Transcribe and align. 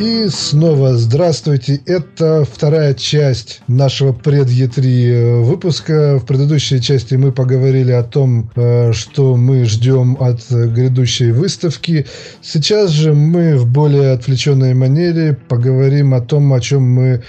И 0.00 0.26
снова 0.28 0.94
здравствуйте. 0.94 1.80
Это 1.86 2.44
вторая 2.44 2.94
часть 2.94 3.62
нашего 3.68 4.12
пред 4.12 4.48
Е3 4.48 5.42
выпуска. 5.42 6.18
В 6.18 6.26
предыдущей 6.26 6.80
части 6.80 7.14
мы 7.14 7.30
поговорили 7.30 7.92
о 7.92 8.02
том, 8.02 8.50
э, 8.56 8.92
что 8.92 9.36
мы 9.36 9.64
ждем 9.64 10.16
от 10.20 10.40
грядущей 10.50 11.30
выставки. 11.30 12.06
Сейчас 12.42 12.90
же 12.90 13.14
мы 13.14 13.56
в 13.56 13.70
более 13.70 14.12
отвлеченной 14.12 14.74
манере 14.74 15.38
поговорим 15.48 16.12
о 16.12 16.20
том, 16.20 16.52
о 16.52 16.60
чем 16.60 16.82
мы 16.82 17.04
э, 17.04 17.20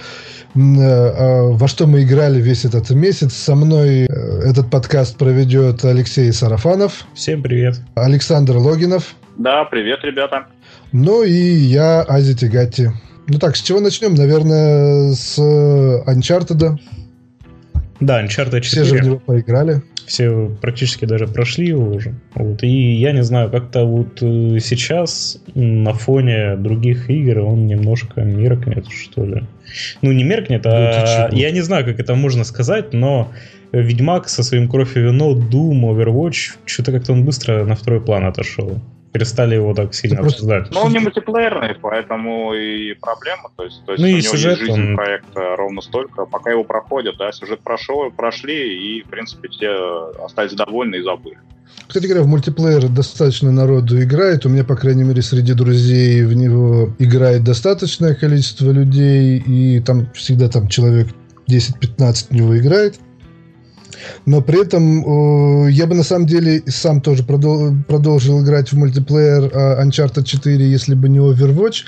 э, 0.55 1.51
во 1.51 1.67
что 1.67 1.85
мы 1.85 2.01
играли 2.01 2.41
весь 2.41 2.65
этот 2.65 2.89
месяц. 2.89 3.33
Со 3.33 3.55
мной 3.55 4.07
этот 4.43 4.71
подкаст 4.71 5.17
проведет 5.17 5.85
Алексей 5.85 6.31
Сарафанов. 6.33 7.05
Всем 7.13 7.43
привет. 7.43 7.75
Александр 7.93 8.57
Логинов. 8.57 9.13
Да, 9.37 9.65
привет, 9.65 9.99
ребята. 10.03 10.47
Ну 10.97 11.23
и 11.23 11.33
я, 11.33 12.05
Ази 12.07 12.35
Тигати. 12.35 12.89
Ну 13.27 13.37
так, 13.37 13.57
с 13.57 13.61
чего 13.61 13.81
начнем? 13.81 14.15
Наверное, 14.15 15.11
с 15.11 15.37
Uncharted. 15.37 16.79
Да, 17.99 18.23
Uncharted 18.23 18.61
4. 18.61 18.61
Все 18.61 18.83
же 18.85 18.95
в 18.95 19.03
него 19.03 19.19
поиграли. 19.19 19.81
Все 20.05 20.49
практически 20.61 21.03
даже 21.03 21.27
прошли 21.27 21.67
его 21.67 21.89
уже. 21.95 22.13
Вот. 22.33 22.63
И 22.63 22.93
я 22.93 23.11
не 23.11 23.23
знаю, 23.23 23.51
как-то 23.51 23.83
вот 23.83 24.21
э, 24.21 24.59
сейчас 24.61 25.37
на 25.53 25.93
фоне 25.93 26.55
других 26.55 27.09
игр 27.09 27.39
он 27.39 27.67
немножко 27.67 28.21
меркнет, 28.21 28.87
что 28.87 29.25
ли. 29.25 29.43
Ну, 30.01 30.13
не 30.13 30.23
меркнет, 30.23 30.65
а 30.65 31.27
ну, 31.29 31.37
я 31.37 31.51
не 31.51 31.61
знаю, 31.61 31.83
как 31.83 31.99
это 31.99 32.15
можно 32.15 32.45
сказать, 32.45 32.93
но 32.93 33.33
Ведьмак 33.73 34.29
со 34.29 34.43
своим 34.43 34.69
кровь 34.69 34.95
и 34.95 35.01
вино, 35.01 35.33
Doom, 35.33 35.81
Overwatch, 35.81 36.53
что-то 36.65 36.93
как-то 36.93 37.11
он 37.11 37.25
быстро 37.25 37.65
на 37.65 37.75
второй 37.75 37.99
план 37.99 38.23
отошел 38.23 38.79
перестали 39.15 39.55
его 39.55 39.73
так 39.73 39.93
сильно 39.93 40.17
просто... 40.17 40.43
обсуждать. 40.43 40.73
Ну, 40.73 40.81
он 40.81 40.91
не 40.91 40.99
мультиплеерный, 40.99 41.73
поэтому 41.81 42.53
и 42.53 42.93
проблема. 42.95 43.49
То 43.55 43.63
есть, 43.63 43.81
то 43.85 43.93
есть 43.93 44.03
ну, 44.03 44.09
у 44.09 44.11
и 44.11 44.13
него 44.15 44.33
сюжет, 44.33 44.59
есть 44.59 44.71
жизнь 44.71 44.89
он... 44.89 44.95
проекта 44.97 45.55
ровно 45.55 45.79
столько, 45.79 46.25
пока 46.25 46.51
его 46.51 46.65
проходят, 46.65 47.15
да, 47.17 47.31
сюжет 47.31 47.61
прошел, 47.61 48.11
прошли, 48.11 48.97
и, 48.97 49.03
в 49.03 49.07
принципе, 49.07 49.47
все 49.47 50.11
остались 50.21 50.51
довольны 50.51 50.95
и 50.95 51.01
забыли. 51.01 51.37
Кстати 51.87 52.07
говоря, 52.07 52.23
в 52.23 52.27
мультиплеер 52.27 52.89
достаточно 52.89 53.53
народу 53.53 54.01
играет. 54.03 54.45
У 54.45 54.49
меня, 54.49 54.65
по 54.65 54.75
крайней 54.75 55.03
мере, 55.03 55.21
среди 55.21 55.53
друзей 55.53 56.25
в 56.25 56.33
него 56.33 56.89
играет 56.99 57.45
достаточное 57.45 58.15
количество 58.15 58.69
людей, 58.69 59.37
и 59.37 59.79
там 59.79 60.11
всегда 60.13 60.49
там 60.49 60.67
человек 60.67 61.07
10-15 61.49 62.27
в 62.29 62.31
него 62.31 62.57
играет. 62.57 62.99
Но 64.25 64.41
при 64.41 64.61
этом 64.61 65.65
э, 65.67 65.71
я 65.71 65.87
бы 65.87 65.95
на 65.95 66.03
самом 66.03 66.25
деле 66.27 66.63
сам 66.67 67.01
тоже 67.01 67.23
продол- 67.23 67.83
продолжил 67.83 68.43
играть 68.43 68.71
в 68.71 68.77
мультиплеер 68.77 69.51
э, 69.53 69.83
Uncharted 69.83 70.23
4, 70.23 70.69
если 70.69 70.95
бы 70.95 71.09
не 71.09 71.19
Overwatch. 71.19 71.83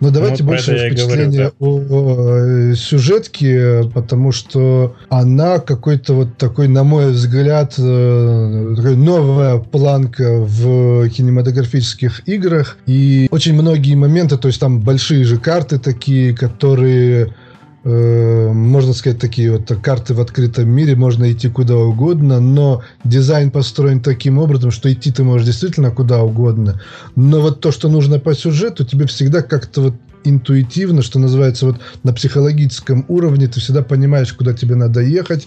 Но 0.00 0.10
давайте 0.10 0.42
ну, 0.42 0.50
больше 0.50 0.76
впечатления 0.76 1.24
говорю, 1.26 1.30
да. 1.32 1.52
о, 1.60 2.72
о 2.72 2.74
сюжетке, 2.74 3.90
потому 3.94 4.32
что 4.32 4.96
она 5.08 5.60
какой-то 5.60 6.14
вот 6.14 6.36
такой, 6.36 6.68
на 6.68 6.84
мой 6.84 7.12
взгляд, 7.12 7.74
э, 7.78 7.82
новая 7.82 9.58
планка 9.58 10.40
в 10.40 11.08
кинематографических 11.08 12.26
играх. 12.26 12.76
И 12.86 13.28
очень 13.30 13.54
многие 13.54 13.94
моменты, 13.94 14.36
то 14.36 14.48
есть 14.48 14.60
там 14.60 14.80
большие 14.80 15.24
же 15.24 15.38
карты 15.38 15.78
такие, 15.78 16.34
которые 16.34 17.04
Э, 17.26 17.43
можно 17.84 18.94
сказать, 18.94 19.18
такие 19.18 19.52
вот 19.52 19.66
карты 19.82 20.14
в 20.14 20.20
открытом 20.20 20.70
мире, 20.70 20.96
можно 20.96 21.30
идти 21.30 21.48
куда 21.48 21.76
угодно, 21.76 22.40
но 22.40 22.82
дизайн 23.04 23.50
построен 23.50 24.00
таким 24.00 24.38
образом, 24.38 24.70
что 24.70 24.90
идти 24.90 25.12
ты 25.12 25.22
можешь 25.22 25.46
действительно 25.46 25.90
куда 25.90 26.22
угодно, 26.22 26.80
но 27.14 27.40
вот 27.40 27.60
то, 27.60 27.72
что 27.72 27.90
нужно 27.90 28.18
по 28.18 28.34
сюжету, 28.34 28.84
тебе 28.84 29.06
всегда 29.06 29.42
как-то 29.42 29.82
вот 29.82 29.94
интуитивно, 30.24 31.02
что 31.02 31.18
называется, 31.18 31.66
вот 31.66 31.80
на 32.02 32.12
психологическом 32.12 33.04
уровне 33.08 33.46
ты 33.46 33.60
всегда 33.60 33.82
понимаешь, 33.82 34.32
куда 34.32 34.52
тебе 34.54 34.74
надо 34.74 35.00
ехать. 35.00 35.46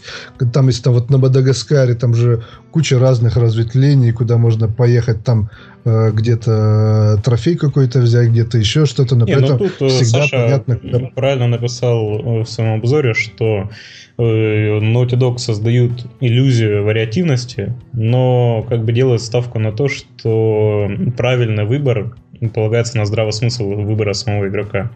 Там, 0.54 0.68
если 0.68 0.84
там 0.84 0.94
вот 0.94 1.10
на 1.10 1.18
Мадагаскаре, 1.18 1.96
там 1.96 2.14
же 2.14 2.44
куча 2.72 3.00
разных 3.00 3.36
разветвлений, 3.38 4.12
куда 4.12 4.38
можно 4.38 4.68
поехать, 4.68 5.24
там 5.24 5.50
Э, 5.90 6.12
где-то 6.12 7.22
трофей 7.24 7.56
какой-то 7.56 8.00
взять, 8.00 8.28
где-то 8.30 8.58
еще 8.58 8.86
что-то, 8.86 9.16
но 9.16 9.26
Не, 9.26 9.36
при 9.36 9.40
ну 9.40 9.46
этом 9.46 9.58
тут 9.58 9.72
э, 9.80 9.88
всегда 9.88 10.24
Саша 10.24 10.36
понятно, 10.36 10.76
куда... 10.76 11.00
правильно 11.16 11.48
написал 11.48 12.20
э, 12.20 12.44
в 12.44 12.46
своем 12.46 12.80
обзоре, 12.80 13.14
что 13.14 13.70
Naughty 14.18 15.14
Dog 15.14 15.38
создают 15.38 15.92
иллюзию 16.20 16.84
вариативности, 16.84 17.74
но 17.94 18.66
как 18.68 18.84
бы 18.84 18.92
делают 18.92 19.22
ставку 19.22 19.60
на 19.60 19.72
то, 19.72 19.88
что 19.88 20.90
правильный 21.16 21.66
выбор 21.66 22.18
полагается 22.54 22.98
на 22.98 23.06
здравый 23.06 23.34
смысл 23.34 23.70
выбора 23.70 24.14
самого 24.14 24.48
игрока. 24.48 24.92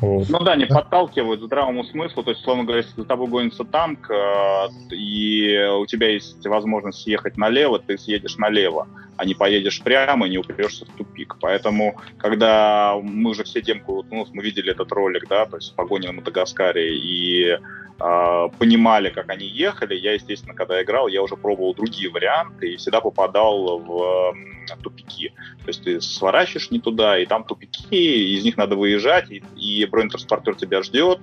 Вот. 0.00 0.28
Ну 0.28 0.38
да, 0.40 0.56
не 0.56 0.66
подталкивают 0.66 1.40
здравому 1.40 1.84
смыслу. 1.84 2.22
То 2.24 2.30
есть, 2.30 2.42
условно 2.42 2.64
говоря, 2.64 2.82
если 2.82 3.00
за 3.00 3.06
тобой 3.06 3.28
гонится 3.28 3.64
танк, 3.64 4.10
э, 4.10 4.94
и 4.94 5.66
у 5.80 5.86
тебя 5.86 6.10
есть 6.10 6.44
возможность 6.46 7.02
съехать 7.02 7.36
налево, 7.36 7.78
ты 7.78 7.96
съедешь 7.96 8.36
налево, 8.36 8.88
а 9.16 9.24
не 9.24 9.34
поедешь 9.34 9.80
прямо 9.82 10.26
и 10.26 10.30
не 10.30 10.38
упрешься 10.38 10.84
в 10.84 10.88
тупик. 10.96 11.36
Поэтому, 11.40 11.96
когда 12.18 12.96
мы 13.02 13.30
уже 13.30 13.44
все 13.44 13.62
демку, 13.62 14.04
ну, 14.10 14.26
мы 14.32 14.42
видели 14.42 14.72
этот 14.72 14.90
ролик, 14.92 15.26
да, 15.28 15.46
то 15.46 15.56
есть 15.56 15.74
погони 15.76 16.06
на 16.06 16.12
Мадагаскаре, 16.12 16.96
и 16.96 17.58
понимали, 17.96 19.10
как 19.10 19.30
они 19.30 19.46
ехали, 19.46 19.94
я, 19.94 20.14
естественно, 20.14 20.54
когда 20.54 20.82
играл, 20.82 21.08
я 21.08 21.22
уже 21.22 21.36
пробовал 21.36 21.74
другие 21.74 22.10
варианты 22.10 22.72
и 22.72 22.76
всегда 22.76 23.00
попадал 23.00 23.78
в 23.78 24.34
тупики. 24.82 25.32
То 25.62 25.68
есть 25.68 25.84
ты 25.84 26.00
сворачиваешь 26.00 26.70
не 26.70 26.80
туда, 26.80 27.18
и 27.18 27.26
там 27.26 27.44
тупики, 27.44 28.36
из 28.36 28.44
них 28.44 28.56
надо 28.56 28.76
выезжать, 28.76 29.30
и, 29.30 29.42
и 29.56 29.84
бронетранспортер 29.86 30.56
тебя 30.56 30.82
ждет, 30.82 31.20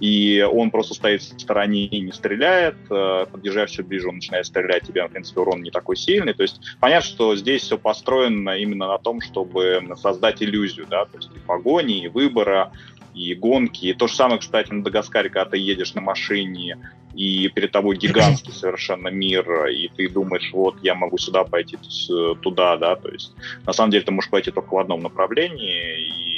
и 0.00 0.46
он 0.50 0.70
просто 0.70 0.94
стоит 0.94 1.22
в 1.22 1.40
стороне 1.40 1.86
и 1.86 2.00
не 2.00 2.12
стреляет, 2.12 2.76
э, 2.90 3.26
подъезжаешь 3.30 3.70
все 3.70 3.82
ближе, 3.82 4.08
он 4.08 4.16
начинает 4.16 4.46
стрелять, 4.46 4.86
тебе, 4.86 5.06
в 5.06 5.10
принципе, 5.10 5.40
урон 5.40 5.62
не 5.62 5.70
такой 5.70 5.96
сильный. 5.96 6.34
То 6.34 6.42
есть 6.42 6.60
понятно, 6.80 7.08
что 7.08 7.36
здесь 7.36 7.62
все 7.62 7.78
построено 7.78 8.50
именно 8.50 8.88
на 8.88 8.98
том, 8.98 9.20
чтобы 9.20 9.82
создать 9.96 10.42
иллюзию, 10.42 10.86
да, 10.88 11.04
то 11.04 11.16
есть 11.18 11.30
и 11.34 11.38
погони, 11.38 12.04
и 12.04 12.08
выбора, 12.08 12.72
и 13.14 13.34
гонки. 13.34 13.86
И 13.86 13.94
то 13.94 14.06
же 14.06 14.14
самое, 14.14 14.40
кстати, 14.40 14.72
на 14.72 14.82
Дагаскаре, 14.82 15.30
когда 15.30 15.50
ты 15.50 15.58
едешь 15.58 15.94
на 15.94 16.00
машине, 16.00 16.78
и 17.14 17.48
перед 17.48 17.70
тобой 17.72 17.96
гигантский 17.96 18.52
совершенно 18.52 19.08
мир, 19.08 19.66
и 19.66 19.88
ты 19.88 20.08
думаешь, 20.08 20.50
вот, 20.52 20.76
я 20.82 20.94
могу 20.94 21.16
сюда 21.18 21.44
пойти, 21.44 21.78
туда, 22.42 22.76
да, 22.76 22.96
то 22.96 23.08
есть 23.08 23.32
на 23.66 23.72
самом 23.72 23.92
деле 23.92 24.04
ты 24.04 24.10
можешь 24.10 24.30
пойти 24.30 24.50
только 24.50 24.74
в 24.74 24.78
одном 24.78 25.00
направлении, 25.00 26.00
и 26.00 26.33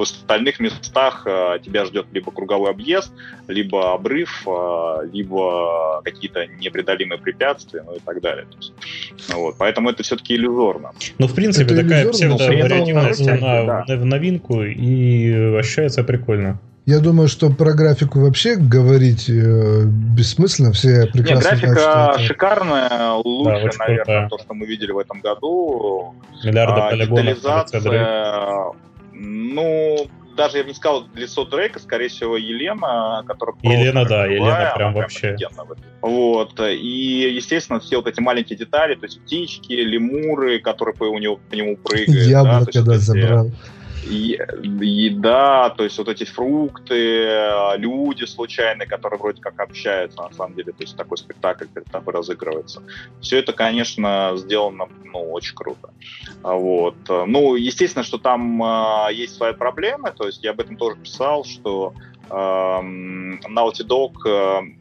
в 0.00 0.02
остальных 0.02 0.60
местах 0.60 1.26
э, 1.26 1.58
тебя 1.62 1.84
ждет 1.84 2.06
либо 2.12 2.30
круговой 2.32 2.70
объезд, 2.70 3.12
либо 3.48 3.92
обрыв, 3.92 4.46
э, 4.46 5.08
либо 5.12 6.00
какие-то 6.02 6.46
непреодолимые 6.46 7.18
препятствия, 7.18 7.82
ну 7.82 7.96
и 7.96 8.00
так 8.00 8.20
далее. 8.22 8.46
Ну, 9.28 9.40
вот, 9.40 9.56
поэтому 9.58 9.90
это 9.90 10.02
все-таки 10.02 10.36
иллюзорно. 10.36 10.92
Ну, 11.18 11.26
в 11.26 11.34
принципе, 11.34 11.74
это 11.74 11.82
такая 11.82 12.08
псевдовариативность 12.08 13.26
на, 13.26 13.84
да. 13.86 13.96
в 13.96 14.04
новинку, 14.06 14.62
и 14.62 15.56
ощущается 15.58 16.02
прикольно. 16.02 16.58
Я 16.86 17.00
думаю, 17.00 17.28
что 17.28 17.50
про 17.50 17.74
графику 17.74 18.20
вообще 18.20 18.56
говорить 18.56 19.28
э, 19.28 19.84
бессмысленно. 19.84 20.72
Все 20.72 21.06
прекрасно 21.12 21.50
Нет, 21.50 21.60
графика 21.60 21.68
знают, 21.68 22.14
что 22.14 22.14
это... 22.14 22.22
шикарная, 22.22 23.12
лучше, 23.22 23.78
да, 23.78 23.84
наверное, 23.84 23.96
крутая. 23.96 24.28
то, 24.30 24.38
что 24.38 24.54
мы 24.54 24.66
видели 24.66 24.92
в 24.92 24.98
этом 24.98 25.20
году. 25.20 26.14
Миллиарды 26.42 26.80
а, 26.80 26.90
полигонов. 26.90 27.38
Ну, 29.22 30.08
даже 30.34 30.58
я 30.58 30.62
бы 30.62 30.70
не 30.70 30.74
сказал 30.74 31.06
лицо 31.14 31.44
Дрейка, 31.44 31.78
скорее 31.78 32.08
всего, 32.08 32.38
Елена, 32.38 33.22
которая 33.26 33.54
Елена, 33.62 34.04
да, 34.06 34.26
живая, 34.26 34.30
Елена 34.30 34.72
прям 34.74 34.94
вообще. 34.94 35.36
Вот. 36.00 36.58
И, 36.58 37.32
естественно, 37.34 37.80
все 37.80 37.96
вот 37.96 38.06
эти 38.06 38.20
маленькие 38.20 38.58
детали, 38.58 38.94
то 38.94 39.04
есть 39.04 39.20
птички, 39.20 39.72
лемуры, 39.72 40.60
которые 40.60 40.94
по, 40.94 41.04
у 41.04 41.18
него, 41.18 41.38
по 41.50 41.54
нему 41.54 41.76
прыгают. 41.76 42.26
Яблоко, 42.26 42.72
да, 42.72 42.82
да 42.82 42.98
забрал. 42.98 43.48
Все 43.48 43.79
еда, 44.02 45.70
то 45.70 45.84
есть 45.84 45.98
вот 45.98 46.08
эти 46.08 46.24
фрукты, 46.24 47.36
люди 47.76 48.24
случайные, 48.24 48.86
которые 48.86 49.18
вроде 49.18 49.40
как 49.42 49.60
общаются, 49.60 50.22
на 50.22 50.32
самом 50.32 50.54
деле, 50.54 50.72
то 50.72 50.82
есть 50.82 50.96
такой 50.96 51.18
спектакль 51.18 51.66
перед 51.66 51.90
тобой 51.90 52.14
разыгрывается. 52.14 52.82
Все 53.20 53.38
это, 53.38 53.52
конечно, 53.52 54.32
сделано, 54.36 54.88
ну, 55.04 55.30
очень 55.30 55.54
круто. 55.54 55.90
Вот. 56.42 56.96
Ну, 57.08 57.56
естественно, 57.56 58.04
что 58.04 58.18
там 58.18 58.62
э, 58.62 59.12
есть 59.12 59.36
свои 59.36 59.52
проблемы, 59.52 60.12
то 60.16 60.26
есть 60.26 60.42
я 60.42 60.50
об 60.50 60.60
этом 60.60 60.76
тоже 60.76 60.96
писал, 60.96 61.44
что 61.44 61.94
э, 62.28 62.34
Naughty 62.34 63.86
Dog 63.86 64.14
э, 64.26 64.79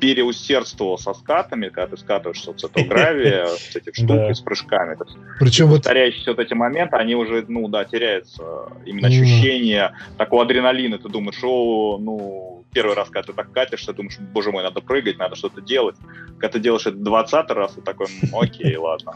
переусердствовал 0.00 0.98
со 0.98 1.14
скатами, 1.14 1.68
когда 1.68 1.88
ты 1.88 1.96
скатываешься 1.96 2.46
вот 2.50 2.60
с 2.60 2.64
этого 2.64 2.84
гравия, 2.84 3.46
с 3.46 3.74
этих 3.74 3.94
штук 3.94 4.30
с 4.34 4.40
прыжками. 4.40 4.96
Причем 5.38 5.70
повторяющиеся 5.70 6.30
вот 6.30 6.38
эти 6.38 6.54
моменты, 6.54 6.96
они 6.96 7.14
уже, 7.14 7.44
ну 7.48 7.68
да, 7.68 7.84
теряются. 7.84 8.42
Именно 8.86 9.08
ощущение 9.08 9.92
такого 10.16 10.42
адреналина. 10.42 10.98
Ты 10.98 11.08
думаешь, 11.08 11.38
о, 11.42 11.98
ну, 11.98 12.64
первый 12.72 12.94
раз, 12.94 13.08
когда 13.08 13.26
ты 13.26 13.32
так 13.32 13.52
катишься, 13.52 13.92
думаешь, 13.92 14.18
боже 14.32 14.50
мой, 14.50 14.62
надо 14.62 14.80
прыгать, 14.80 15.18
надо 15.18 15.36
что-то 15.36 15.60
делать. 15.60 15.96
Когда 16.38 16.48
ты 16.48 16.60
делаешь 16.60 16.86
это 16.86 16.96
20 16.96 17.50
раз, 17.50 17.72
ты 17.72 17.80
такой, 17.80 18.06
окей, 18.32 18.76
ладно. 18.78 19.14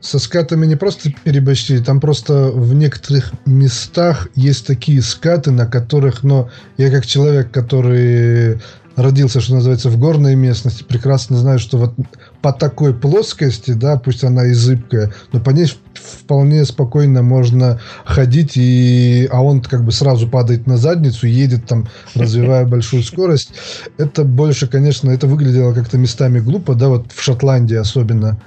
со 0.00 0.18
скатами 0.18 0.66
не 0.66 0.76
просто 0.76 1.12
переборщили, 1.24 1.82
там 1.82 2.00
просто 2.00 2.50
в 2.50 2.74
некоторых 2.74 3.32
местах 3.46 4.28
есть 4.34 4.66
такие 4.66 5.02
скаты, 5.02 5.50
на 5.50 5.66
которых, 5.66 6.22
но 6.22 6.50
я 6.76 6.90
как 6.90 7.06
человек, 7.06 7.50
который 7.50 8.60
родился, 8.96 9.40
что 9.40 9.54
называется, 9.54 9.88
в 9.88 9.98
горной 9.98 10.34
местности, 10.34 10.82
прекрасно 10.82 11.36
знаю, 11.36 11.58
что 11.58 11.78
вот 11.78 11.94
по 12.42 12.52
такой 12.52 12.94
плоскости, 12.94 13.72
да, 13.72 13.96
пусть 13.96 14.24
она 14.24 14.46
и 14.46 14.52
зыбкая, 14.52 15.12
но 15.32 15.40
по 15.40 15.50
ней 15.50 15.66
вполне 15.94 16.64
спокойно 16.64 17.22
можно 17.22 17.80
ходить, 18.04 18.56
и, 18.56 19.28
а 19.30 19.42
он 19.42 19.60
как 19.60 19.84
бы 19.84 19.92
сразу 19.92 20.28
падает 20.28 20.66
на 20.66 20.76
задницу, 20.76 21.26
едет 21.26 21.66
там, 21.66 21.88
развивая 22.14 22.66
большую 22.66 23.02
скорость. 23.02 23.52
Это 23.98 24.24
больше, 24.24 24.66
конечно, 24.66 25.10
это 25.10 25.26
выглядело 25.26 25.72
как-то 25.72 25.98
местами 25.98 26.40
глупо, 26.40 26.74
да, 26.74 26.88
вот 26.88 27.12
в 27.12 27.22
Шотландии 27.22 27.76
особенно. 27.76 28.40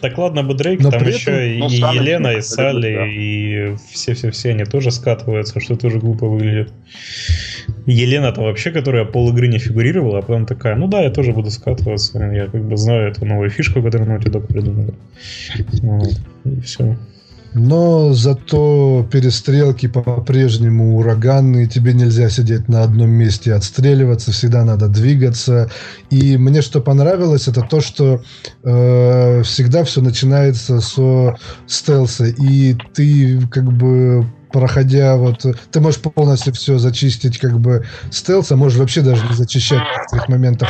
Так 0.00 0.16
ладно 0.18 0.42
бы 0.42 0.54
Дрейк, 0.54 0.82
там 0.82 1.06
еще 1.06 1.30
этом, 1.30 1.40
и 1.40 1.58
ну, 1.58 1.92
Елена, 1.92 2.28
и 2.28 2.40
Салли, 2.40 2.94
да. 2.94 3.06
и 3.06 3.76
все-все-все, 3.92 4.50
они 4.50 4.64
тоже 4.64 4.90
скатываются, 4.90 5.60
что 5.60 5.76
тоже 5.76 5.98
глупо 5.98 6.26
выглядит. 6.26 6.72
Елена-то 7.86 8.42
вообще, 8.42 8.70
которая 8.70 9.04
пол 9.04 9.30
игры 9.30 9.48
не 9.48 9.58
фигурировала, 9.58 10.18
а 10.18 10.22
потом 10.22 10.46
такая, 10.46 10.76
ну 10.76 10.88
да, 10.88 11.02
я 11.02 11.10
тоже 11.10 11.32
буду 11.32 11.50
скатываться, 11.50 12.18
я 12.18 12.46
как 12.46 12.64
бы 12.64 12.76
знаю 12.76 13.10
эту 13.10 13.24
новую 13.26 13.50
фишку, 13.50 13.82
которую 13.82 14.10
Naughty 14.10 14.30
Dog 14.30 14.46
придумали. 14.46 14.94
Вот, 15.82 16.20
и 16.44 16.60
все. 16.60 16.96
Но 17.54 18.12
зато 18.12 19.06
перестрелки 19.10 19.88
по-прежнему 19.88 20.96
ураганные, 20.98 21.66
тебе 21.66 21.92
нельзя 21.94 22.30
сидеть 22.30 22.68
на 22.68 22.84
одном 22.84 23.10
месте 23.10 23.50
и 23.50 23.52
отстреливаться, 23.52 24.32
всегда 24.32 24.64
надо 24.64 24.88
двигаться. 24.88 25.70
И 26.10 26.36
мне 26.36 26.62
что 26.62 26.80
понравилось, 26.80 27.48
это 27.48 27.62
то, 27.62 27.80
что 27.80 28.22
э, 28.62 29.42
всегда 29.42 29.84
все 29.84 30.00
начинается 30.00 30.80
со 30.80 31.36
стелса, 31.66 32.26
и 32.26 32.76
ты 32.94 33.40
как 33.48 33.72
бы 33.72 34.26
проходя 34.52 35.16
вот... 35.16 35.44
Ты 35.70 35.80
можешь 35.80 36.00
полностью 36.00 36.52
все 36.52 36.78
зачистить 36.78 37.38
как 37.38 37.58
бы 37.58 37.86
стелс, 38.10 38.50
а 38.52 38.56
можешь 38.56 38.78
вообще 38.78 39.00
даже 39.00 39.26
не 39.26 39.34
зачищать 39.34 39.82
в 39.82 39.92
некоторых 39.92 40.28
моментах 40.28 40.68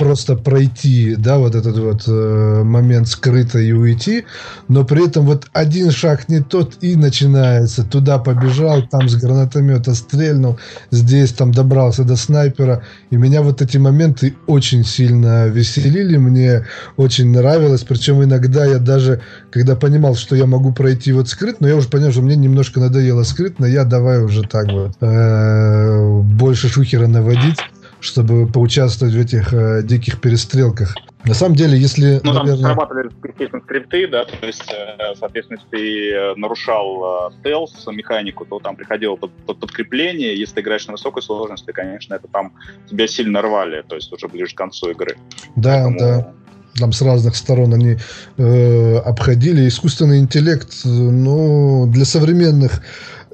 просто 0.00 0.34
пройти, 0.34 1.14
да, 1.14 1.36
вот 1.36 1.54
этот 1.54 1.76
вот 1.76 2.04
э, 2.06 2.62
момент 2.64 3.06
скрыто 3.06 3.58
и 3.58 3.72
уйти, 3.72 4.24
но 4.66 4.82
при 4.82 5.06
этом 5.06 5.26
вот 5.26 5.46
один 5.52 5.90
шаг 5.90 6.26
не 6.30 6.40
тот 6.40 6.78
и 6.80 6.96
начинается. 6.96 7.84
Туда 7.84 8.16
побежал, 8.16 8.82
там 8.90 9.10
с 9.10 9.16
гранатомета 9.16 9.94
стрельнул, 9.94 10.58
здесь 10.90 11.34
там 11.34 11.52
добрался 11.52 12.04
до 12.04 12.16
снайпера, 12.16 12.82
и 13.10 13.16
меня 13.16 13.42
вот 13.42 13.60
эти 13.60 13.76
моменты 13.76 14.34
очень 14.46 14.86
сильно 14.86 15.48
веселили, 15.48 16.16
мне 16.16 16.64
очень 16.96 17.30
нравилось, 17.30 17.82
причем 17.82 18.24
иногда 18.24 18.64
я 18.64 18.78
даже, 18.78 19.20
когда 19.50 19.76
понимал, 19.76 20.14
что 20.14 20.34
я 20.34 20.46
могу 20.46 20.72
пройти 20.72 21.12
вот 21.12 21.28
скрытно, 21.28 21.66
я 21.66 21.76
уже 21.76 21.88
понял, 21.88 22.10
что 22.10 22.22
мне 22.22 22.36
немножко 22.36 22.80
надоело 22.80 23.22
скрытно, 23.22 23.66
я 23.66 23.84
давай 23.84 24.22
уже 24.24 24.44
так 24.44 24.72
вот 24.72 24.96
э, 25.02 26.20
больше 26.22 26.70
шухера 26.70 27.06
наводить 27.06 27.58
чтобы 28.00 28.46
поучаствовать 28.46 29.14
в 29.14 29.20
этих 29.20 29.52
э, 29.52 29.82
диких 29.82 30.20
перестрелках. 30.20 30.94
На 31.24 31.34
самом 31.34 31.54
деле, 31.54 31.78
если... 31.78 32.20
Ну, 32.24 32.32
наверное... 32.32 32.56
там 32.56 32.64
срабатывали, 32.64 33.10
естественно, 33.24 33.62
скрипты, 33.62 34.08
да, 34.08 34.24
то 34.24 34.46
есть, 34.46 34.64
э, 34.72 35.14
соответственно, 35.18 35.58
если 35.58 35.70
ты 35.70 36.10
э, 36.12 36.34
нарушал 36.36 37.28
э, 37.28 37.30
стелс, 37.40 37.86
механику, 37.88 38.46
то 38.46 38.58
там 38.58 38.76
приходило 38.76 39.16
под, 39.16 39.30
под 39.46 39.60
подкрепление. 39.60 40.38
Если 40.38 40.56
ты 40.56 40.60
играешь 40.62 40.86
на 40.86 40.92
высокой 40.92 41.22
сложности, 41.22 41.72
конечно, 41.72 42.14
это 42.14 42.26
там 42.28 42.54
тебя 42.88 43.06
сильно 43.06 43.42
рвали, 43.42 43.82
то 43.86 43.96
есть 43.96 44.10
уже 44.12 44.28
ближе 44.28 44.54
к 44.54 44.58
концу 44.58 44.90
игры. 44.90 45.16
Да, 45.56 45.84
Поэтому... 45.84 45.98
да 45.98 46.32
там 46.78 46.92
с 46.92 47.02
разных 47.02 47.36
сторон 47.36 47.74
они 47.74 47.96
э, 48.38 48.96
обходили. 48.98 49.68
Искусственный 49.68 50.18
интеллект, 50.18 50.70
ну, 50.84 51.86
для 51.86 52.04
современных 52.04 52.80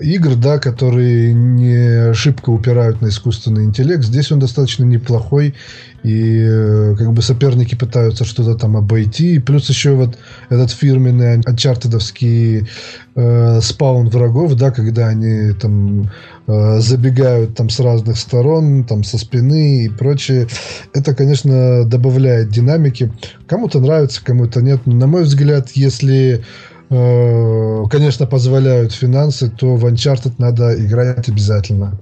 игр, 0.00 0.34
да, 0.34 0.58
которые 0.58 1.32
не 1.32 2.12
шибко 2.14 2.50
упирают 2.50 3.00
на 3.00 3.08
искусственный 3.08 3.64
интеллект. 3.64 4.04
Здесь 4.04 4.30
он 4.30 4.38
достаточно 4.38 4.84
неплохой, 4.84 5.54
и 6.02 6.44
э, 6.46 6.94
как 6.96 7.12
бы 7.12 7.22
соперники 7.22 7.74
пытаются 7.74 8.24
что-то 8.24 8.54
там 8.54 8.76
обойти. 8.76 9.34
И 9.34 9.38
плюс 9.38 9.68
еще 9.68 9.92
вот 9.92 10.16
этот 10.50 10.70
фирменный 10.70 11.40
анчартедовский 11.40 12.68
э, 13.14 13.60
спаун 13.60 14.08
врагов, 14.08 14.54
да, 14.54 14.70
когда 14.70 15.08
они 15.08 15.52
там 15.52 16.10
э, 16.46 16.78
забегают 16.80 17.56
там 17.56 17.70
с 17.70 17.80
разных 17.80 18.18
сторон, 18.18 18.84
там 18.84 19.02
со 19.02 19.18
спины 19.18 19.86
и 19.86 19.88
прочее. 19.88 20.46
Это, 20.92 21.14
конечно, 21.14 21.84
добавляет 21.84 22.50
динамики. 22.50 23.10
Кому-то 23.46 23.80
нравится, 23.80 24.22
кому-то 24.22 24.60
нет. 24.60 24.86
На 24.86 25.06
мой 25.06 25.24
взгляд, 25.24 25.70
если 25.74 26.44
Э, 26.88 27.84
конечно, 27.90 28.26
позволяют 28.26 28.92
финансы, 28.92 29.50
то 29.50 29.76
в 29.76 29.86
Uncharted 29.86 30.34
надо 30.38 30.74
играть 30.84 31.28
обязательно. 31.28 31.98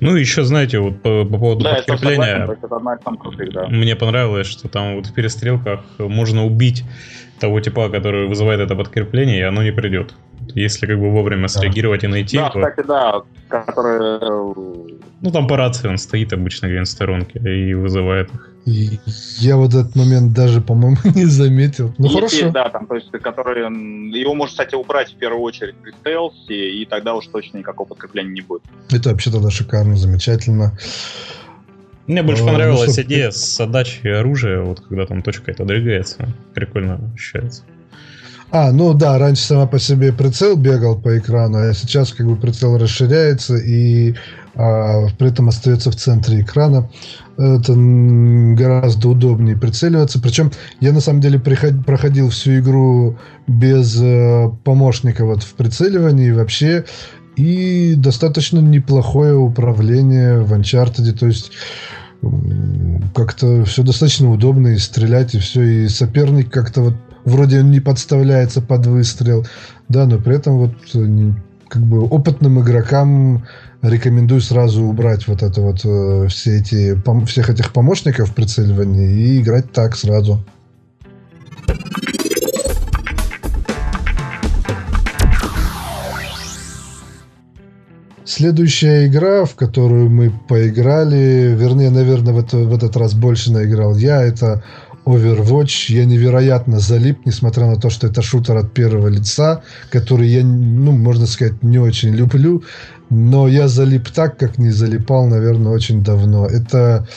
Ну, 0.00 0.16
еще, 0.16 0.44
знаете, 0.44 0.80
вот 0.80 1.00
по, 1.02 1.24
по 1.24 1.38
поводу 1.38 1.64
да, 1.64 1.74
подкрепления, 1.74 2.46
крутых, 2.46 3.52
да. 3.52 3.68
мне 3.68 3.94
понравилось, 3.94 4.46
что 4.46 4.68
там 4.68 4.96
вот 4.96 5.06
в 5.06 5.14
перестрелках 5.14 5.80
можно 5.98 6.44
убить 6.44 6.84
того 7.38 7.60
типа, 7.60 7.88
который 7.88 8.28
вызывает 8.28 8.60
это 8.60 8.74
подкрепление, 8.74 9.38
и 9.38 9.42
оно 9.42 9.62
не 9.62 9.72
придет. 9.72 10.14
Если 10.54 10.86
как 10.86 10.98
бы 10.98 11.10
вовремя 11.10 11.48
среагировать 11.48 12.04
и 12.04 12.06
найти. 12.06 12.36
Да, 12.36 12.50
то... 12.50 12.60
кстати, 12.60 12.86
да, 12.86 13.22
который... 13.48 14.18
Э, 14.20 14.96
ну, 15.20 15.30
там 15.30 15.46
по 15.46 15.56
рации 15.56 15.88
он 15.88 15.98
стоит 15.98 16.32
обычно 16.32 16.66
где-нибудь 16.66 16.88
в 16.88 16.92
сторонке 16.92 17.38
и 17.38 17.74
вызывает 17.74 18.32
их. 18.32 18.50
И 18.66 19.00
я 19.38 19.56
вот 19.56 19.74
этот 19.74 19.96
момент 19.96 20.32
даже, 20.32 20.60
по-моему, 20.60 20.96
не 21.14 21.24
заметил. 21.24 21.94
Ну, 21.98 22.04
Есть, 22.06 22.16
хорошо. 22.16 22.50
Да, 22.50 22.68
там, 22.68 22.86
то 22.86 22.94
есть, 22.94 23.10
который... 23.10 23.62
Его 23.62 24.34
можно, 24.34 24.50
кстати, 24.50 24.74
убрать 24.74 25.12
в 25.12 25.16
первую 25.16 25.42
очередь 25.42 25.76
при 25.76 25.92
стелсе, 25.92 26.70
и 26.70 26.84
тогда 26.86 27.14
уж 27.14 27.26
точно 27.26 27.58
никакого 27.58 27.88
подкрепления 27.88 28.32
не 28.32 28.40
будет. 28.42 28.62
Это 28.90 29.10
вообще 29.10 29.30
тогда 29.30 29.50
шикарно, 29.50 29.96
замечательно. 29.96 30.76
Мне 32.06 32.22
больше 32.22 32.42
а, 32.42 32.46
понравилась 32.46 32.96
ну, 32.96 33.02
идея 33.04 33.30
с 33.30 33.60
отдачей 33.60 34.18
оружия, 34.18 34.60
вот 34.62 34.80
когда 34.80 35.06
там 35.06 35.22
точка 35.22 35.52
это 35.52 35.64
двигается. 35.64 36.28
Прикольно 36.54 36.98
ощущается. 37.14 37.62
А, 38.52 38.72
ну 38.72 38.94
да, 38.94 39.16
раньше 39.18 39.42
сама 39.42 39.66
по 39.66 39.78
себе 39.78 40.12
прицел 40.12 40.56
бегал 40.56 41.00
по 41.00 41.16
экрану, 41.16 41.58
а 41.58 41.72
сейчас 41.72 42.12
как 42.12 42.26
бы 42.26 42.36
прицел 42.36 42.76
расширяется 42.76 43.56
и 43.56 44.16
а, 44.56 45.06
при 45.18 45.28
этом 45.28 45.48
остается 45.48 45.92
в 45.92 45.96
центре 45.96 46.40
экрана. 46.40 46.90
Это 47.38 47.74
гораздо 47.74 49.08
удобнее 49.08 49.56
прицеливаться. 49.56 50.20
Причем 50.20 50.50
я 50.80 50.92
на 50.92 51.00
самом 51.00 51.20
деле 51.20 51.38
приход, 51.38 51.86
проходил 51.86 52.28
всю 52.30 52.58
игру 52.58 53.16
без 53.46 53.98
э, 54.02 54.50
помощника 54.64 55.24
вот 55.24 55.42
в 55.42 55.54
прицеливании 55.54 56.32
вообще. 56.32 56.84
И 57.36 57.94
достаточно 57.96 58.58
неплохое 58.58 59.34
управление 59.34 60.40
в 60.40 60.52
Uncharted. 60.52 61.12
То 61.12 61.28
есть 61.28 61.52
как-то 63.20 63.64
все 63.64 63.82
достаточно 63.82 64.30
удобно 64.30 64.68
и 64.68 64.78
стрелять, 64.78 65.34
и 65.34 65.38
все. 65.38 65.62
И 65.62 65.88
соперник 65.88 66.50
как-то 66.50 66.80
вот 66.80 66.94
вроде 67.24 67.60
он 67.60 67.70
не 67.70 67.80
подставляется 67.80 68.62
под 68.62 68.86
выстрел, 68.86 69.46
да, 69.88 70.06
но 70.06 70.18
при 70.18 70.36
этом 70.36 70.58
вот 70.58 70.74
э, 70.94 71.32
как 71.68 71.82
бы 71.82 72.00
опытным 72.00 72.60
игрокам 72.62 73.44
рекомендую 73.82 74.40
сразу 74.40 74.84
убрать 74.84 75.28
вот 75.28 75.42
это 75.42 75.60
вот 75.60 75.80
э, 75.84 76.28
все 76.28 76.58
эти 76.58 76.98
всех 77.26 77.50
этих 77.50 77.72
помощников 77.72 78.30
в 78.30 78.34
прицеливании 78.34 79.10
и 79.10 79.40
играть 79.40 79.70
так 79.70 79.96
сразу. 79.96 80.42
Следующая 88.30 89.08
игра, 89.08 89.44
в 89.44 89.56
которую 89.56 90.08
мы 90.08 90.30
поиграли, 90.30 91.52
вернее, 91.58 91.90
наверное, 91.90 92.32
в, 92.32 92.38
это, 92.38 92.58
в 92.58 92.72
этот 92.72 92.96
раз 92.96 93.12
больше 93.12 93.50
наиграл 93.50 93.96
я, 93.96 94.22
это 94.22 94.62
Overwatch. 95.04 95.86
Я 95.92 96.04
невероятно 96.04 96.78
залип, 96.78 97.26
несмотря 97.26 97.66
на 97.66 97.74
то, 97.74 97.90
что 97.90 98.06
это 98.06 98.22
шутер 98.22 98.56
от 98.56 98.72
первого 98.72 99.08
лица, 99.08 99.62
который 99.90 100.28
я, 100.28 100.44
ну, 100.44 100.92
можно 100.92 101.26
сказать, 101.26 101.60
не 101.64 101.80
очень 101.80 102.10
люблю. 102.10 102.62
Но 103.10 103.48
я 103.48 103.66
залип 103.66 104.08
так, 104.10 104.38
как 104.38 104.58
не 104.58 104.70
залипал, 104.70 105.26
наверное, 105.26 105.72
очень 105.72 106.04
давно. 106.04 106.46
Это 106.46 107.08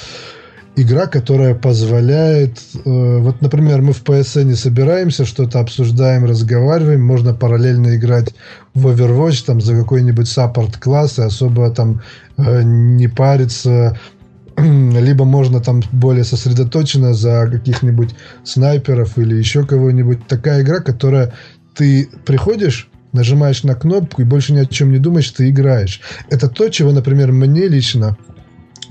игра, 0.76 1.06
которая 1.06 1.54
позволяет... 1.54 2.58
Э, 2.86 3.20
вот, 3.20 3.40
например, 3.42 3.84
мы 3.84 3.94
в 3.94 4.04
PSN 4.04 4.56
собираемся, 4.56 5.26
что-то 5.26 5.60
обсуждаем, 5.60 6.26
разговариваем, 6.26 7.04
можно 7.04 7.36
параллельно 7.36 7.96
играть 7.96 8.34
в 8.74 8.88
Overwatch 8.88 9.46
там 9.46 9.62
за 9.62 9.76
какой-нибудь 9.76 10.28
саппорт-класс 10.28 11.20
и 11.20 11.24
особо 11.24 11.70
там 11.70 12.02
э, 12.38 12.64
не 12.64 13.08
париться 13.08 13.98
либо 14.58 15.26
можно 15.26 15.60
там 15.60 15.82
более 15.92 16.24
сосредоточенно 16.24 17.14
за 17.14 17.48
каких-нибудь 17.52 18.16
снайперов 18.44 19.18
или 19.18 19.36
еще 19.36 19.66
кого-нибудь. 19.66 20.28
Такая 20.28 20.62
игра, 20.62 20.80
которая 20.80 21.34
ты 21.76 22.10
приходишь, 22.26 22.90
нажимаешь 23.14 23.64
на 23.64 23.76
кнопку 23.76 24.22
и 24.22 24.26
больше 24.26 24.54
ни 24.54 24.60
о 24.60 24.66
чем 24.66 24.92
не 24.92 25.00
думаешь, 25.00 25.30
ты 25.32 25.50
играешь. 25.50 26.02
Это 26.30 26.50
то, 26.50 26.70
чего, 26.70 26.92
например, 26.92 27.32
мне 27.32 27.68
лично 27.68 28.18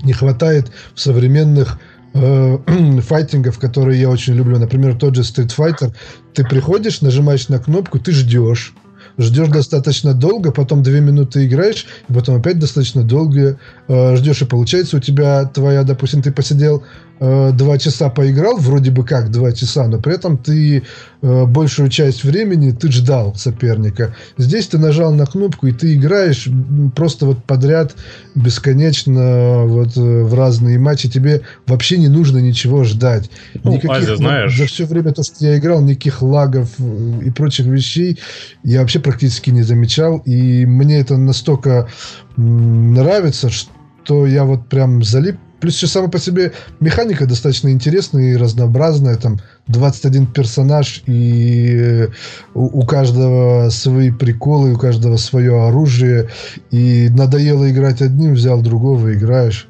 не 0.03 0.13
хватает 0.13 0.71
в 0.95 0.99
современных 0.99 1.79
э, 2.13 2.57
файтингов, 3.01 3.59
которые 3.59 4.01
я 4.01 4.09
очень 4.09 4.33
люблю. 4.33 4.59
Например, 4.59 4.95
тот 4.95 5.15
же 5.15 5.21
Street 5.21 5.53
Fighter. 5.55 5.93
Ты 6.33 6.43
приходишь, 6.45 7.01
нажимаешь 7.01 7.47
на 7.49 7.59
кнопку, 7.59 7.99
ты 7.99 8.11
ждешь 8.11 8.73
ждешь 9.17 9.49
достаточно 9.49 10.13
долго, 10.13 10.51
потом 10.51 10.83
две 10.83 11.01
минуты 11.01 11.45
играешь, 11.45 11.85
и 12.09 12.13
потом 12.13 12.35
опять 12.35 12.59
достаточно 12.59 13.03
долго 13.03 13.57
э, 13.87 14.15
ждешь, 14.15 14.41
и 14.41 14.45
получается 14.45 14.97
у 14.97 14.99
тебя 14.99 15.45
твоя, 15.45 15.83
допустим, 15.83 16.21
ты 16.21 16.31
посидел 16.31 16.83
Э, 17.25 17.51
два 17.53 17.77
часа 17.77 18.09
поиграл, 18.09 18.57
вроде 18.57 18.91
бы 18.91 19.05
как 19.05 19.31
два 19.31 19.53
часа, 19.53 19.87
но 19.87 19.97
при 19.97 20.15
этом 20.15 20.37
ты 20.37 20.83
большую 21.23 21.87
часть 21.89 22.25
времени 22.25 22.71
ты 22.71 22.91
ждал 22.91 23.33
соперника. 23.35 24.13
Здесь 24.37 24.67
ты 24.67 24.77
нажал 24.77 25.13
на 25.13 25.25
кнопку, 25.25 25.67
и 25.67 25.71
ты 25.71 25.93
играешь 25.93 26.49
просто 26.95 27.25
вот 27.25 27.45
подряд 27.45 27.95
бесконечно 28.35 29.63
вот 29.65 29.95
э, 29.95 30.23
в 30.23 30.33
разные 30.33 30.77
матчи. 30.79 31.09
Тебе 31.09 31.41
вообще 31.65 31.97
не 31.97 32.09
нужно 32.09 32.39
ничего 32.39 32.83
ждать. 32.83 33.29
Ну, 33.63 33.73
никаких, 33.73 33.89
Азия, 33.91 34.15
знаешь. 34.17 34.57
За 34.57 34.65
все 34.65 34.85
время 34.85 35.13
то, 35.13 35.23
что 35.23 35.45
я 35.45 35.57
играл, 35.57 35.81
никаких 35.81 36.21
лагов 36.21 36.69
и 36.79 37.29
прочих 37.31 37.67
вещей 37.67 38.19
я 38.63 38.81
вообще 38.81 38.99
практически 38.99 39.49
не 39.49 39.63
замечал. 39.63 40.17
И 40.25 40.65
мне 40.65 40.99
это 40.99 41.15
настолько 41.15 41.87
нравится, 42.35 43.49
что 43.49 44.27
я 44.27 44.43
вот 44.43 44.67
прям 44.67 45.01
залип 45.03 45.37
Плюс 45.63 45.77
еще 45.77 45.87
сама 45.87 46.09
по 46.09 46.19
себе 46.19 46.51
механика 46.81 47.25
достаточно 47.25 47.69
интересная 47.69 48.33
и 48.33 48.35
разнообразная. 48.35 49.15
Там 49.15 49.39
21 49.67 50.27
персонаж, 50.27 51.01
и 51.07 51.73
э, 51.73 52.07
у, 52.53 52.81
у 52.81 52.85
каждого 52.85 53.69
свои 53.69 54.11
приколы, 54.11 54.73
у 54.73 54.77
каждого 54.77 55.15
свое 55.15 55.63
оружие. 55.63 56.27
И 56.71 57.07
надоело 57.11 57.71
играть 57.71 58.01
одним, 58.01 58.33
взял 58.33 58.61
другого, 58.61 59.13
играешь. 59.13 59.69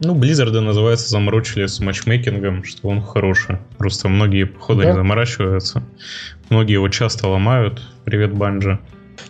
Ну, 0.00 0.16
Blizzard 0.16 0.58
называется 0.58 1.10
заморочили 1.10 1.66
с 1.66 1.78
матчмейкингом, 1.78 2.64
что 2.64 2.88
он 2.88 3.00
хороший. 3.00 3.58
Просто 3.78 4.08
многие, 4.08 4.46
походу, 4.46 4.80
да? 4.80 4.88
не 4.88 4.94
заморачиваются. 4.96 5.84
Многие 6.50 6.72
его 6.72 6.88
часто 6.88 7.28
ломают. 7.28 7.80
Привет, 8.04 8.34
Банджа. 8.34 8.80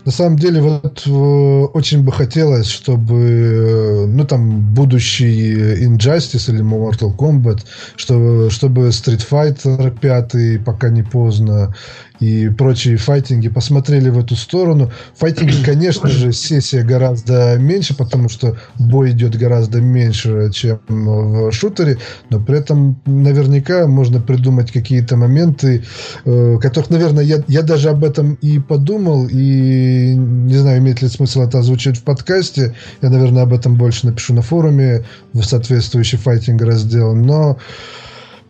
На 0.04 0.12
самом 0.12 0.36
деле, 0.36 0.60
вот 0.60 1.02
э, 1.06 1.10
очень 1.10 2.02
бы 2.02 2.12
хотелось, 2.12 2.66
чтобы, 2.66 3.20
э, 3.20 4.06
ну, 4.06 4.24
там, 4.24 4.74
будущий 4.74 5.84
Injustice 5.84 6.50
или 6.50 6.62
Mortal 6.62 7.16
Kombat, 7.16 7.64
чтобы, 7.96 8.50
чтобы 8.50 8.88
Street 8.88 9.24
Fighter 9.28 9.90
5, 9.98 10.64
пока 10.64 10.88
не 10.88 11.02
поздно, 11.02 11.74
и 12.22 12.48
прочие 12.50 12.96
файтинги 12.96 13.48
посмотрели 13.48 14.08
в 14.08 14.16
эту 14.16 14.36
сторону. 14.36 14.92
Файтинги, 15.16 15.64
конечно 15.64 16.08
же, 16.08 16.32
сессия 16.32 16.84
гораздо 16.84 17.58
меньше, 17.58 17.96
потому 17.96 18.28
что 18.28 18.56
бой 18.78 19.10
идет 19.10 19.36
гораздо 19.36 19.80
меньше, 19.80 20.50
чем 20.52 20.78
в 20.88 21.50
шутере, 21.50 21.98
но 22.30 22.38
при 22.38 22.58
этом 22.58 23.00
наверняка 23.06 23.88
можно 23.88 24.20
придумать 24.20 24.70
какие-то 24.70 25.16
моменты, 25.16 25.82
э, 26.24 26.58
которых, 26.62 26.90
наверное, 26.90 27.24
я, 27.24 27.42
я 27.48 27.62
даже 27.62 27.88
об 27.88 28.04
этом 28.04 28.34
и 28.34 28.60
подумал, 28.60 29.26
и 29.26 30.14
не 30.14 30.54
знаю, 30.54 30.78
имеет 30.78 31.02
ли 31.02 31.08
смысл 31.08 31.42
это 31.42 31.58
озвучить 31.58 31.98
в 31.98 32.04
подкасте. 32.04 32.76
Я, 33.02 33.10
наверное, 33.10 33.42
об 33.42 33.52
этом 33.52 33.74
больше 33.74 34.06
напишу 34.06 34.32
на 34.32 34.42
форуме 34.42 35.04
в 35.32 35.42
соответствующий 35.42 36.18
файтинг 36.18 36.62
раздел, 36.62 37.16
но 37.16 37.58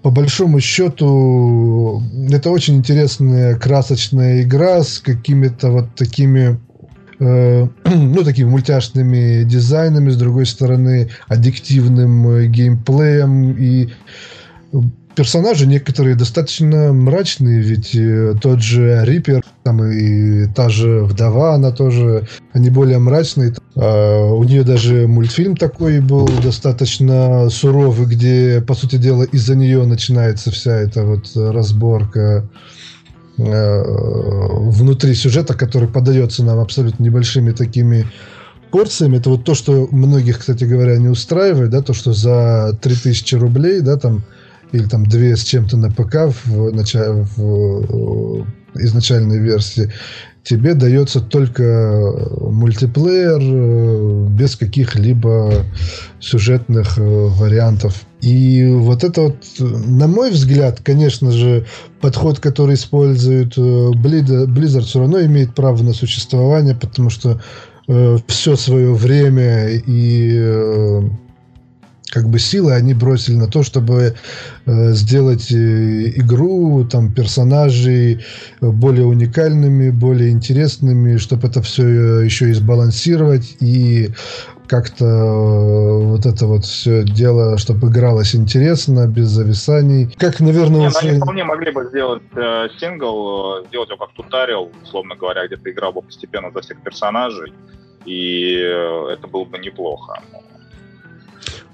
по 0.03 0.11
большому 0.11 0.61
счету, 0.61 2.03
это 2.29 2.51
очень 2.51 2.77
интересная 2.77 3.57
красочная 3.57 4.43
игра 4.43 4.83
с 4.83 4.99
какими-то 4.99 5.71
вот 5.71 5.95
такими 5.95 6.61
э, 7.21 7.69
ну, 7.85 8.25
такими 8.25 8.49
мультяшными 8.49 9.45
дизайнами, 9.45 10.11
с 10.11 10.17
другой 10.17 10.47
стороны, 10.47 11.11
аддиктивным 11.29 12.29
э, 12.29 12.47
геймплеем 12.47 13.53
и 13.53 13.91
персонажи 15.15 15.67
некоторые 15.67 16.17
достаточно 16.17 16.93
мрачные, 16.93 17.61
ведь 17.61 17.95
э, 17.95 18.35
тот 18.41 18.63
же 18.63 19.05
Риппер, 19.05 19.43
там 19.63 19.85
и 19.85 20.47
та 20.47 20.69
же 20.69 21.05
вдова, 21.05 21.55
она 21.55 21.71
тоже, 21.71 22.27
они 22.53 22.71
более 22.71 22.99
мрачные. 22.99 23.55
А 23.77 24.27
у 24.33 24.43
нее 24.45 24.65
даже 24.65 25.07
мультфильм 25.07 25.57
такой 25.57 26.01
был 26.01 26.29
достаточно 26.43 27.49
суровый, 27.51 28.07
где, 28.07 28.63
по 28.67 28.75
сути 28.75 28.97
дела, 28.97 29.25
из-за 29.25 29.55
нее 29.55 29.85
начинается 29.85 30.51
вся 30.51 30.77
эта 30.77 31.05
вот 31.05 31.31
разборка 31.35 32.49
э, 33.39 33.83
внутри 33.85 35.15
сюжета, 35.15 35.55
который 35.55 35.89
подается 35.89 36.45
нам 36.45 36.59
абсолютно 36.59 37.03
небольшими 37.03 37.53
такими 37.53 38.07
порциями. 38.71 39.19
Это 39.19 39.31
вот 39.31 39.45
то, 39.45 39.55
что 39.55 39.87
многих, 39.91 40.41
кстати 40.41 40.65
говоря, 40.65 40.97
не 40.97 41.09
устраивает, 41.09 41.71
да, 41.71 41.83
то, 41.83 41.93
что 41.93 42.13
за 42.13 42.77
3000 42.81 43.35
рублей, 43.37 43.81
да, 43.81 43.97
там 43.97 44.25
или 44.73 44.85
там 44.85 45.07
две 45.07 45.37
с 45.37 45.45
чем-то 45.45 45.77
на 45.77 45.91
ПК 45.91 46.35
в, 46.47 46.73
начале, 46.73 47.27
в 47.37 47.41
э, 47.41 48.45
изначальной 48.83 49.39
версии, 49.39 49.93
тебе 50.43 50.75
дается 50.75 51.21
только 51.21 52.13
мультиплеер 52.41 53.41
э, 53.41 54.27
без 54.31 54.57
каких-либо 54.57 55.65
сюжетных 56.21 56.99
э, 56.99 57.03
вариантов. 57.03 58.03
И 58.23 58.67
вот 58.73 59.05
это 59.05 59.23
вот, 59.23 59.37
на 59.59 60.07
мой 60.07 60.31
взгляд, 60.31 60.81
конечно 60.83 61.31
же, 61.33 61.67
подход, 62.01 62.41
который 62.41 62.75
использует 62.75 63.59
Blizzard, 63.59 64.83
все 64.83 65.01
равно 65.01 65.21
имеет 65.23 65.55
право 65.55 65.83
на 65.83 65.93
существование, 65.93 66.75
потому 66.77 67.11
что 67.11 67.41
все 68.29 68.55
свое 68.55 68.95
время 68.95 69.71
и 69.71 71.03
как 72.13 72.29
бы 72.29 72.39
силы 72.39 72.75
они 72.75 72.93
бросили 72.93 73.37
на 73.37 73.49
то, 73.49 73.63
чтобы 73.63 74.15
э, 74.67 74.93
сделать 74.93 75.51
э, 75.51 76.11
игру, 76.21 76.85
там, 76.85 77.11
персонажей 77.11 78.21
э, 78.61 78.69
более 78.69 79.07
уникальными, 79.07 79.89
более 79.89 80.31
интересными, 80.31 81.17
чтобы 81.17 81.49
это 81.49 81.63
все 81.63 81.85
э, 81.85 82.25
еще 82.27 82.51
и 82.51 82.53
сбалансировать 82.53 83.57
и 83.61 84.11
как-то 84.67 85.07
э, 85.07 86.05
вот 86.05 86.27
это 86.27 86.47
вот 86.47 86.67
все 86.67 87.03
дело, 87.03 87.57
чтобы 87.57 87.89
игралось 87.89 88.35
интересно, 88.35 89.07
без 89.07 89.29
зависаний. 89.29 90.15
Как, 90.19 90.39
наверное, 90.41 90.81
Не, 90.81 90.89
ну, 90.89 90.99
они 91.01 91.19
вполне 91.19 91.45
могли 91.45 91.73
бы 91.73 91.87
сделать 91.87 92.23
э, 92.37 92.69
сингл, 92.79 93.65
сделать 93.69 93.89
его 93.89 93.97
как 93.97 94.13
туториал, 94.13 94.71
условно 94.83 95.17
говоря, 95.17 95.47
где 95.47 95.57
ты 95.57 95.71
играл 95.71 95.95
бы 95.95 96.03
постепенно 96.03 96.51
за 96.51 96.61
всех 96.61 96.83
персонажей, 96.83 97.55
и 98.05 98.53
это 99.11 99.27
было 99.29 99.47
бы 99.47 99.59
неплохо. 99.59 100.21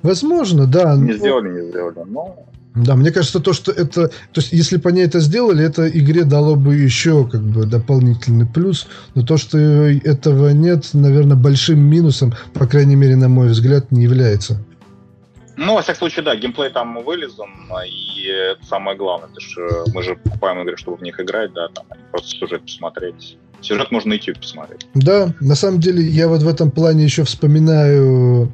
Возможно, 0.08 0.66
да. 0.66 0.96
Не 0.96 1.12
но... 1.12 1.18
сделали, 1.18 1.60
не 1.60 1.68
сделали, 1.68 1.98
но... 2.06 2.34
Да, 2.74 2.96
мне 2.96 3.10
кажется, 3.10 3.40
то, 3.40 3.52
что 3.52 3.72
это... 3.72 4.08
То 4.08 4.40
есть, 4.40 4.52
если 4.52 4.78
бы 4.78 4.88
они 4.88 5.02
это 5.02 5.20
сделали, 5.20 5.62
это 5.62 5.86
игре 5.86 6.24
дало 6.24 6.56
бы 6.56 6.76
еще 6.76 7.28
как 7.28 7.42
бы 7.42 7.66
дополнительный 7.66 8.46
плюс. 8.46 8.86
Но 9.14 9.22
то, 9.22 9.36
что 9.36 9.58
этого 9.58 10.48
нет, 10.50 10.88
наверное, 10.94 11.36
большим 11.36 11.80
минусом, 11.80 12.32
по 12.54 12.66
крайней 12.66 12.96
мере, 12.96 13.16
на 13.16 13.28
мой 13.28 13.48
взгляд, 13.48 13.92
не 13.92 14.04
является. 14.04 14.64
Ну, 15.58 15.74
во 15.74 15.82
всяком 15.82 15.98
случае, 15.98 16.24
да, 16.24 16.36
геймплей 16.36 16.70
там 16.70 17.02
вылезан, 17.04 17.50
и 17.84 18.28
это 18.52 18.64
самое 18.64 18.96
главное. 18.96 19.28
Потому 19.28 19.46
что 19.46 19.90
мы 19.92 20.02
же 20.02 20.16
покупаем 20.16 20.62
игры, 20.62 20.78
чтобы 20.78 20.96
в 20.96 21.02
них 21.02 21.20
играть, 21.20 21.52
да, 21.52 21.68
там 21.68 21.84
просто 22.12 22.30
сюжет 22.30 22.62
посмотреть. 22.62 23.36
Сюжет 23.60 23.90
можно 23.90 24.10
на 24.10 24.14
YouTube 24.14 24.38
посмотреть. 24.38 24.86
Да, 24.94 25.34
на 25.40 25.54
самом 25.54 25.80
деле, 25.80 26.02
я 26.02 26.28
вот 26.28 26.42
в 26.42 26.48
этом 26.48 26.70
плане 26.70 27.04
еще 27.04 27.24
вспоминаю 27.24 28.50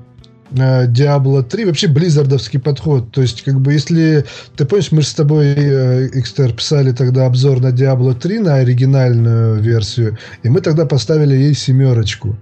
Diablo 0.50 1.42
3, 1.42 1.64
вообще 1.64 1.88
близзардовский 1.88 2.60
подход. 2.60 3.10
То 3.10 3.22
есть, 3.22 3.42
как 3.42 3.60
бы, 3.60 3.72
если 3.72 4.24
ты 4.56 4.64
помнишь, 4.64 4.92
мы 4.92 5.02
же 5.02 5.08
с 5.08 5.14
тобой, 5.14 5.52
Экстер, 6.18 6.52
писали 6.52 6.92
тогда 6.92 7.26
обзор 7.26 7.60
на 7.60 7.68
Diablo 7.68 8.14
3, 8.14 8.38
на 8.38 8.56
оригинальную 8.56 9.60
версию, 9.60 10.18
и 10.42 10.48
мы 10.48 10.60
тогда 10.60 10.86
поставили 10.86 11.34
ей 11.34 11.54
семерочку. 11.54 12.36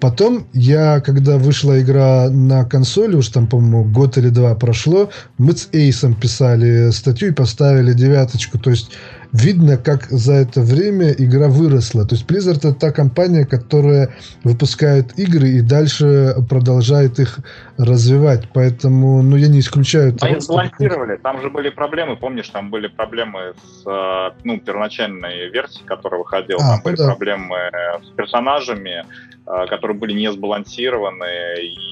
Потом 0.00 0.46
я, 0.52 1.00
когда 1.00 1.38
вышла 1.38 1.80
игра 1.80 2.30
на 2.30 2.64
консоли, 2.64 3.16
уж 3.16 3.28
там, 3.28 3.46
по-моему, 3.46 3.84
год 3.84 4.16
или 4.18 4.28
два 4.28 4.54
прошло, 4.54 5.10
мы 5.38 5.56
с 5.56 5.68
Эйсом 5.72 6.14
писали 6.14 6.90
статью 6.90 7.28
и 7.28 7.32
поставили 7.32 7.92
девяточку. 7.92 8.58
То 8.58 8.70
есть, 8.70 8.90
видно, 9.32 9.76
как 9.76 10.04
за 10.04 10.34
это 10.34 10.60
время 10.60 11.12
игра 11.12 11.48
выросла. 11.48 12.06
То 12.06 12.14
есть 12.14 12.28
Blizzard 12.28 12.58
это 12.58 12.74
та 12.74 12.92
компания, 12.92 13.44
которая 13.44 14.14
выпускает 14.44 15.18
игры 15.18 15.48
и 15.48 15.60
дальше 15.60 16.34
продолжает 16.48 17.18
их 17.18 17.38
развивать. 17.78 18.48
Поэтому, 18.52 19.22
ну, 19.22 19.36
я 19.36 19.48
не 19.48 19.60
исключаю 19.60 20.12
того, 20.12 20.32
Они 20.32 20.40
сбалансировали. 20.40 21.16
Там 21.16 21.40
же 21.42 21.50
были 21.50 21.70
проблемы, 21.70 22.16
помнишь, 22.16 22.48
там 22.48 22.70
были 22.70 22.88
проблемы 22.88 23.54
с, 23.54 23.86
э, 23.86 24.30
ну, 24.44 24.60
первоначальной 24.60 25.50
версией, 25.50 25.86
которая 25.86 26.20
выходила. 26.20 26.60
А, 26.62 26.74
там 26.74 26.82
были 26.82 26.96
да. 26.96 27.06
проблемы 27.06 27.56
с 28.02 28.08
персонажами, 28.16 29.04
э, 29.46 29.66
которые 29.68 29.96
были 29.96 30.12
не 30.12 30.32
сбалансированы, 30.32 31.60
и 31.60 31.86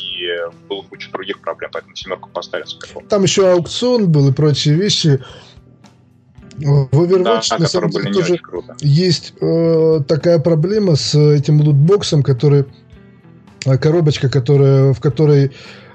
было 0.68 0.82
куча 0.82 1.10
других 1.12 1.40
проблем, 1.40 1.70
поэтому 1.72 1.94
семерку 1.96 2.30
поставили. 2.30 2.66
Там 3.08 3.22
еще 3.22 3.50
аукцион 3.52 4.10
был 4.10 4.28
и 4.28 4.32
прочие 4.32 4.74
вещи. 4.74 5.20
В 6.58 6.88
Overwatch 6.92 7.46
да, 7.50 7.58
на 7.58 7.66
самом 7.66 7.90
деле 7.90 8.12
тоже 8.12 8.40
есть 8.80 9.34
э, 9.40 10.00
такая 10.06 10.38
проблема 10.38 10.96
с 10.96 11.14
этим 11.14 11.60
лутбоксом, 11.60 12.22
который 12.22 12.64
э, 13.66 13.78
коробочка, 13.78 14.28
которая, 14.28 14.92
в 14.92 15.00
которой 15.00 15.50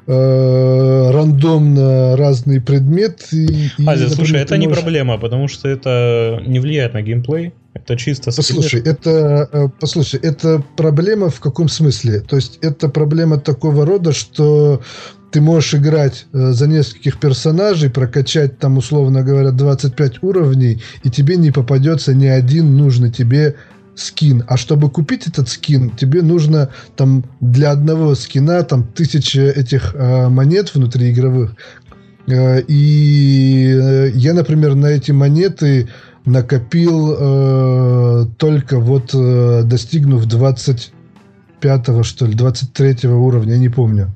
э, 0.07 1.11
рандомно 1.11 2.17
разные 2.17 2.59
предметы. 2.59 3.45
И, 3.45 3.71
Азия, 3.85 4.07
например, 4.07 4.09
слушай, 4.09 4.41
это 4.41 4.55
можешь... 4.55 4.67
не 4.67 4.73
проблема, 4.73 5.17
потому 5.17 5.47
что 5.47 5.69
это 5.69 6.41
не 6.45 6.59
влияет 6.59 6.93
на 6.93 7.01
геймплей. 7.01 7.53
Это 7.73 7.95
чисто 7.95 8.31
Послушай, 8.35 8.81
это, 8.83 9.47
э, 9.51 9.69
послушай, 9.79 10.19
это 10.21 10.63
проблема 10.75 11.29
в 11.29 11.39
каком 11.39 11.69
смысле? 11.69 12.19
То 12.19 12.35
есть 12.35 12.57
это 12.61 12.89
проблема 12.89 13.39
такого 13.39 13.85
рода, 13.85 14.11
что 14.11 14.81
ты 15.31 15.41
можешь 15.41 15.75
играть 15.75 16.25
э, 16.33 16.51
за 16.51 16.67
нескольких 16.67 17.19
персонажей, 17.19 17.89
прокачать 17.89 18.57
там, 18.59 18.77
условно 18.77 19.23
говоря, 19.23 19.51
25 19.51 20.23
уровней, 20.23 20.81
и 21.03 21.09
тебе 21.09 21.37
не 21.37 21.51
попадется 21.51 22.13
ни 22.13 22.25
один 22.25 22.75
нужный 22.75 23.11
тебе 23.11 23.55
скин. 23.95 24.43
А 24.47 24.57
чтобы 24.57 24.89
купить 24.89 25.27
этот 25.27 25.49
скин, 25.49 25.91
тебе 25.91 26.21
нужно 26.21 26.69
там 26.95 27.25
для 27.41 27.71
одного 27.71 28.15
скина 28.15 28.63
там 28.63 28.83
тысяча 28.83 29.41
этих 29.41 29.95
э, 29.95 30.29
монет 30.29 30.73
внутриигровых. 30.73 31.55
Э, 32.27 32.61
и 32.61 33.71
э, 33.71 34.11
я, 34.13 34.33
например, 34.33 34.75
на 34.75 34.87
эти 34.87 35.11
монеты 35.11 35.89
накопил 36.25 37.15
э, 37.17 38.25
только 38.37 38.79
вот 38.79 39.11
э, 39.13 39.63
достигнув 39.63 40.25
25 40.25 42.05
что 42.05 42.25
ли, 42.25 42.33
23 42.33 43.09
уровня, 43.09 43.53
я 43.53 43.59
не 43.59 43.69
помню. 43.69 44.13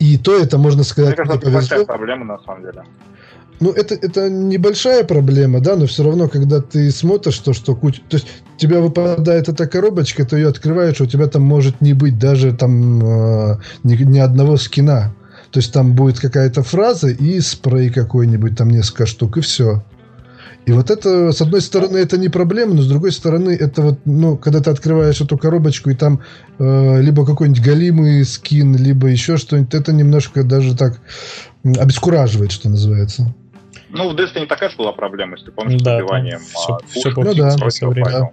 И 0.00 0.16
то 0.16 0.36
это, 0.36 0.58
можно 0.58 0.82
сказать, 0.82 1.16
Мне 1.16 1.26
кажется, 1.26 1.46
это 1.46 1.54
большая 1.54 1.84
проблема, 1.84 2.24
на 2.24 2.38
самом 2.38 2.62
деле. 2.62 2.82
Ну, 3.60 3.70
это, 3.70 3.94
это 3.94 4.30
небольшая 4.30 5.04
проблема, 5.04 5.60
да, 5.60 5.76
но 5.76 5.86
все 5.86 6.02
равно, 6.02 6.28
когда 6.28 6.62
ты 6.62 6.90
смотришь 6.90 7.38
то, 7.38 7.52
что 7.52 7.76
куча... 7.76 8.00
То 8.08 8.16
есть, 8.16 8.26
тебя 8.56 8.80
выпадает 8.80 9.50
эта 9.50 9.66
коробочка, 9.66 10.24
ты 10.24 10.36
ее 10.36 10.48
открываешь, 10.48 11.02
у 11.02 11.06
тебя 11.06 11.26
там 11.26 11.42
может 11.42 11.82
не 11.82 11.92
быть 11.92 12.18
даже 12.18 12.54
там 12.54 13.04
э, 13.04 13.58
ни, 13.82 13.96
ни 13.96 14.18
одного 14.18 14.56
скина. 14.56 15.14
То 15.50 15.60
есть, 15.60 15.74
там 15.74 15.94
будет 15.94 16.18
какая-то 16.18 16.62
фраза 16.62 17.08
и 17.08 17.38
спрей 17.40 17.90
какой-нибудь, 17.90 18.56
там 18.56 18.70
несколько 18.70 19.04
штук, 19.04 19.36
и 19.36 19.40
все. 19.42 19.82
И 20.66 20.72
вот 20.72 20.90
это, 20.90 21.32
с 21.32 21.40
одной 21.40 21.62
стороны, 21.62 21.98
это 21.98 22.18
не 22.18 22.28
проблема, 22.28 22.74
но 22.74 22.82
с 22.82 22.86
другой 22.86 23.12
стороны, 23.12 23.50
это 23.50 23.82
вот, 23.82 24.00
ну, 24.04 24.36
когда 24.36 24.60
ты 24.60 24.70
открываешь 24.70 25.20
эту 25.20 25.38
коробочку, 25.38 25.90
и 25.90 25.94
там 25.94 26.20
э, 26.58 27.00
либо 27.00 27.24
какой-нибудь 27.24 27.62
галимый 27.62 28.24
скин, 28.24 28.76
либо 28.76 29.08
еще 29.08 29.36
что-нибудь, 29.36 29.74
это 29.74 29.92
немножко 29.92 30.44
даже 30.44 30.76
так 30.76 31.00
обескураживает, 31.64 32.52
что 32.52 32.68
называется. 32.68 33.34
Ну, 33.88 34.10
в 34.10 34.14
Destiny 34.14 34.46
такая 34.46 34.70
же 34.70 34.76
была 34.76 34.92
проблема, 34.92 35.32
если 35.32 35.46
ты 35.46 35.52
помнишь, 35.52 35.80
да, 35.82 35.98
с 35.98 36.02
убиванием. 36.02 36.40
Все, 36.40 36.74
а, 36.74 36.78
все 36.88 37.10
ну, 37.16 37.34
да, 37.34 37.68
все 37.68 37.88
время. 37.88 38.30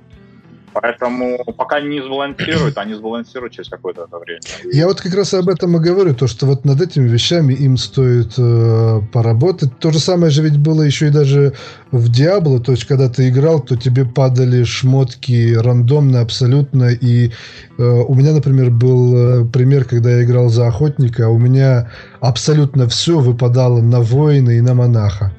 Поэтому 0.82 1.44
пока 1.58 1.80
не 1.80 2.02
сбалансируют, 2.02 2.78
они 2.78 2.94
сбалансируют 2.94 3.54
через 3.54 3.70
какое-то 3.70 4.08
время. 4.20 4.40
Я 4.72 4.88
вот 4.88 5.02
как 5.02 5.14
раз 5.16 5.34
об 5.34 5.50
этом 5.50 5.76
и 5.78 5.80
говорю, 5.80 6.14
то, 6.14 6.28
что 6.28 6.46
вот 6.46 6.66
над 6.66 6.82
этими 6.82 7.08
вещами 7.08 7.54
им 7.54 7.78
стоит 7.78 8.34
э, 8.38 9.02
поработать. 9.12 9.80
То 9.80 9.92
же 9.92 10.00
самое 10.00 10.32
же 10.32 10.44
ведь 10.44 10.58
было 10.58 10.84
еще 10.84 11.08
и 11.08 11.10
даже 11.10 11.54
в 11.92 12.12
Диабло, 12.12 12.60
то 12.60 12.74
есть 12.74 12.86
когда 12.86 13.10
ты 13.10 13.30
играл, 13.30 13.60
то 13.60 13.76
тебе 13.76 14.06
падали 14.06 14.64
шмотки 14.64 15.56
рандомно 15.56 16.22
абсолютно, 16.22 16.90
и 16.90 17.32
э, 17.78 17.84
у 17.84 18.14
меня, 18.14 18.34
например, 18.34 18.70
был 18.70 19.16
э, 19.16 19.46
пример, 19.46 19.86
когда 19.86 20.12
я 20.12 20.24
играл 20.24 20.50
за 20.50 20.68
охотника, 20.68 21.30
у 21.30 21.40
меня 21.40 21.90
абсолютно 22.20 22.88
все 22.88 23.20
выпадало 23.20 23.82
на 23.82 24.02
воина 24.02 24.52
и 24.52 24.62
на 24.62 24.74
монаха 24.74 25.34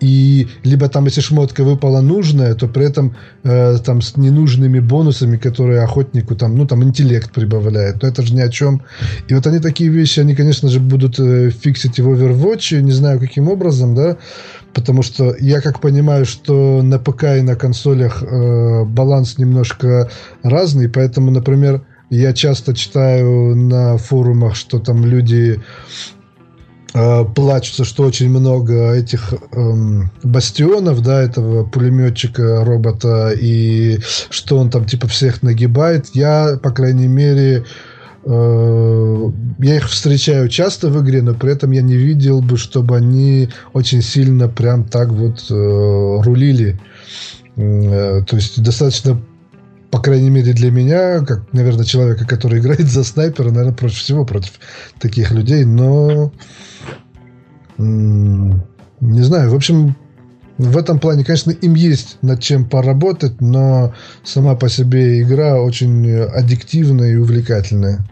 и 0.00 0.48
либо 0.64 0.88
там, 0.88 1.06
если 1.06 1.20
шмотка 1.20 1.64
выпала 1.64 2.00
нужная, 2.00 2.54
то 2.54 2.68
при 2.68 2.86
этом 2.86 3.16
э, 3.44 3.78
там 3.84 4.00
с 4.00 4.16
ненужными 4.16 4.80
бонусами, 4.80 5.36
которые 5.36 5.82
охотнику 5.82 6.34
там, 6.36 6.56
ну 6.56 6.66
там 6.66 6.82
интеллект 6.84 7.32
прибавляет, 7.32 8.02
но 8.02 8.08
это 8.08 8.22
же 8.22 8.34
ни 8.34 8.40
о 8.40 8.48
чем. 8.48 8.82
И 9.28 9.34
вот 9.34 9.46
они 9.46 9.58
такие 9.58 9.90
вещи, 9.90 10.20
они, 10.20 10.34
конечно 10.34 10.68
же, 10.68 10.80
будут 10.80 11.18
э, 11.18 11.50
фиксить 11.50 11.98
в 11.98 12.08
Overwatch, 12.08 12.80
не 12.80 12.92
знаю 12.92 13.18
каким 13.18 13.48
образом, 13.48 13.94
да, 13.94 14.16
потому 14.72 15.02
что 15.02 15.34
я 15.40 15.60
как 15.60 15.80
понимаю, 15.80 16.24
что 16.24 16.82
на 16.82 16.98
ПК 16.98 17.24
и 17.38 17.42
на 17.42 17.56
консолях 17.56 18.22
э, 18.22 18.84
баланс 18.84 19.38
немножко 19.38 20.10
разный, 20.42 20.88
поэтому, 20.88 21.30
например, 21.30 21.82
я 22.10 22.32
часто 22.32 22.74
читаю 22.74 23.54
на 23.54 23.98
форумах, 23.98 24.56
что 24.56 24.78
там 24.78 25.04
люди 25.04 25.60
Э, 26.98 27.24
плачутся, 27.24 27.84
что 27.84 28.02
очень 28.02 28.28
много 28.28 28.92
этих 28.92 29.32
эм, 29.52 30.10
бастионов, 30.24 31.00
да, 31.00 31.22
этого 31.22 31.64
пулеметчика 31.64 32.64
робота, 32.64 33.30
и 33.30 34.00
что 34.30 34.58
он 34.58 34.68
там 34.68 34.84
типа 34.84 35.06
всех 35.06 35.44
нагибает. 35.44 36.06
Я, 36.14 36.58
по 36.60 36.70
крайней 36.70 37.06
мере, 37.06 37.64
э, 38.24 39.30
я 39.60 39.76
их 39.76 39.88
встречаю 39.88 40.48
часто 40.48 40.88
в 40.88 41.00
игре, 41.00 41.22
но 41.22 41.34
при 41.34 41.52
этом 41.52 41.70
я 41.70 41.82
не 41.82 41.94
видел 41.94 42.40
бы, 42.42 42.56
чтобы 42.56 42.96
они 42.96 43.48
очень 43.74 44.02
сильно 44.02 44.48
прям 44.48 44.82
так 44.82 45.10
вот 45.10 45.46
э, 45.50 46.20
рулили. 46.24 46.80
Э, 47.54 48.24
то 48.26 48.34
есть 48.34 48.60
достаточно 48.60 49.22
по 49.90 50.00
крайней 50.00 50.30
мере 50.30 50.52
для 50.52 50.70
меня, 50.70 51.20
как, 51.20 51.52
наверное, 51.52 51.84
человека, 51.84 52.26
который 52.26 52.58
играет 52.60 52.88
за 52.88 53.04
снайпера, 53.04 53.50
наверное, 53.50 53.74
проще 53.74 53.96
всего 53.96 54.24
против 54.24 54.52
таких 54.98 55.30
людей, 55.30 55.64
но 55.64 56.32
не 57.78 59.22
знаю, 59.22 59.50
в 59.50 59.54
общем, 59.54 59.96
в 60.58 60.76
этом 60.76 60.98
плане, 60.98 61.24
конечно, 61.24 61.52
им 61.52 61.74
есть 61.74 62.18
над 62.20 62.42
чем 62.42 62.68
поработать, 62.68 63.40
но 63.40 63.94
сама 64.24 64.56
по 64.56 64.68
себе 64.68 65.22
игра 65.22 65.60
очень 65.62 66.10
аддиктивная 66.10 67.12
и 67.12 67.16
увлекательная. 67.16 68.04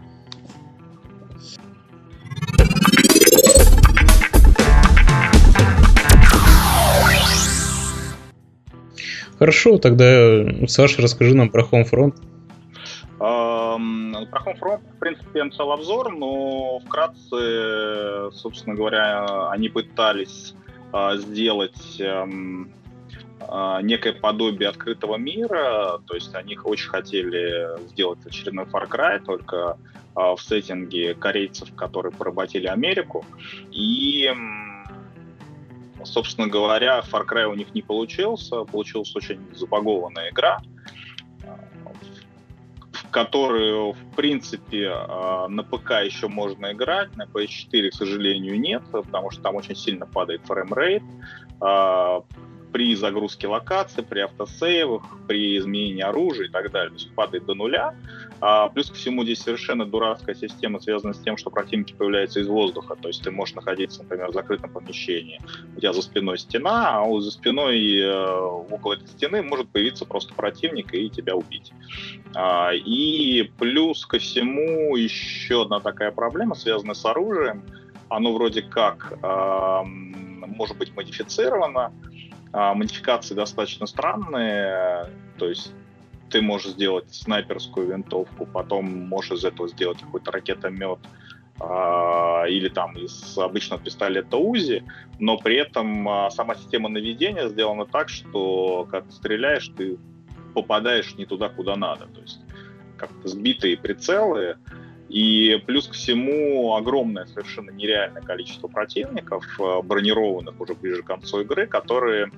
Хорошо, 9.39 9.77
тогда, 9.77 10.45
Саша, 10.67 11.01
расскажи 11.01 11.35
нам 11.35 11.49
про 11.49 11.63
Homefront. 11.63 12.15
Эм, 13.19 14.27
про 14.31 14.41
Homefront, 14.41 14.81
в 14.95 14.99
принципе, 14.99 15.43
написал 15.43 15.71
обзор, 15.71 16.15
но 16.15 16.79
вкратце, 16.79 18.31
собственно 18.33 18.75
говоря, 18.75 19.49
они 19.49 19.69
пытались 19.69 20.55
э, 20.91 21.17
сделать 21.17 21.99
эм, 21.99 22.71
э, 23.39 23.79
некое 23.83 24.13
подобие 24.13 24.69
открытого 24.69 25.17
мира, 25.17 25.99
то 26.07 26.15
есть 26.15 26.33
они 26.33 26.57
очень 26.63 26.89
хотели 26.89 27.79
сделать 27.89 28.25
очередной 28.25 28.65
Far 28.65 28.87
Cry, 28.89 29.23
только 29.23 29.77
э, 30.15 30.19
в 30.19 30.37
сеттинге 30.39 31.13
корейцев, 31.13 31.73
которые 31.75 32.11
поработили 32.11 32.67
Америку, 32.67 33.25
и 33.71 34.31
собственно 36.03 36.47
говоря, 36.47 36.99
Far 36.99 37.25
Cry 37.25 37.45
у 37.45 37.53
них 37.53 37.73
не 37.73 37.81
получился, 37.81 38.63
получилась 38.63 39.15
очень 39.15 39.39
забагованная 39.53 40.29
игра, 40.29 40.59
которую, 43.11 43.93
в 43.93 44.15
принципе, 44.15 44.91
а, 44.91 45.47
на 45.47 45.63
ПК 45.63 46.03
еще 46.03 46.27
можно 46.27 46.71
играть, 46.71 47.15
на 47.15 47.23
PS4, 47.23 47.89
к 47.89 47.93
сожалению, 47.93 48.59
нет, 48.59 48.83
потому 48.91 49.31
что 49.31 49.41
там 49.41 49.55
очень 49.55 49.75
сильно 49.75 50.05
падает 50.05 50.41
framerate. 50.45 51.03
А, 51.59 52.23
при 52.71 52.95
загрузке 52.95 53.47
локаций, 53.47 54.03
при 54.03 54.19
автосейвах, 54.19 55.03
при 55.27 55.57
изменении 55.57 56.03
оружия 56.03 56.47
и 56.47 56.51
так 56.51 56.71
далее. 56.71 56.89
То 56.89 56.95
есть 56.95 57.15
падает 57.15 57.45
до 57.45 57.55
нуля. 57.55 57.95
А, 58.39 58.69
плюс 58.69 58.89
ко 58.89 58.95
всему 58.95 59.23
здесь 59.23 59.41
совершенно 59.41 59.85
дурацкая 59.85 60.35
система, 60.35 60.79
связанная 60.79 61.13
с 61.13 61.19
тем, 61.19 61.37
что 61.37 61.49
противники 61.49 61.93
появляются 61.93 62.39
из 62.39 62.47
воздуха. 62.47 62.95
То 62.95 63.07
есть 63.07 63.23
ты 63.23 63.31
можешь 63.31 63.55
находиться, 63.55 64.03
например, 64.03 64.29
в 64.29 64.33
закрытом 64.33 64.71
помещении. 64.71 65.41
У 65.75 65.79
тебя 65.79 65.93
за 65.93 66.01
спиной 66.01 66.37
стена, 66.37 67.01
а 67.01 67.19
за 67.19 67.31
спиной 67.31 67.99
э, 67.99 68.39
около 68.69 68.93
этой 68.93 69.07
стены 69.07 69.41
может 69.41 69.69
появиться 69.69 70.05
просто 70.05 70.33
противник 70.33 70.93
и 70.93 71.09
тебя 71.09 71.35
убить. 71.35 71.71
А, 72.35 72.71
и 72.73 73.51
плюс 73.57 74.05
ко 74.05 74.19
всему 74.19 74.95
еще 74.95 75.63
одна 75.63 75.79
такая 75.79 76.11
проблема, 76.11 76.55
связанная 76.55 76.95
с 76.95 77.05
оружием. 77.05 77.63
Оно 78.09 78.33
вроде 78.33 78.61
как 78.61 79.17
э, 79.21 79.81
может 79.83 80.77
быть 80.77 80.95
модифицировано, 80.95 81.91
а, 82.53 82.73
модификации 82.73 83.33
достаточно 83.35 83.87
странные, 83.87 85.09
то 85.37 85.49
есть 85.49 85.73
ты 86.29 86.41
можешь 86.41 86.71
сделать 86.71 87.13
снайперскую 87.13 87.87
винтовку, 87.87 88.45
потом 88.45 88.85
можешь 88.85 89.31
из 89.31 89.45
этого 89.45 89.67
сделать 89.67 89.99
какой-то 89.99 90.31
ракетомет, 90.31 90.99
а, 91.59 92.45
или 92.47 92.69
там 92.69 92.95
из 92.97 93.37
обычного 93.37 93.81
пистолета 93.81 94.37
УЗИ, 94.37 94.83
но 95.19 95.37
при 95.37 95.55
этом 95.55 96.07
а, 96.07 96.29
сама 96.29 96.55
система 96.55 96.87
наведения 96.89 97.49
сделана 97.49 97.85
так, 97.85 98.09
что 98.09 98.87
когда 98.91 99.07
ты 99.07 99.11
стреляешь, 99.11 99.71
ты 99.75 99.97
попадаешь 100.53 101.15
не 101.15 101.25
туда, 101.25 101.49
куда 101.49 101.75
надо. 101.75 102.05
То 102.07 102.21
есть 102.21 102.39
как-то 102.97 103.27
сбитые 103.27 103.77
прицелы, 103.77 104.57
и 105.09 105.61
плюс 105.65 105.87
к 105.87 105.93
всему 105.93 106.75
огромное, 106.75 107.25
совершенно 107.25 107.71
нереальное 107.71 108.21
количество 108.21 108.67
противников, 108.67 109.45
э, 109.59 109.81
бронированных 109.81 110.59
уже 110.59 110.73
ближе 110.75 111.01
к 111.01 111.07
концу 111.07 111.41
игры, 111.41 111.65
которые 111.65 112.29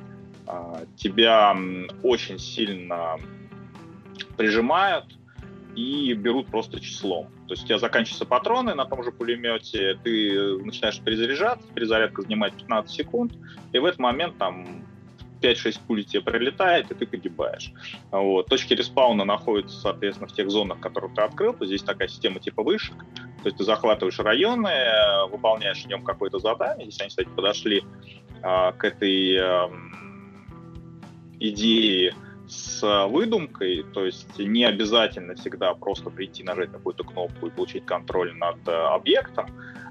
а, 0.47 0.81
тебя 0.95 1.55
очень 2.03 2.39
сильно 2.39 3.17
прижимают, 4.39 5.05
и 5.75 6.13
берут 6.13 6.47
просто 6.47 6.79
числом. 6.79 7.27
То 7.47 7.53
есть 7.53 7.63
у 7.63 7.67
тебя 7.67 7.77
заканчиваются 7.77 8.25
патроны 8.25 8.73
на 8.73 8.85
том 8.85 9.03
же 9.03 9.11
пулемете, 9.11 9.99
ты 10.03 10.57
начинаешь 10.63 10.99
перезаряжаться, 10.99 11.67
перезарядка 11.73 12.21
занимает 12.21 12.55
15 12.55 12.89
секунд, 12.89 13.33
и 13.73 13.79
в 13.79 13.85
этот 13.85 13.99
момент 13.99 14.37
там 14.37 14.85
5-6 15.41 15.79
пуль 15.87 16.05
тебе 16.05 16.21
прилетает, 16.21 16.89
и 16.91 16.95
ты 16.95 17.05
погибаешь. 17.05 17.71
Вот. 18.11 18.47
Точки 18.47 18.73
респауна 18.73 19.25
находятся, 19.25 19.77
соответственно, 19.77 20.27
в 20.27 20.33
тех 20.33 20.49
зонах, 20.49 20.79
которые 20.79 21.13
ты 21.13 21.21
открыл. 21.21 21.55
Здесь 21.61 21.83
такая 21.83 22.07
система 22.07 22.39
типа 22.39 22.63
вышек. 22.63 22.95
То 23.43 23.45
есть 23.45 23.57
ты 23.57 23.63
захватываешь 23.63 24.19
районы, 24.19 24.71
выполняешь 25.29 25.83
в 25.83 25.87
нем 25.87 26.03
какое-то 26.03 26.39
задание. 26.39 26.87
Здесь 26.87 27.01
они, 27.01 27.09
кстати, 27.09 27.29
подошли 27.35 27.83
а, 28.41 28.73
к 28.73 28.83
этой 28.83 29.37
а, 29.37 29.71
идее 31.39 32.13
с 32.49 33.07
выдумкой, 33.07 33.85
то 33.93 34.05
есть 34.05 34.37
не 34.39 34.65
обязательно 34.65 35.35
всегда 35.35 35.73
просто 35.73 36.09
прийти, 36.09 36.43
нажать 36.43 36.71
какую-то 36.71 37.03
кнопку 37.03 37.47
и 37.47 37.49
получить 37.49 37.85
контроль 37.85 38.35
над 38.35 38.67
э, 38.67 38.71
объектом, 38.71 39.47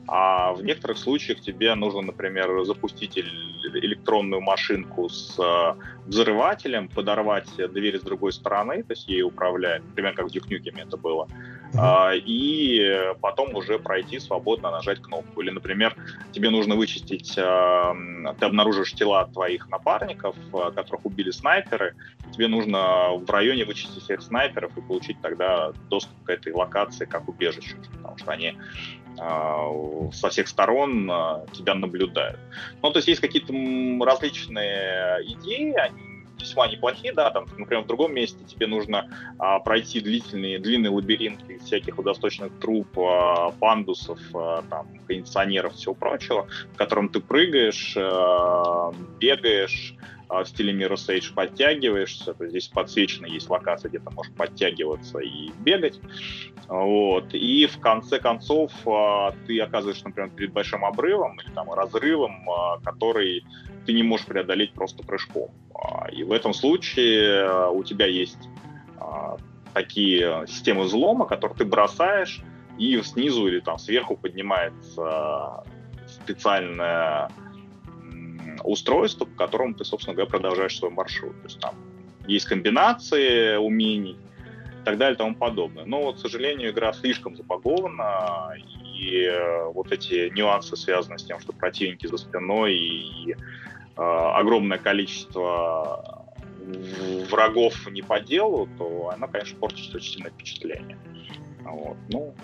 а 0.09 0.53
в 0.55 0.65
некоторых 0.65 0.99
случаях 0.99 1.41
тебе 1.41 1.75
нужно, 1.75 2.01
например, 2.01 2.65
запустить 2.65 3.19
электронную 3.19 4.41
машинку 4.41 5.09
с 5.09 5.39
э, 5.39 5.75
взрывателем, 6.07 6.89
подорвать 6.89 7.49
дверь 7.57 7.99
с 7.99 8.03
другой 8.03 8.33
стороны, 8.33 8.83
то 8.83 8.93
есть 8.93 9.07
ей 9.07 9.23
управлять, 9.23 9.85
например, 9.85 10.15
как 10.15 10.27
в 10.27 10.31
Дюкнюкеме 10.31 10.83
это 10.83 10.97
было, 10.97 11.29
uh-huh. 11.73 12.19
и 12.19 13.15
потом 13.21 13.55
уже 13.55 13.79
пройти 13.79 14.19
свободно, 14.19 14.71
нажать 14.71 15.01
кнопку. 15.01 15.41
Или, 15.41 15.51
например, 15.51 15.97
тебе 16.33 16.51
нужно 16.51 16.77
вычистить, 16.77 17.37
э, 17.37 17.95
ты 18.39 18.47
обнаружишь 18.47 18.93
тела 18.93 19.27
твоих 19.27 19.69
напарников, 19.69 20.37
э, 20.53 20.71
которых 20.75 21.05
убили 21.07 21.31
снайперы, 21.31 21.95
тебе 22.33 22.49
нужно 22.49 23.15
в 23.17 23.29
районе 23.31 23.65
вычистить 23.65 24.03
всех 24.03 24.23
снайперов 24.23 24.77
и 24.77 24.81
получить 24.81 25.21
тогда 25.21 25.73
доступ 25.89 26.23
к 26.25 26.31
этой 26.31 26.53
локации 26.53 27.05
как 27.05 27.29
убежище, 27.29 27.77
потому 27.97 28.19
что 28.19 28.31
они 28.33 28.55
а, 29.21 29.71
со 30.13 30.29
всех 30.29 30.49
сторон 30.49 31.11
а, 31.11 31.45
тебя 31.53 31.75
наблюдают. 31.75 32.39
Ну, 32.83 32.91
то 32.91 32.99
есть 32.99 33.09
есть 33.09 33.21
какие-то 33.21 33.53
различные 34.05 35.23
идеи, 35.25 35.73
они 35.75 36.08
весьма 36.39 36.69
неплохие, 36.69 37.13
да, 37.13 37.31
там, 37.31 37.47
например, 37.57 37.85
в 37.85 37.87
другом 37.87 38.15
месте 38.15 38.39
тебе 38.47 38.67
нужно 38.67 39.09
а, 39.39 39.59
пройти 39.61 40.01
длительные, 40.01 40.59
длинные 40.59 40.91
лабиринты 40.91 41.59
всяких 41.59 41.99
водосточных 41.99 42.53
труб, 42.61 42.87
а, 42.99 43.51
пандусов, 43.59 44.21
а, 44.35 44.63
там, 44.69 44.89
кондиционеров, 45.07 45.75
всего 45.75 45.95
прочего, 45.95 46.47
в 46.73 46.77
котором 46.77 47.09
ты 47.09 47.21
прыгаешь, 47.21 47.95
а, 47.97 48.93
бегаешь, 49.19 49.95
а, 50.29 50.45
в 50.45 50.49
стиле 50.49 50.73
Mirror's 50.73 51.09
Edge 51.09 51.33
подтягиваешься, 51.33 52.35
то 52.35 52.47
здесь 52.47 52.69
подсвечено 52.69 53.27
есть 53.27 53.49
локация, 53.49 53.89
где 53.89 53.99
ты 53.99 54.11
можешь 54.11 54.33
подтягиваться 54.35 55.19
и 55.21 55.51
бегать. 55.61 55.99
Вот. 56.69 57.33
И 57.33 57.67
в 57.67 57.81
конце 57.81 58.19
концов 58.19 58.71
а, 58.87 59.33
ты 59.47 59.59
оказываешься, 59.61 60.05
например, 60.05 60.31
перед 60.31 60.53
большим 60.53 60.85
обрывом 60.85 61.41
или 61.41 61.51
там 61.55 61.73
разрывом, 61.73 62.49
а, 62.51 62.79
который 62.81 63.45
ты 63.89 63.95
не 63.95 64.03
можешь 64.03 64.27
преодолеть 64.27 64.75
просто 64.75 65.03
прыжком. 65.03 65.51
И 66.13 66.23
в 66.23 66.33
этом 66.33 66.53
случае 66.53 67.71
у 67.71 67.83
тебя 67.83 68.05
есть 68.05 68.37
такие 69.73 70.47
системы 70.47 70.83
взлома, 70.83 71.25
которые 71.25 71.57
ты 71.57 71.65
бросаешь, 71.65 72.43
и 72.79 73.01
снизу 73.01 73.47
или 73.47 73.61
там 73.61 73.79
сверху 73.79 74.15
поднимается 74.15 75.65
специальная 76.07 77.31
устройство, 78.63 79.25
по 79.25 79.35
которому 79.37 79.73
ты, 79.73 79.87
собственно 79.87 80.15
говоря, 80.15 80.31
продолжаешь 80.31 80.77
свой 80.77 80.91
маршрут. 80.91 81.41
То 81.41 81.45
есть 81.45 81.59
там 81.61 81.75
есть 82.27 82.45
комбинации 82.45 83.57
умений 83.57 84.19
и 84.83 84.85
так 84.85 84.99
далее 84.99 85.15
и 85.15 85.19
тому 85.19 85.35
подобное. 85.35 85.87
Но, 85.87 86.03
вот, 86.03 86.17
к 86.17 86.19
сожалению, 86.19 86.73
игра 86.73 86.93
слишком 86.93 87.37
запагована, 87.37 88.53
и 88.99 89.23
э, 89.23 89.65
вот 89.73 89.93
эти 89.93 90.29
нюансы 90.35 90.77
связаны 90.77 91.19
с 91.19 91.25
тем, 91.25 91.39
что 91.39 91.53
противники 91.53 92.07
за 92.07 92.17
спиной 92.17 92.75
и 92.75 93.33
э, 93.33 93.37
огромное 93.99 94.79
количество 94.79 96.29
врагов 97.31 97.91
не 97.91 98.03
по 98.03 98.21
делу, 98.21 98.69
то 98.79 99.11
она, 99.15 99.27
конечно, 99.27 99.59
портит 99.59 99.95
очень 99.95 100.13
сильное 100.13 100.31
впечатление. 100.31 100.99
Вот. 101.65 101.97
Ну, 102.09 102.35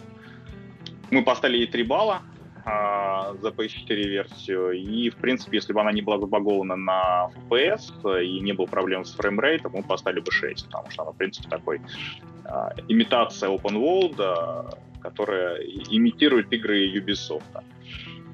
мы 1.10 1.22
поставили 1.22 1.58
ей 1.58 1.66
3 1.66 1.82
балла, 1.84 2.22
а, 2.66 3.34
за 3.42 3.50
PS4 3.50 4.02
версию. 4.04 4.72
И, 4.72 5.10
в 5.10 5.16
принципе, 5.16 5.58
если 5.58 5.72
бы 5.72 5.80
она 5.80 5.92
не 5.92 6.00
была 6.00 6.18
забагована 6.18 6.76
на 6.76 7.30
FPS 7.50 8.24
и 8.24 8.40
не 8.40 8.52
было 8.52 8.66
проблем 8.66 9.04
с 9.04 9.14
фреймрейтом, 9.14 9.72
мы 9.74 9.82
поставили 9.82 10.20
бы 10.20 10.32
6, 10.32 10.66
потому 10.66 10.90
что 10.90 11.02
она, 11.02 11.12
в 11.12 11.16
принципе, 11.16 11.48
такой 11.48 11.82
а, 12.44 12.72
имитация 12.88 13.50
open 13.50 13.74
world, 13.74 14.16
а, 14.18 14.70
которая 15.02 15.56
имитирует 15.62 16.52
игры 16.52 16.88
Ubisoft. 16.88 17.62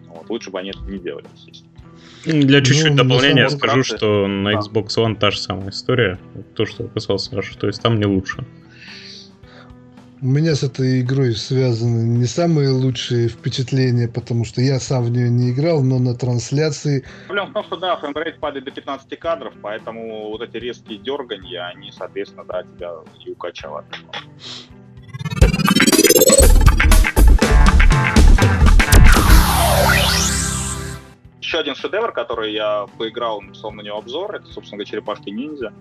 Вот, 0.07 0.31
лучше 0.31 0.51
бы 0.51 0.61
они 0.61 0.71
это 0.71 0.81
не 0.83 0.99
делали, 0.99 1.27
естественно. 1.35 1.70
Для 2.25 2.61
чуть-чуть 2.61 2.91
ну, 2.91 2.97
дополнения 2.97 3.49
скажу, 3.49 3.83
что 3.83 4.27
на 4.27 4.55
Xbox 4.55 4.89
One 4.97 5.17
та 5.17 5.31
же 5.31 5.39
самая 5.39 5.71
история. 5.71 6.19
То, 6.55 6.67
что 6.67 6.85
описал 6.85 7.19
Саша, 7.19 7.57
то 7.59 7.67
есть 7.67 7.81
там 7.81 7.99
не 7.99 8.07
лучше. 8.07 8.45
У 10.23 10.27
меня 10.27 10.55
с 10.55 10.63
этой 10.63 11.01
игрой 11.01 11.35
связаны 11.35 12.03
не 12.03 12.27
самые 12.27 12.69
лучшие 12.69 13.29
впечатления, 13.29 14.07
потому 14.07 14.45
что 14.45 14.61
я 14.61 14.79
сам 14.79 15.05
в 15.05 15.11
нее 15.11 15.31
не 15.31 15.51
играл, 15.51 15.83
но 15.83 15.99
на 15.99 16.15
трансляции... 16.15 17.07
Проблема 17.27 17.49
в 17.49 17.53
том, 17.55 17.65
что 17.65 17.77
да, 17.77 17.97
фреймрейт 17.97 18.39
падает 18.39 18.67
до 18.67 18.71
15 18.71 19.19
кадров, 19.19 19.55
поэтому 19.63 20.29
вот 20.29 20.43
эти 20.43 20.59
резкие 20.59 20.99
дерганья, 20.99 21.69
они, 21.75 21.91
соответственно, 21.91 22.45
да, 22.45 22.65
тебя 22.65 22.97
и 23.25 23.31
укачивают. 23.31 23.87
Еще 31.51 31.59
один 31.59 31.75
шедевр, 31.75 32.13
который 32.13 32.53
я 32.53 32.87
поиграл, 32.97 33.41
написал 33.41 33.73
на 33.73 33.81
него 33.81 33.99
обзор, 33.99 34.37
это, 34.37 34.47
собственно 34.47 34.77
говоря, 34.77 34.89
черепашки 34.89 35.31
ниндзя. 35.31 35.73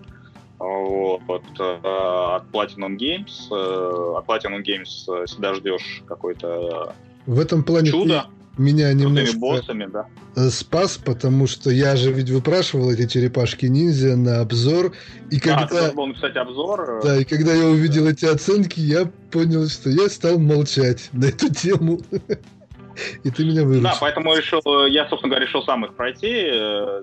Вот, 0.58 1.42
э, 1.60 1.62
от 1.62 2.50
Platinum 2.50 2.96
Games. 2.96 3.30
Э, 3.52 4.18
от 4.18 4.26
Platinum 4.26 4.64
Games 4.64 5.06
э, 5.06 5.26
всегда 5.26 5.54
ждешь 5.54 6.02
какой-то 6.08 6.96
в 7.26 7.38
этом 7.38 7.62
плане 7.62 7.92
чудо. 7.92 8.26
Меня 8.58 8.92
немножко 8.92 9.38
боссами, 9.38 9.86
да. 9.86 10.50
спас, 10.50 10.96
потому 10.96 11.46
что 11.46 11.70
я 11.70 11.94
же 11.94 12.10
ведь 12.10 12.30
выпрашивал 12.30 12.90
эти 12.90 13.06
черепашки 13.06 13.66
ниндзя 13.66 14.16
на 14.16 14.40
обзор. 14.40 14.92
И 15.30 15.38
когда... 15.38 15.86
А, 15.86 15.92
был 15.92 16.08
написать 16.08 16.34
обзор. 16.34 17.00
Да, 17.04 17.16
и 17.16 17.22
когда 17.22 17.54
я 17.54 17.66
увидел 17.66 18.08
эти 18.08 18.24
оценки, 18.24 18.80
я 18.80 19.08
понял, 19.30 19.68
что 19.68 19.88
я 19.88 20.08
стал 20.08 20.40
молчать 20.40 21.10
на 21.12 21.26
эту 21.26 21.54
тему. 21.54 22.00
И 23.24 23.30
ты 23.30 23.44
меня 23.44 23.64
выручил. 23.64 23.82
Да, 23.82 23.96
поэтому 24.00 24.34
решил, 24.34 24.60
я, 24.86 25.08
собственно 25.08 25.30
говоря, 25.30 25.46
решил 25.46 25.62
сам 25.62 25.84
их 25.84 25.94
пройти, 25.94 26.50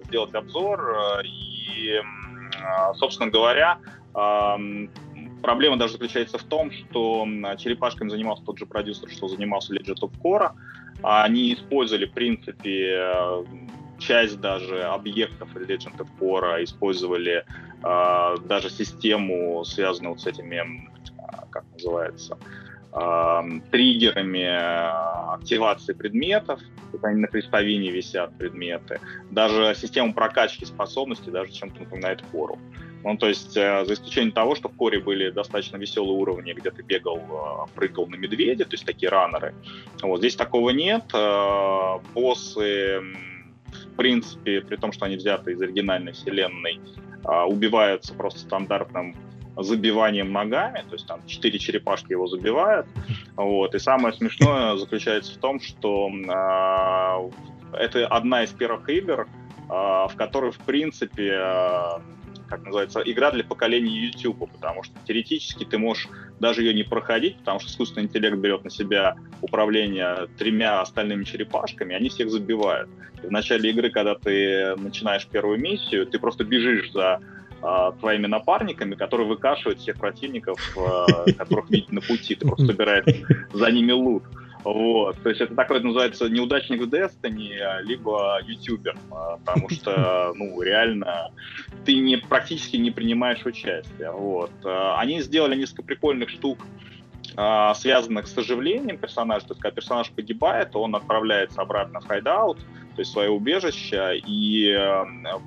сделать 0.06 0.34
обзор. 0.34 1.22
И 1.24 2.00
а, 2.62 2.94
собственно 2.96 3.30
говоря, 3.30 3.80
проблема 5.42 5.78
даже 5.78 5.94
заключается 5.94 6.38
в 6.38 6.44
том, 6.44 6.72
что 6.72 7.28
черепашками 7.58 8.10
занимался 8.10 8.44
тот 8.44 8.58
же 8.58 8.66
продюсер, 8.66 9.10
что 9.10 9.28
занимался 9.28 9.74
Legend 9.74 10.00
of 10.02 10.12
Korra. 10.22 10.52
Они 11.04 11.54
использовали, 11.54 12.06
в 12.06 12.12
принципе, 12.14 13.14
часть 14.00 14.40
даже 14.40 14.84
объектов 14.84 15.50
Legend 15.56 15.98
of 15.98 16.08
Korra, 16.20 16.64
использовали 16.64 17.46
а, 17.84 18.38
даже 18.38 18.70
систему, 18.70 19.64
связанную 19.66 20.14
вот 20.14 20.22
с 20.22 20.28
этими, 20.28 20.90
а, 21.18 21.46
как 21.52 21.66
называется, 21.74 22.38
триггерами 23.72 25.34
активации 25.34 25.94
предметов, 25.94 26.60
они 27.04 27.22
на 27.22 27.28
крестовине 27.28 27.92
висят 27.92 28.36
предметы, 28.38 29.00
даже 29.32 29.76
систему 29.76 30.14
прокачки 30.14 30.66
способностей, 30.66 31.32
даже 31.32 31.52
чем-то 31.52 31.82
напоминает 31.82 32.22
кору. 32.32 32.58
Ну, 33.04 33.16
то 33.16 33.28
есть, 33.28 33.56
э, 33.56 33.86
за 33.86 33.94
исключением 33.94 34.32
того, 34.32 34.56
что 34.56 34.70
в 34.70 34.76
коре 34.76 35.00
были 35.00 35.30
достаточно 35.30 35.78
веселые 35.78 36.18
уровни, 36.18 36.54
где 36.54 36.72
ты 36.72 36.82
бегал, 36.82 37.18
э, 37.18 37.76
прыгал 37.76 38.08
на 38.08 38.16
медведя, 38.16 38.66
то 38.66 38.74
есть 38.74 38.86
такие 38.86 39.10
раннеры. 39.10 39.54
Вот 40.02 40.20
здесь 40.20 40.36
такого 40.36 40.72
нет. 40.72 41.06
Э, 41.14 42.00
боссы, 42.14 43.00
в 43.00 43.96
принципе, 43.96 44.62
при 44.62 44.76
том, 44.78 44.92
что 44.92 45.06
они 45.06 45.16
взяты 45.16 45.52
из 45.52 45.62
оригинальной 45.62 46.14
вселенной, 46.14 46.80
убиваются 47.48 48.14
просто 48.14 48.40
стандартным 48.40 49.16
забиванием 49.58 50.32
ногами, 50.32 50.84
то 50.88 50.94
есть 50.94 51.08
там 51.08 51.26
четыре 51.26 51.60
черепашки 51.60 52.12
его 52.12 52.28
забивают. 52.28 52.88
Вот. 53.36 53.76
И 53.76 53.80
самое 53.80 54.14
смешное 54.14 54.76
заключается 54.78 55.34
в 55.34 55.38
том, 55.38 55.60
что 55.60 56.10
э, 56.10 57.78
это 57.78 58.08
одна 58.08 58.44
из 58.44 58.52
первых 58.52 58.90
игр, 58.90 59.22
э, 59.22 59.68
в 59.70 60.12
которой, 60.16 60.52
в 60.52 60.60
принципе, 60.60 61.32
э, 61.34 61.90
как 62.50 62.64
называется, 62.64 63.02
игра 63.02 63.32
для 63.32 63.44
поколения 63.44 63.92
YouTube, 63.92 64.50
потому 64.52 64.84
что 64.84 64.94
теоретически 65.06 65.66
ты 65.66 65.78
можешь 65.78 66.08
даже 66.40 66.62
ее 66.62 66.74
не 66.74 66.84
проходить, 66.84 67.38
потому 67.40 67.60
что 67.60 67.70
искусственный 67.70 68.06
интеллект 68.06 68.38
берет 68.38 68.64
на 68.64 68.70
себя 68.70 69.16
управление 69.42 70.28
тремя 70.38 70.82
остальными 70.82 71.24
черепашками, 71.24 71.96
они 71.96 72.10
всех 72.10 72.30
забивают. 72.30 72.90
И 73.24 73.28
в 73.28 73.32
начале 73.32 73.70
игры, 73.72 73.90
когда 73.90 74.16
ты 74.16 74.76
начинаешь 74.78 75.28
первую 75.28 75.60
миссию, 75.60 76.06
ты 76.06 76.20
просто 76.20 76.44
бежишь 76.44 76.92
за 76.92 77.20
э, 77.62 77.92
твоими 78.00 78.28
напарниками, 78.28 78.96
которые 78.96 79.28
выкашивают 79.28 79.80
всех 79.80 79.98
противников, 79.98 80.60
э, 80.78 81.32
которых 81.34 81.70
видят 81.70 81.92
на 81.92 82.02
пути. 82.02 82.36
Ты 82.36 82.48
просто 82.48 82.66
собираешь 82.66 83.06
за 83.54 83.72
ними 83.72 83.92
лут. 83.92 84.24
Вот. 84.64 85.22
То 85.24 85.30
есть 85.30 85.42
это 85.42 85.56
такой 85.56 85.82
называется 85.82 86.28
неудачник 86.28 86.82
в 86.82 86.90
Destiny, 86.90 87.84
либо 87.84 88.40
ютубер, 88.46 88.98
потому 89.46 89.70
что, 89.70 90.34
ну, 90.36 90.62
реально, 90.62 91.32
ты 91.86 91.96
не, 91.96 92.18
практически 92.18 92.76
не 92.76 92.92
принимаешь 92.92 93.46
участие. 93.46 94.12
Вот. 94.12 94.52
Они 94.66 95.22
сделали 95.22 95.56
несколько 95.56 95.84
прикольных 95.84 96.30
штук, 96.30 96.58
связанных 97.76 98.28
с 98.28 98.38
оживлением 98.38 98.98
персонажа. 98.98 99.46
То 99.48 99.54
есть, 99.54 99.62
когда 99.62 99.76
персонаж 99.76 100.10
погибает, 100.12 100.76
он 100.76 100.96
отправляется 100.96 101.62
обратно 101.62 102.02
в 102.02 102.08
hideout, 102.08 102.58
то 102.98 103.02
есть 103.02 103.12
свое 103.12 103.30
убежище, 103.30 104.20
и 104.26 104.76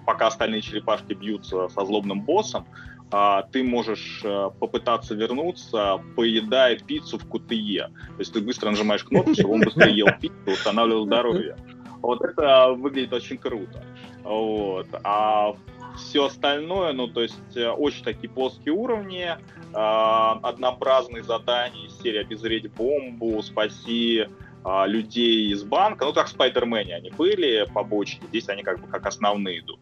пока 0.06 0.28
остальные 0.28 0.62
черепашки 0.62 1.14
бьются 1.14 1.68
со 1.68 1.84
злобным 1.84 2.20
боссом, 2.20 2.64
а, 3.10 3.42
ты 3.42 3.64
можешь 3.64 4.20
э, 4.22 4.50
попытаться 4.60 5.16
вернуться, 5.16 6.00
поедая 6.14 6.78
пиццу 6.78 7.18
в 7.18 7.28
КТЕ. 7.28 7.88
То 7.88 8.18
есть 8.20 8.32
ты 8.32 8.40
быстро 8.40 8.70
нажимаешь 8.70 9.02
кнопку, 9.02 9.34
чтобы 9.34 9.54
он 9.54 9.62
быстрее 9.62 9.96
ел 9.96 10.06
пиццу, 10.20 10.36
устанавливал 10.46 11.06
здоровье. 11.06 11.56
Вот 12.02 12.22
это 12.22 12.70
выглядит 12.70 13.12
очень 13.12 13.36
круто. 13.36 13.82
Вот. 14.22 14.86
А 15.02 15.56
все 15.96 16.26
остальное, 16.26 16.92
ну, 16.92 17.08
то 17.08 17.22
есть 17.22 17.56
э, 17.56 17.68
очень 17.68 18.04
такие 18.04 18.30
плоские 18.30 18.74
уровни, 18.74 19.26
э, 19.26 19.36
однообразные 19.72 21.24
задания, 21.24 21.88
серия 22.00 22.20
«Обезвредь 22.20 22.72
бомбу», 22.72 23.42
«Спаси 23.42 24.28
а, 24.62 24.86
людей 24.86 25.52
из 25.52 25.62
банка, 25.62 26.04
ну, 26.04 26.12
как 26.12 26.26
в 26.26 26.30
Спайдермене 26.30 26.94
они 26.94 27.10
были, 27.10 27.66
побочки, 27.72 28.20
здесь 28.28 28.48
они 28.48 28.62
как 28.62 28.80
бы 28.80 28.88
как 28.88 29.06
основные 29.06 29.60
идут. 29.60 29.80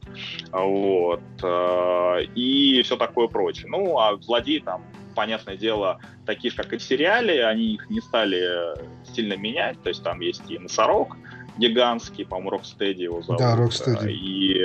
Вот. 0.52 1.20
А, 1.42 2.18
и 2.18 2.82
все 2.82 2.96
такое 2.96 3.26
прочее. 3.26 3.66
Ну, 3.68 3.98
а 3.98 4.16
злодеи 4.20 4.60
там, 4.60 4.84
понятное 5.16 5.56
дело, 5.56 5.98
такие 6.26 6.52
же, 6.52 6.56
как 6.56 6.72
и 6.72 6.76
в 6.76 6.82
сериале, 6.82 7.44
они 7.44 7.74
их 7.74 7.90
не 7.90 8.00
стали 8.00 8.76
сильно 9.12 9.36
менять, 9.36 9.82
то 9.82 9.88
есть 9.88 10.04
там 10.04 10.20
есть 10.20 10.48
и 10.48 10.58
носорог, 10.58 11.16
гигантский, 11.56 12.24
по-моему, 12.24 12.50
Рокстеди 12.50 13.02
его 13.02 13.20
зовут. 13.22 13.40
Да, 13.40 13.56
Рокстеди. 13.56 14.10
И 14.10 14.62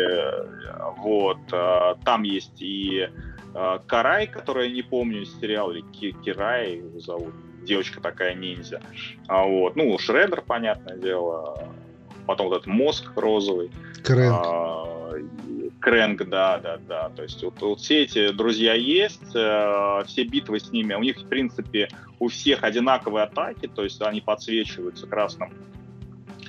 вот, 0.97 1.39
а, 1.51 1.95
там 2.05 2.21
есть 2.23 2.61
и 2.61 3.09
Карай, 3.85 4.25
который 4.25 4.69
я 4.69 4.73
не 4.73 4.81
помню 4.81 5.21
из 5.21 5.39
сериала, 5.39 5.71
или 5.71 5.83
Кирай 6.23 6.77
его 6.77 6.99
зовут, 6.99 7.33
девочка 7.63 8.01
такая 8.01 8.33
ниндзя. 8.33 8.81
А 9.27 9.43
вот, 9.45 9.75
ну, 9.75 9.97
Шредер, 9.97 10.41
понятное 10.41 10.97
дело. 10.97 11.69
Потом 12.25 12.47
вот 12.47 12.55
этот 12.57 12.67
мозг 12.67 13.11
розовый. 13.15 13.71
Крэнк. 14.03 14.33
А, 14.33 15.13
Крэнк, 15.79 16.29
да, 16.29 16.57
да, 16.59 16.77
да. 16.77 17.09
То 17.09 17.23
есть 17.23 17.43
вот, 17.43 17.61
вот 17.61 17.79
все 17.79 18.03
эти 18.03 18.31
друзья 18.31 18.73
есть, 18.73 19.35
э, 19.35 20.03
все 20.07 20.23
битвы 20.23 20.59
с 20.59 20.71
ними, 20.71 20.93
у 20.93 21.01
них, 21.01 21.17
в 21.17 21.27
принципе, 21.27 21.89
у 22.19 22.29
всех 22.29 22.63
одинаковые 22.63 23.23
атаки, 23.23 23.67
то 23.67 23.83
есть 23.83 24.01
они 24.01 24.21
подсвечиваются 24.21 25.07
красным 25.07 25.51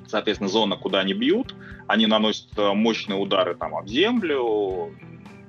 соответственно, 0.06 0.48
зона, 0.48 0.76
куда 0.76 1.00
они 1.00 1.12
бьют, 1.12 1.56
они 1.88 2.06
наносят 2.06 2.56
э, 2.56 2.72
мощные 2.72 3.18
удары 3.18 3.56
там 3.56 3.74
об 3.74 3.88
землю, 3.88 4.94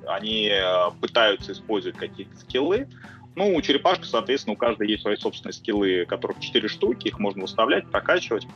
они 0.08 0.50
э, 0.52 0.92
пытаются 1.00 1.52
использовать 1.52 1.98
какие-то 1.98 2.36
скиллы, 2.38 2.88
ну, 3.36 3.54
у 3.54 3.62
черепашки, 3.62 4.06
соответственно, 4.06 4.54
у 4.54 4.58
каждой 4.58 4.90
есть 4.90 5.02
свои 5.02 5.16
собственные 5.16 5.54
скиллы, 5.54 6.06
которых 6.06 6.40
4 6.40 6.68
штуки, 6.68 7.10
их 7.10 7.20
можно 7.20 7.42
выставлять, 7.42 7.90
прокачивать. 7.90 8.48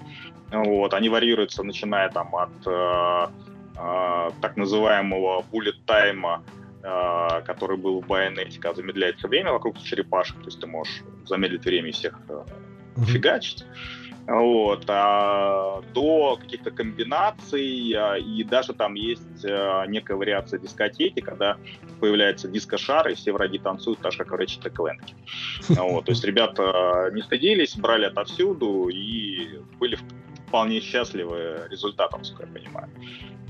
Вот, 0.51 0.93
они 0.93 1.09
варьируются, 1.09 1.63
начиная 1.63 2.09
там 2.09 2.35
от 2.35 2.49
э, 2.65 3.27
э, 3.77 4.31
так 4.41 4.57
называемого 4.57 5.43
bullet 5.51 5.75
тайма, 5.85 6.43
э, 6.81 7.41
который 7.45 7.77
был 7.77 8.01
в 8.01 8.07
байонете, 8.07 8.59
когда 8.59 8.75
замедляется 8.75 9.27
время 9.27 9.51
вокруг 9.51 9.77
черепашек, 9.79 10.37
то 10.37 10.45
есть 10.45 10.59
ты 10.59 10.67
можешь 10.67 11.03
замедлить 11.25 11.65
время 11.65 11.89
и 11.89 11.91
всех 11.91 12.19
э, 12.29 12.45
фигачить 13.05 13.65
вот, 14.27 14.85
а, 14.87 15.81
до 15.93 16.37
каких-то 16.37 16.71
комбинаций, 16.71 17.93
а, 17.97 18.15
и 18.17 18.43
даже 18.43 18.73
там 18.73 18.93
есть 18.93 19.43
а, 19.45 19.85
некая 19.85 20.15
вариация 20.15 20.59
дискотеки, 20.59 21.19
когда 21.19 21.57
появляется 21.99 22.47
диско-шар, 22.47 23.09
и 23.09 23.15
все 23.15 23.31
враги 23.31 23.57
танцуют, 23.57 23.99
так 23.99 24.11
же, 24.11 24.19
как 24.19 24.31
в 24.31 24.35
Ratchet 24.35 24.71
Clank. 24.71 25.01
Вот, 25.69 26.05
то 26.05 26.11
есть 26.11 26.23
ребята 26.23 27.09
не 27.13 27.21
стыдились, 27.21 27.75
брали 27.75 28.05
отовсюду 28.05 28.89
и 28.89 29.59
были 29.79 29.97
вполне 30.47 30.79
счастливы 30.79 31.67
результатом, 31.69 32.23
сколько 32.23 32.47
я 32.47 32.53
понимаю. 32.53 32.89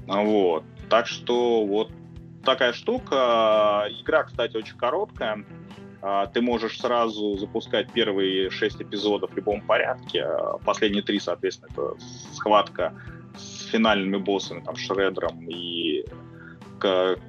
Вот, 0.08 0.64
так 0.90 1.08
что 1.08 1.66
вот 1.66 1.92
такая 2.44 2.74
штука. 2.74 3.88
Игра, 4.02 4.24
кстати, 4.24 4.58
очень 4.58 4.78
короткая. 4.78 5.46
А, 6.02 6.28
ты 6.28 6.42
можешь 6.42 6.80
сразу 6.80 7.38
запускать 7.38 7.92
первые 7.92 8.50
шесть 8.50 8.82
эпизодов 8.82 9.32
в 9.32 9.36
любом 9.36 9.62
порядке. 9.62 10.24
А 10.24 10.58
последние 10.60 11.04
три, 11.04 11.20
соответственно, 11.20 11.70
это 11.72 11.94
схватка 12.34 12.94
с 13.38 13.66
финальными 13.68 14.18
боссами, 14.18 14.62
там, 14.62 14.76
Шредером 14.76 15.48
и 15.48 16.06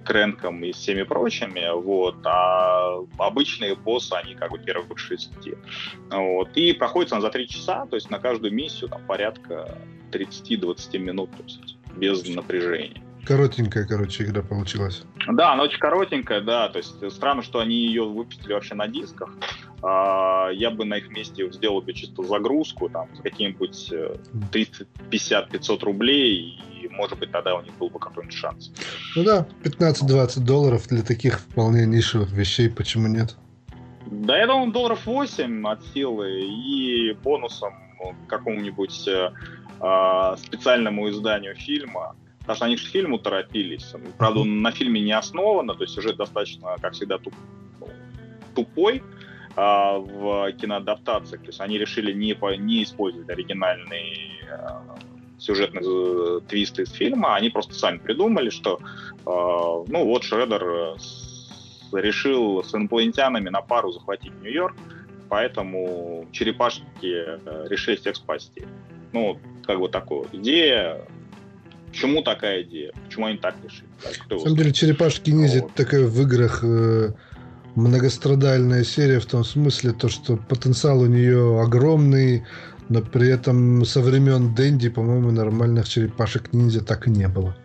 Кренком 0.05 0.63
и 0.63 0.71
всеми 0.71 1.03
прочими, 1.03 1.69
вот, 1.75 2.19
а 2.25 2.99
обычные 3.19 3.75
боссы, 3.75 4.13
они 4.13 4.37
как 4.37 4.53
бы 4.53 4.59
первых 4.59 4.97
шести. 4.99 5.55
Вот, 6.09 6.57
и 6.57 6.73
проходится 6.73 7.17
она 7.17 7.23
за 7.23 7.31
три 7.31 7.49
часа, 7.49 7.87
то 7.87 7.97
есть 7.97 8.11
на 8.11 8.21
каждую 8.21 8.53
миссию 8.53 8.89
там 8.89 9.03
порядка 9.07 9.77
30-20 10.13 10.99
минут, 10.99 11.31
то 11.33 11.43
есть 11.43 11.77
без 11.97 12.29
напряжения. 12.29 13.03
Коротенькая, 13.25 13.87
короче, 13.87 14.25
игра 14.25 14.43
получилась. 14.43 15.05
Да, 15.29 15.53
она 15.53 15.65
очень 15.65 15.79
коротенькая, 15.79 16.41
да. 16.41 16.69
То 16.69 16.79
есть 16.79 17.13
странно, 17.13 17.43
что 17.43 17.61
они 17.61 17.75
ее 17.75 18.05
выпустили 18.05 18.53
вообще 18.53 18.75
на 18.75 18.89
дисках. 18.89 19.31
А, 19.83 20.51
я 20.53 20.71
бы 20.71 20.85
на 20.85 20.99
их 20.99 21.11
месте 21.11 21.51
сделал 21.53 21.81
бы 21.81 21.93
чисто 21.93 22.23
загрузку, 22.23 22.89
там, 22.89 23.09
за 23.15 23.23
какие-нибудь 23.23 23.93
30, 24.53 24.89
50, 25.11 25.51
500 25.51 25.83
рублей, 25.83 26.61
и, 26.81 26.89
может 26.89 27.19
быть, 27.19 27.31
тогда 27.31 27.55
у 27.55 27.63
них 27.63 27.73
был 27.79 27.89
бы 27.89 27.99
какой-нибудь 27.99 28.37
шанс. 28.37 28.73
Ну 29.17 29.25
да, 29.25 29.47
15-20 29.65 30.41
долларов 30.41 30.87
для 30.89 31.03
таких 31.03 31.41
вполне 31.41 31.87
нишевых 31.87 32.31
вещей, 32.33 32.69
почему 32.69 33.09
нет? 33.09 33.37
Да, 34.07 34.37
я 34.37 34.47
думаю, 34.47 34.73
долларов 34.73 35.07
8 35.07 35.67
от 35.67 35.85
силы, 35.95 36.41
и 36.43 37.13
бонусом 37.23 37.73
какому-нибудь 38.29 39.09
э, 39.09 39.31
а, 39.79 40.37
специальному 40.37 41.09
изданию 41.11 41.55
фильма– 41.55 42.17
потому 42.51 42.57
что 42.57 42.65
они 42.65 42.77
же 42.77 42.87
к 42.87 42.91
фильму 42.91 43.19
торопились. 43.19 43.95
Правда, 44.19 44.41
он 44.41 44.61
на 44.61 44.73
фильме 44.73 45.01
не 45.01 45.13
основано, 45.13 45.75
то 45.75 45.85
есть 45.85 45.95
сюжет 45.95 46.17
достаточно, 46.17 46.75
как 46.81 46.95
всегда, 46.95 47.19
туп, 47.19 47.33
тупой 48.57 49.05
а, 49.55 49.99
в 49.99 50.51
киноадаптациях. 50.55 51.43
То 51.43 51.47
есть 51.47 51.61
они 51.61 51.79
решили 51.79 52.13
не, 52.13 52.37
не 52.59 52.83
использовать 52.83 53.31
оригинальные 53.31 54.49
а, 54.51 54.83
сюжетные 55.39 55.85
э, 55.87 56.41
твисты 56.49 56.83
из 56.83 56.91
фильма, 56.91 57.37
они 57.37 57.51
просто 57.51 57.73
сами 57.75 57.99
придумали, 57.99 58.51
что 58.51 58.81
а, 59.25 59.85
ну 59.87 60.05
вот 60.05 60.25
Шредер 60.25 60.65
э, 60.65 60.97
решил 61.93 62.65
с 62.65 62.75
инопланетянами 62.75 63.49
на 63.49 63.63
пару 63.63 63.93
захватить 63.93 64.33
Нью-Йорк, 64.43 64.75
поэтому 65.29 66.27
черепашки 66.33 66.85
э, 67.05 67.67
решили 67.71 67.95
всех 67.95 68.17
спасти. 68.17 68.65
Ну, 69.13 69.39
как 69.65 69.79
бы 69.79 69.89
такая 69.89 70.25
идея, 70.33 71.07
Почему 71.91 72.23
такая 72.23 72.63
идея? 72.63 72.93
Почему 73.07 73.27
они 73.27 73.39
так 73.39 73.57
решили? 73.65 73.89
На 74.31 74.39
самом 74.39 74.57
деле, 74.57 74.73
черепашки 74.73 75.31
ниндзя 75.31 75.63
вот. 75.63 75.75
такая 75.75 76.07
в 76.07 76.23
играх 76.23 76.61
э, 76.63 77.11
многострадальная 77.75 78.85
серия 78.85 79.19
в 79.19 79.27
том 79.27 79.45
смысле, 79.45 79.93
то, 79.93 80.09
что 80.09 80.37
потенциал 80.37 81.01
у 81.01 81.07
нее 81.07 81.61
огромный, 81.61 82.45
но 82.89 83.03
при 83.03 83.29
этом 83.29 83.85
со 83.85 84.01
времен 84.01 84.55
Дэнди, 84.55 84.89
по-моему, 84.89 85.33
нормальных 85.33 85.89
черепашек 85.89 86.53
ниндзя 86.53 86.85
так 86.85 87.09
и 87.09 87.11
не 87.11 87.29
было. 87.29 87.57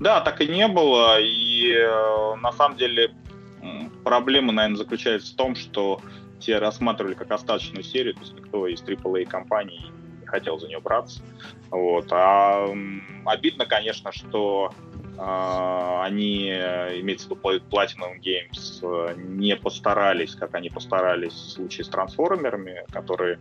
Да, 0.00 0.20
так 0.20 0.40
и 0.40 0.46
не 0.46 0.66
было. 0.68 1.20
И 1.20 1.72
э, 1.72 2.36
на 2.40 2.52
самом 2.52 2.78
деле 2.78 3.10
проблема, 4.04 4.52
наверное, 4.52 4.78
заключается 4.78 5.32
в 5.32 5.36
том, 5.36 5.56
что 5.56 6.00
те 6.38 6.58
рассматривали 6.58 7.14
как 7.14 7.30
остаточную 7.30 7.82
серию, 7.82 8.14
то 8.14 8.20
есть 8.20 8.34
никто 8.34 8.66
из 8.66 8.82
AAA 8.82 9.26
компаний 9.26 9.90
не 10.26 10.30
хотел 10.30 10.58
за 10.58 10.66
нее 10.66 10.80
браться. 10.80 11.22
Вот. 11.70 12.06
А 12.10 12.68
обидно, 13.24 13.66
конечно, 13.66 14.12
что 14.12 14.72
Uh, 15.16 16.02
они, 16.02 16.50
имеется 17.00 17.26
в 17.26 17.30
виду 17.30 17.40
Platinum 17.70 18.20
Games, 18.20 18.82
uh, 18.82 19.16
не 19.16 19.56
постарались, 19.56 20.34
как 20.34 20.54
они 20.54 20.68
постарались 20.68 21.32
в 21.32 21.52
случае 21.52 21.86
с 21.86 21.88
трансформерами, 21.88 22.84
которые, 22.92 23.38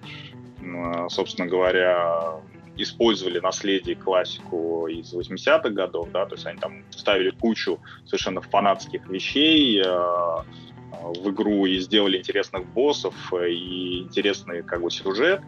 собственно 1.09 1.49
говоря, 1.49 2.39
использовали 2.77 3.39
наследие 3.39 3.97
классику 3.97 4.87
из 4.87 5.13
80-х 5.13 5.69
годов, 5.71 6.11
да, 6.13 6.25
то 6.25 6.35
есть 6.35 6.45
они 6.45 6.59
там 6.59 6.85
ставили 6.91 7.31
кучу 7.31 7.81
совершенно 8.05 8.39
фанатских 8.39 9.05
вещей 9.09 9.83
в 9.83 11.29
игру 11.29 11.65
и 11.65 11.77
сделали 11.79 12.19
интересных 12.19 12.65
боссов 12.67 13.33
и 13.33 14.03
интересный 14.03 14.63
как 14.63 14.81
бы 14.81 14.89
сюжет, 14.89 15.41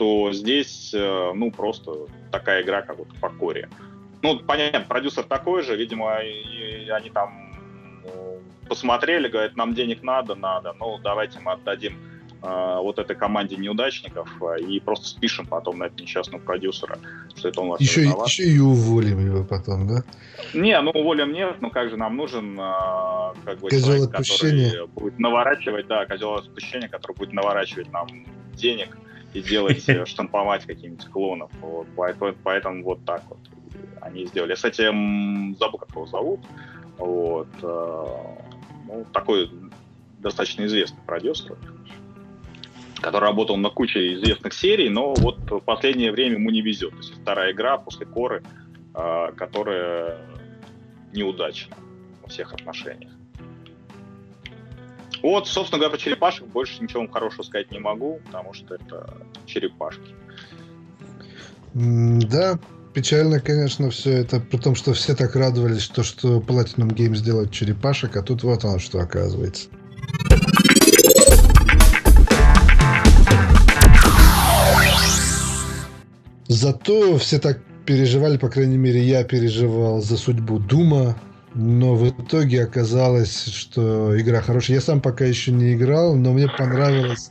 то 0.00 0.32
здесь, 0.32 0.94
э, 0.94 1.32
ну, 1.34 1.50
просто 1.50 1.92
такая 2.32 2.62
игра, 2.62 2.80
как 2.80 2.96
вот 2.96 3.08
по 3.20 3.28
коре. 3.28 3.68
Ну, 4.22 4.38
понятно, 4.38 4.80
продюсер 4.80 5.24
такой 5.24 5.62
же, 5.62 5.76
видимо, 5.76 6.20
и 6.20 6.88
они 6.88 7.10
там 7.10 7.50
посмотрели, 8.70 9.28
говорят, 9.28 9.56
нам 9.56 9.74
денег 9.74 10.02
надо, 10.02 10.34
надо, 10.36 10.74
ну 10.78 10.98
давайте 11.02 11.40
мы 11.40 11.52
отдадим 11.52 11.98
э, 12.40 12.78
вот 12.80 12.98
этой 13.00 13.16
команде 13.16 13.56
неудачников 13.56 14.30
э, 14.40 14.60
и 14.60 14.80
просто 14.80 15.08
спишем 15.08 15.46
потом 15.46 15.78
на 15.78 15.84
этого 15.84 16.00
несчастного 16.00 16.40
продюсера, 16.40 16.98
что 17.36 17.48
это 17.48 17.60
он 17.60 17.70
вас 17.70 17.80
еще, 17.80 18.02
виноват. 18.02 18.28
еще 18.28 18.44
и 18.44 18.58
уволим 18.60 19.26
его 19.26 19.44
потом, 19.44 19.88
да? 19.88 20.04
Не, 20.54 20.80
ну 20.80 20.92
уволим 20.92 21.32
нет, 21.32 21.56
ну 21.60 21.70
как 21.70 21.90
же 21.90 21.96
нам 21.96 22.16
нужен 22.16 22.58
э, 22.58 22.72
как 23.44 23.58
бы 23.58 23.68
Козел 23.68 23.86
человек, 23.86 24.14
отпущения. 24.14 24.70
который 24.70 24.86
будет 24.86 25.18
наворачивать, 25.18 25.86
да, 25.88 26.06
козел 26.06 26.34
отпущения, 26.34 26.88
который 26.88 27.16
будет 27.16 27.32
наворачивать 27.32 27.92
нам 27.92 28.06
денег 28.54 28.96
и 29.34 29.42
делать, 29.42 29.88
э, 29.88 30.04
штамповать 30.06 30.66
каких-нибудь 30.66 31.06
клонов. 31.06 31.50
Вот, 31.60 31.86
поэтому, 31.96 32.34
поэтому 32.42 32.84
вот 32.84 33.04
так 33.04 33.22
вот 33.28 33.38
они 34.00 34.26
сделали. 34.26 34.54
Кстати, 34.54 34.82
м, 34.82 35.56
забыл, 35.58 35.78
как 35.78 35.90
его 35.90 36.06
зовут. 36.06 36.40
Вот, 36.98 37.48
э, 37.62 38.06
ну, 38.86 39.06
такой 39.12 39.50
достаточно 40.18 40.64
известный 40.66 41.00
продюсер, 41.06 41.56
который 43.00 43.24
работал 43.24 43.56
на 43.56 43.70
куче 43.70 44.14
известных 44.14 44.52
серий, 44.52 44.88
но 44.88 45.14
вот 45.14 45.38
в 45.50 45.60
последнее 45.60 46.12
время 46.12 46.34
ему 46.34 46.50
не 46.50 46.60
везет. 46.60 46.90
То 46.90 46.96
есть 46.98 47.14
вторая 47.22 47.52
игра 47.52 47.78
после 47.78 48.06
Коры, 48.06 48.42
э, 48.94 49.32
которая 49.36 50.18
неудачна 51.12 51.76
во 52.22 52.28
всех 52.28 52.52
отношениях. 52.52 53.12
Вот, 55.22 55.48
собственно 55.48 55.78
говоря, 55.78 55.96
про 55.96 56.02
черепашек 56.02 56.46
больше 56.46 56.82
ничего 56.82 57.00
вам 57.00 57.10
хорошего 57.10 57.42
сказать 57.42 57.70
не 57.70 57.78
могу, 57.78 58.20
потому 58.26 58.52
что 58.54 58.74
это 58.74 59.18
черепашки. 59.46 60.14
Да, 61.74 62.58
печально, 62.94 63.40
конечно, 63.40 63.90
все 63.90 64.12
это, 64.12 64.40
при 64.40 64.56
том, 64.56 64.74
что 64.74 64.92
все 64.92 65.14
так 65.14 65.36
радовались, 65.36 65.82
что, 65.82 66.02
что 66.02 66.40
Platinum 66.40 66.94
Games 66.94 67.16
сделает 67.16 67.52
черепашек, 67.52 68.16
а 68.16 68.22
тут 68.22 68.42
вот 68.42 68.64
оно 68.64 68.78
что 68.78 69.00
оказывается. 69.00 69.68
Зато 76.48 77.16
все 77.18 77.38
так 77.38 77.60
переживали, 77.86 78.36
по 78.36 78.48
крайней 78.48 78.76
мере, 78.76 79.02
я 79.02 79.22
переживал 79.22 80.02
за 80.02 80.16
судьбу 80.16 80.58
Дума, 80.58 81.16
но 81.54 81.94
в 81.94 82.08
итоге 82.08 82.64
оказалось, 82.64 83.46
что 83.46 84.18
игра 84.20 84.40
хорошая. 84.40 84.76
Я 84.76 84.80
сам 84.80 85.00
пока 85.00 85.24
еще 85.24 85.52
не 85.52 85.74
играл, 85.74 86.14
но 86.14 86.32
мне 86.32 86.48
понравилось, 86.48 87.30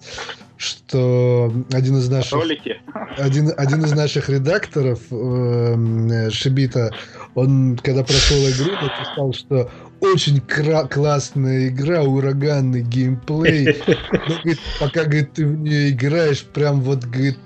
что 0.58 1.53
один 1.71 1.97
из 1.97 2.10
наших 2.10 2.34
Ролики. 2.34 2.82
один, 3.17 3.53
один 3.55 3.86
из 3.86 3.93
наших 3.93 4.29
редакторов, 4.29 4.99
эм, 5.10 6.29
Шибита, 6.32 6.93
он, 7.34 7.79
когда 7.82 8.03
прошел 8.03 8.38
игру, 8.49 8.73
написал, 8.73 9.34
что 9.34 9.71
очень 10.01 10.41
кра- 10.41 10.86
классная 10.88 11.69
игра, 11.69 12.03
ураганный 12.03 12.82
геймплей. 12.82 13.77
Но, 14.12 14.36
говорит, 14.36 14.60
пока, 14.79 15.03
говорит, 15.05 15.34
ты 15.34 15.45
в 15.45 15.58
нее 15.58 15.91
играешь, 15.91 16.43
прям 16.43 16.82
вот, 16.82 17.05
говорит, 17.05 17.38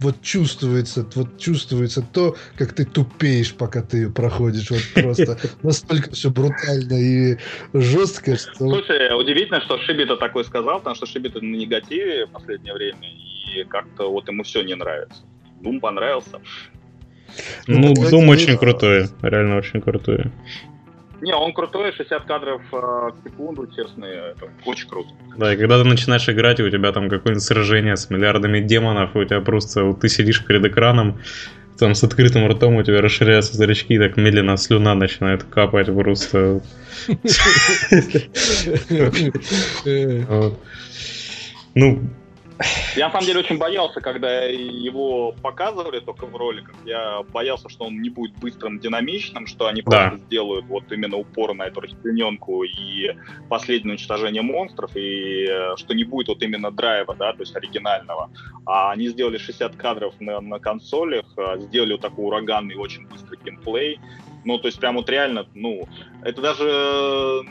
вот 0.00 0.20
чувствуется, 0.22 1.06
вот 1.14 1.38
чувствуется 1.38 2.02
то, 2.02 2.36
как 2.56 2.74
ты 2.74 2.84
тупеешь, 2.84 3.54
пока 3.54 3.82
ты 3.82 3.98
ее 3.98 4.10
проходишь. 4.10 4.70
Вот 4.70 4.82
просто 4.94 5.38
настолько 5.62 6.10
все 6.10 6.30
брутально 6.30 6.94
и 6.94 7.36
жестко, 7.72 8.36
что... 8.36 8.68
Слушай, 8.68 9.18
удивительно, 9.18 9.60
что 9.60 9.78
Шибита 9.78 10.16
такой 10.16 10.44
сказал, 10.44 10.78
потому 10.78 10.96
что 10.96 11.06
Шибита 11.06 11.40
на 11.40 11.56
негативе 11.56 12.26
в 12.26 12.30
последнее 12.30 12.74
время, 12.74 13.08
и 13.08 13.64
как-то 13.64 14.10
вот 14.10 14.28
ему 14.28 14.42
все 14.42 14.62
не 14.62 14.74
нравится. 14.74 15.22
Дум 15.60 15.80
понравился. 15.80 16.40
Ну, 17.66 17.94
Ну, 17.94 18.10
Дум 18.10 18.28
очень 18.28 18.56
крутой, 18.56 19.08
реально 19.22 19.56
очень 19.56 19.80
крутой. 19.80 20.30
Не, 21.26 21.34
он 21.34 21.52
крутой, 21.52 21.90
60 21.90 22.22
кадров 22.22 22.62
э, 22.72 22.76
в 22.76 23.16
секунду, 23.24 23.66
честно, 23.66 24.04
это 24.04 24.48
очень 24.64 24.88
круто. 24.88 25.08
Да, 25.36 25.52
и 25.52 25.56
когда 25.56 25.82
ты 25.82 25.84
начинаешь 25.84 26.28
играть, 26.28 26.60
и 26.60 26.62
у 26.62 26.70
тебя 26.70 26.92
там 26.92 27.08
какое-нибудь 27.08 27.42
сражение 27.42 27.96
с 27.96 28.08
миллиардами 28.10 28.60
демонов, 28.60 29.16
и 29.16 29.18
у 29.18 29.24
тебя 29.24 29.40
просто 29.40 29.82
вот 29.82 29.98
ты 29.98 30.08
сидишь 30.08 30.44
перед 30.44 30.64
экраном, 30.64 31.20
там 31.80 31.96
с 31.96 32.04
открытым 32.04 32.46
ртом 32.46 32.76
у 32.76 32.84
тебя 32.84 33.02
расширяются 33.02 33.56
зрачки, 33.56 33.94
и 33.94 33.98
так 33.98 34.16
медленно 34.16 34.56
слюна 34.56 34.94
начинает 34.94 35.42
капать 35.42 35.86
просто. 35.86 36.60
Ну, 41.78 42.08
Я 42.96 43.06
на 43.06 43.12
самом 43.12 43.26
деле 43.26 43.40
очень 43.40 43.58
боялся, 43.58 44.00
когда 44.00 44.44
его 44.44 45.32
показывали 45.42 46.00
только 46.00 46.26
в 46.26 46.34
роликах. 46.34 46.74
Я 46.84 47.22
боялся, 47.22 47.68
что 47.68 47.84
он 47.84 48.00
не 48.00 48.08
будет 48.08 48.34
быстрым, 48.38 48.78
динамичным, 48.78 49.46
что 49.46 49.66
они 49.66 49.82
Да. 49.82 50.08
просто 50.10 50.24
сделают 50.26 50.64
вот 50.66 50.90
именно 50.90 51.16
упор 51.18 51.54
на 51.54 51.64
эту 51.64 51.80
расчлененку 51.80 52.62
и 52.64 53.14
последнее 53.48 53.92
уничтожение 53.92 54.42
монстров, 54.42 54.96
и 54.96 55.46
э, 55.48 55.76
что 55.76 55.94
не 55.94 56.04
будет 56.04 56.28
вот 56.28 56.42
именно 56.42 56.70
драйва, 56.70 57.14
да, 57.14 57.32
то 57.32 57.40
есть 57.40 57.54
оригинального. 57.54 58.30
А 58.64 58.90
они 58.92 59.08
сделали 59.08 59.36
60 59.36 59.76
кадров 59.76 60.14
на, 60.20 60.40
на 60.40 60.58
консолях, 60.58 61.26
э, 61.36 61.60
сделали 61.60 61.92
вот 61.92 62.00
такой 62.00 62.24
ураганный, 62.24 62.76
очень 62.76 63.06
быстрый 63.06 63.38
геймплей. 63.44 64.00
Ну, 64.44 64.58
то 64.58 64.68
есть 64.68 64.78
прям 64.80 64.96
вот 64.96 65.10
реально, 65.10 65.46
ну, 65.54 65.88
это 66.22 66.40
даже 66.40 67.42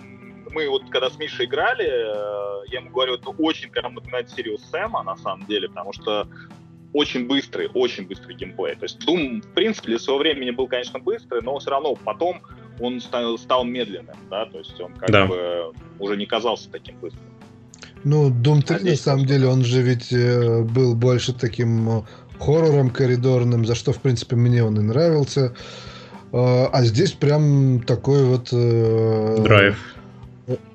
мы 0.56 0.70
вот 0.70 0.84
когда 0.90 1.10
с 1.10 1.18
Мишей 1.20 1.46
играли, 1.46 1.86
э, 1.86 2.64
я 2.72 2.80
ему 2.80 2.90
говорю, 2.90 3.16
это 3.16 3.30
очень 3.30 3.70
прям 3.70 3.94
напоминает 3.94 4.30
серию 4.30 4.58
Сэма, 4.72 5.04
на 5.04 5.18
самом 5.18 5.46
деле, 5.48 5.68
потому 5.68 5.92
что 5.94 6.28
очень 6.94 7.28
быстрый, 7.28 7.70
очень 7.74 8.08
быстрый 8.08 8.36
геймплей. 8.36 8.76
То 8.76 8.84
есть 8.86 9.06
Doom, 9.06 9.42
в 9.42 9.48
принципе, 9.54 9.88
для 9.90 10.00
своего 10.00 10.20
времени 10.20 10.52
был, 10.52 10.68
конечно, 10.68 10.98
быстрый, 11.00 11.42
но 11.42 11.60
все 11.60 11.72
равно 11.72 11.94
потом 11.96 12.42
он 12.80 13.02
стал, 13.02 13.38
стал 13.38 13.66
медленным, 13.66 14.16
да, 14.30 14.46
то 14.46 14.58
есть 14.60 14.80
он 14.80 14.94
как 14.94 15.12
Да. 15.12 15.26
бы 15.26 15.74
уже 16.00 16.16
не 16.18 16.26
казался 16.26 16.70
таким 16.72 16.98
быстрым. 17.00 17.26
Ну, 18.06 18.30
Doom 18.30 18.62
3, 18.62 18.78
А 18.78 18.92
на 18.92 18.96
самом 18.96 19.20
просто- 19.20 19.28
деле, 19.28 19.48
он 19.48 19.64
же 19.64 19.82
ведь 19.82 20.14
э, 20.14 20.62
был 20.64 20.96
больше 20.96 21.34
таким 21.34 21.90
э, 21.90 22.02
хоррором 22.40 22.90
коридорным, 22.92 23.66
за 23.66 23.76
что, 23.76 23.92
в 23.92 24.02
принципе, 24.02 24.36
мне 24.36 24.64
он 24.64 24.80
и 24.80 24.84
нравился. 24.84 25.54
Э, 26.32 26.66
а 26.72 26.84
здесь 26.84 27.12
прям 27.14 27.82
такой 27.82 28.24
вот... 28.24 28.50
э, 28.54 29.38
драйв. 29.44 29.95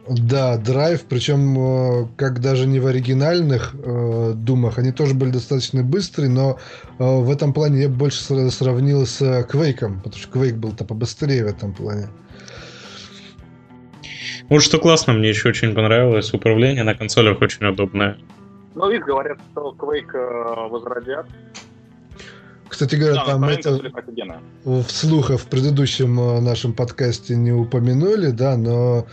Да, 0.08 0.56
драйв, 0.56 1.04
причем 1.08 1.56
э, 1.56 2.06
как 2.16 2.40
даже 2.40 2.66
не 2.66 2.80
в 2.80 2.86
оригинальных 2.88 3.72
э, 3.74 4.32
думах, 4.34 4.78
они 4.78 4.90
тоже 4.90 5.14
были 5.14 5.30
достаточно 5.30 5.84
быстрые, 5.84 6.28
но 6.28 6.58
э, 6.98 7.04
в 7.04 7.30
этом 7.30 7.52
плане 7.52 7.82
я 7.82 7.88
больше 7.88 8.18
сра- 8.20 8.50
сравнил 8.50 9.06
с 9.06 9.44
Квейком, 9.48 10.00
потому 10.00 10.20
что 10.20 10.32
Квейк 10.32 10.56
был-то 10.56 10.84
побыстрее 10.84 11.44
в 11.44 11.46
этом 11.46 11.72
плане. 11.72 12.08
Вот 14.48 14.62
что 14.64 14.78
классно, 14.78 15.12
мне 15.12 15.28
еще 15.28 15.50
очень 15.50 15.72
понравилось, 15.72 16.34
управление 16.34 16.82
на 16.82 16.96
консолях 16.96 17.40
очень 17.40 17.64
удобное. 17.66 18.18
Ну, 18.74 18.90
ведь 18.90 19.02
говорят, 19.02 19.38
что 19.52 19.72
Quake 19.78 20.14
э, 20.14 20.68
возродят. 20.68 21.26
Кстати 22.68 22.96
говоря, 22.96 23.14
Да, 23.16 23.24
там 23.24 23.44
это... 23.44 23.78
вслух 24.88 25.30
в 25.30 25.46
предыдущем 25.46 26.18
э, 26.18 26.40
нашем 26.40 26.72
подкасте 26.72 27.36
не 27.36 27.52
упомянули, 27.52 28.30
да, 28.30 28.56
но 28.56 29.06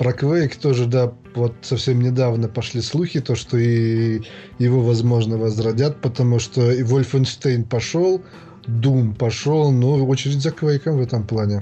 про 0.00 0.12
Quake 0.12 0.58
тоже, 0.58 0.86
да, 0.86 1.12
вот 1.34 1.52
совсем 1.60 2.00
недавно 2.00 2.48
пошли 2.48 2.80
слухи, 2.80 3.20
то, 3.20 3.34
что 3.34 3.58
и 3.58 4.22
его, 4.58 4.80
возможно, 4.80 5.36
возродят, 5.36 6.00
потому 6.00 6.38
что 6.38 6.72
и 6.72 6.82
Wolfenstein 6.82 7.68
пошел, 7.68 8.22
Doom 8.66 9.14
пошел, 9.14 9.70
но 9.70 10.02
очередь 10.06 10.40
за 10.40 10.48
Quake 10.48 10.90
в 10.90 11.02
этом 11.02 11.26
плане. 11.26 11.60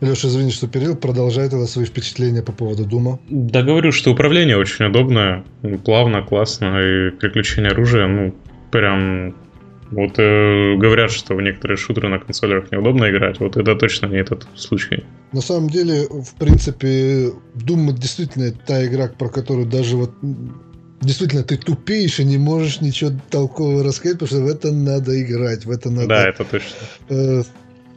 Леша, 0.00 0.28
извини, 0.28 0.52
что 0.52 0.68
перил, 0.68 0.94
продолжай 0.94 1.50
тогда 1.50 1.66
свои 1.66 1.84
впечатления 1.84 2.42
по 2.42 2.52
поводу 2.52 2.84
Дума. 2.84 3.18
Да 3.28 3.64
говорю, 3.64 3.90
что 3.90 4.12
управление 4.12 4.56
очень 4.56 4.84
удобное, 4.84 5.44
плавно, 5.84 6.22
классно, 6.22 6.78
и 6.78 7.10
переключение 7.10 7.72
оружия, 7.72 8.06
ну, 8.06 8.34
прям... 8.70 9.34
Вот 9.90 10.18
э, 10.18 10.76
говорят, 10.76 11.10
что 11.10 11.34
в 11.34 11.42
некоторые 11.42 11.76
шутеры 11.76 12.08
на 12.08 12.18
консолях 12.18 12.70
неудобно 12.70 13.10
играть, 13.10 13.40
вот 13.40 13.56
это 13.56 13.74
точно 13.74 14.06
не 14.06 14.18
этот 14.18 14.46
случай. 14.54 15.04
На 15.32 15.40
самом 15.40 15.70
деле, 15.70 16.06
в 16.08 16.34
принципе, 16.34 17.32
Doom 17.54 17.92
действительно 17.92 18.52
та 18.66 18.84
игра, 18.84 19.08
про 19.08 19.28
которую 19.28 19.66
даже 19.66 19.96
вот 19.96 20.12
действительно 21.00 21.42
ты 21.42 21.56
тупеешь 21.56 22.18
и 22.20 22.24
не 22.24 22.38
можешь 22.38 22.80
ничего 22.80 23.12
толкового 23.30 23.82
рассказать, 23.82 24.18
потому 24.18 24.28
что 24.28 24.40
в 24.40 24.48
это 24.48 24.72
надо 24.72 25.20
играть, 25.20 25.64
в 25.64 25.70
это 25.70 25.90
надо, 25.90 26.08
Да, 26.08 26.28
это 26.28 26.44
точно. 26.44 26.76
э, 27.08 27.42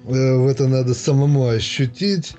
э, 0.08 0.36
в 0.38 0.48
это 0.48 0.68
надо 0.68 0.94
самому 0.94 1.48
ощутить. 1.48 2.34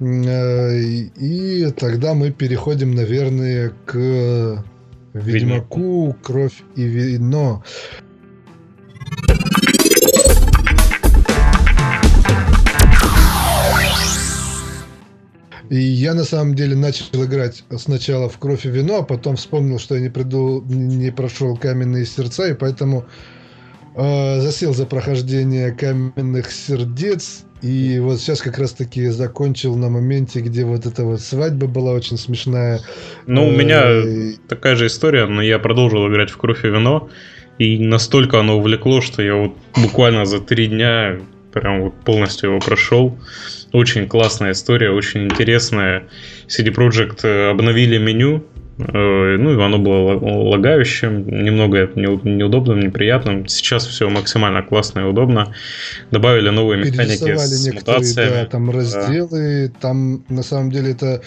Э, 0.00 0.78
и 0.80 1.70
тогда 1.72 2.14
мы 2.14 2.30
переходим, 2.30 2.94
наверное, 2.94 3.72
к 3.84 4.64
Ведьмаку, 5.12 6.16
Кровь 6.22 6.62
и 6.76 6.84
вино. 6.84 7.64
И 15.70 15.78
я 15.78 16.14
на 16.14 16.24
самом 16.24 16.56
деле 16.56 16.74
начал 16.74 17.24
играть 17.24 17.62
сначала 17.76 18.28
в 18.28 18.38
кровь 18.38 18.66
и 18.66 18.68
вино, 18.68 18.98
а 18.98 19.02
потом 19.04 19.36
вспомнил, 19.36 19.78
что 19.78 19.94
я 19.94 20.00
не, 20.00 20.08
приду, 20.08 20.64
не 20.66 21.12
прошел 21.12 21.56
каменные 21.56 22.04
сердца, 22.06 22.48
и 22.48 22.54
поэтому 22.54 23.06
э, 23.94 24.40
засел 24.40 24.74
за 24.74 24.84
прохождение 24.84 25.70
каменных 25.70 26.50
сердец. 26.50 27.44
И 27.62 28.00
вот 28.00 28.18
сейчас 28.18 28.40
как 28.40 28.58
раз-таки 28.58 29.06
закончил 29.10 29.76
на 29.76 29.88
моменте, 29.88 30.40
где 30.40 30.64
вот 30.64 30.86
эта 30.86 31.04
вот 31.04 31.20
свадьба 31.20 31.68
была 31.68 31.92
очень 31.92 32.18
смешная. 32.18 32.80
Ну, 33.26 33.46
у 33.46 33.52
меня 33.52 33.82
э, 33.84 34.32
такая 34.48 34.74
же 34.74 34.88
история, 34.88 35.26
но 35.26 35.40
я 35.40 35.60
продолжил 35.60 36.08
играть 36.08 36.30
в 36.30 36.36
кровь 36.36 36.64
и 36.64 36.68
вино. 36.68 37.10
И 37.60 37.78
настолько 37.78 38.40
оно 38.40 38.56
увлекло, 38.56 39.02
что 39.02 39.20
я 39.20 39.34
вот 39.34 39.54
буквально 39.76 40.24
за 40.24 40.40
три 40.40 40.66
дня 40.66 41.18
прям 41.52 41.82
вот 41.82 41.94
полностью 42.06 42.50
его 42.50 42.58
прошел. 42.58 43.18
Очень 43.72 44.08
классная 44.08 44.52
история, 44.52 44.90
очень 44.90 45.26
интересная. 45.26 46.04
CD 46.48 46.74
Projekt 46.74 47.20
э, 47.22 47.50
обновили 47.50 47.98
меню, 47.98 48.46
э, 48.78 49.36
ну, 49.38 49.60
и 49.60 49.62
оно 49.62 49.78
было 49.78 50.18
лагающим, 50.48 51.44
немного 51.44 51.90
неудобным, 51.94 52.80
неприятным. 52.80 53.46
Сейчас 53.46 53.86
все 53.86 54.08
максимально 54.08 54.62
классно 54.62 55.00
и 55.00 55.04
удобно. 55.04 55.54
Добавили 56.10 56.48
новые 56.48 56.82
механики 56.82 57.36
с 57.36 57.74
мутациями. 57.74 58.30
Да, 58.30 58.46
там 58.46 58.70
разделы, 58.70 59.68
да. 59.68 59.80
там 59.82 60.24
на 60.30 60.42
самом 60.42 60.70
деле 60.70 60.92
это 60.92 61.20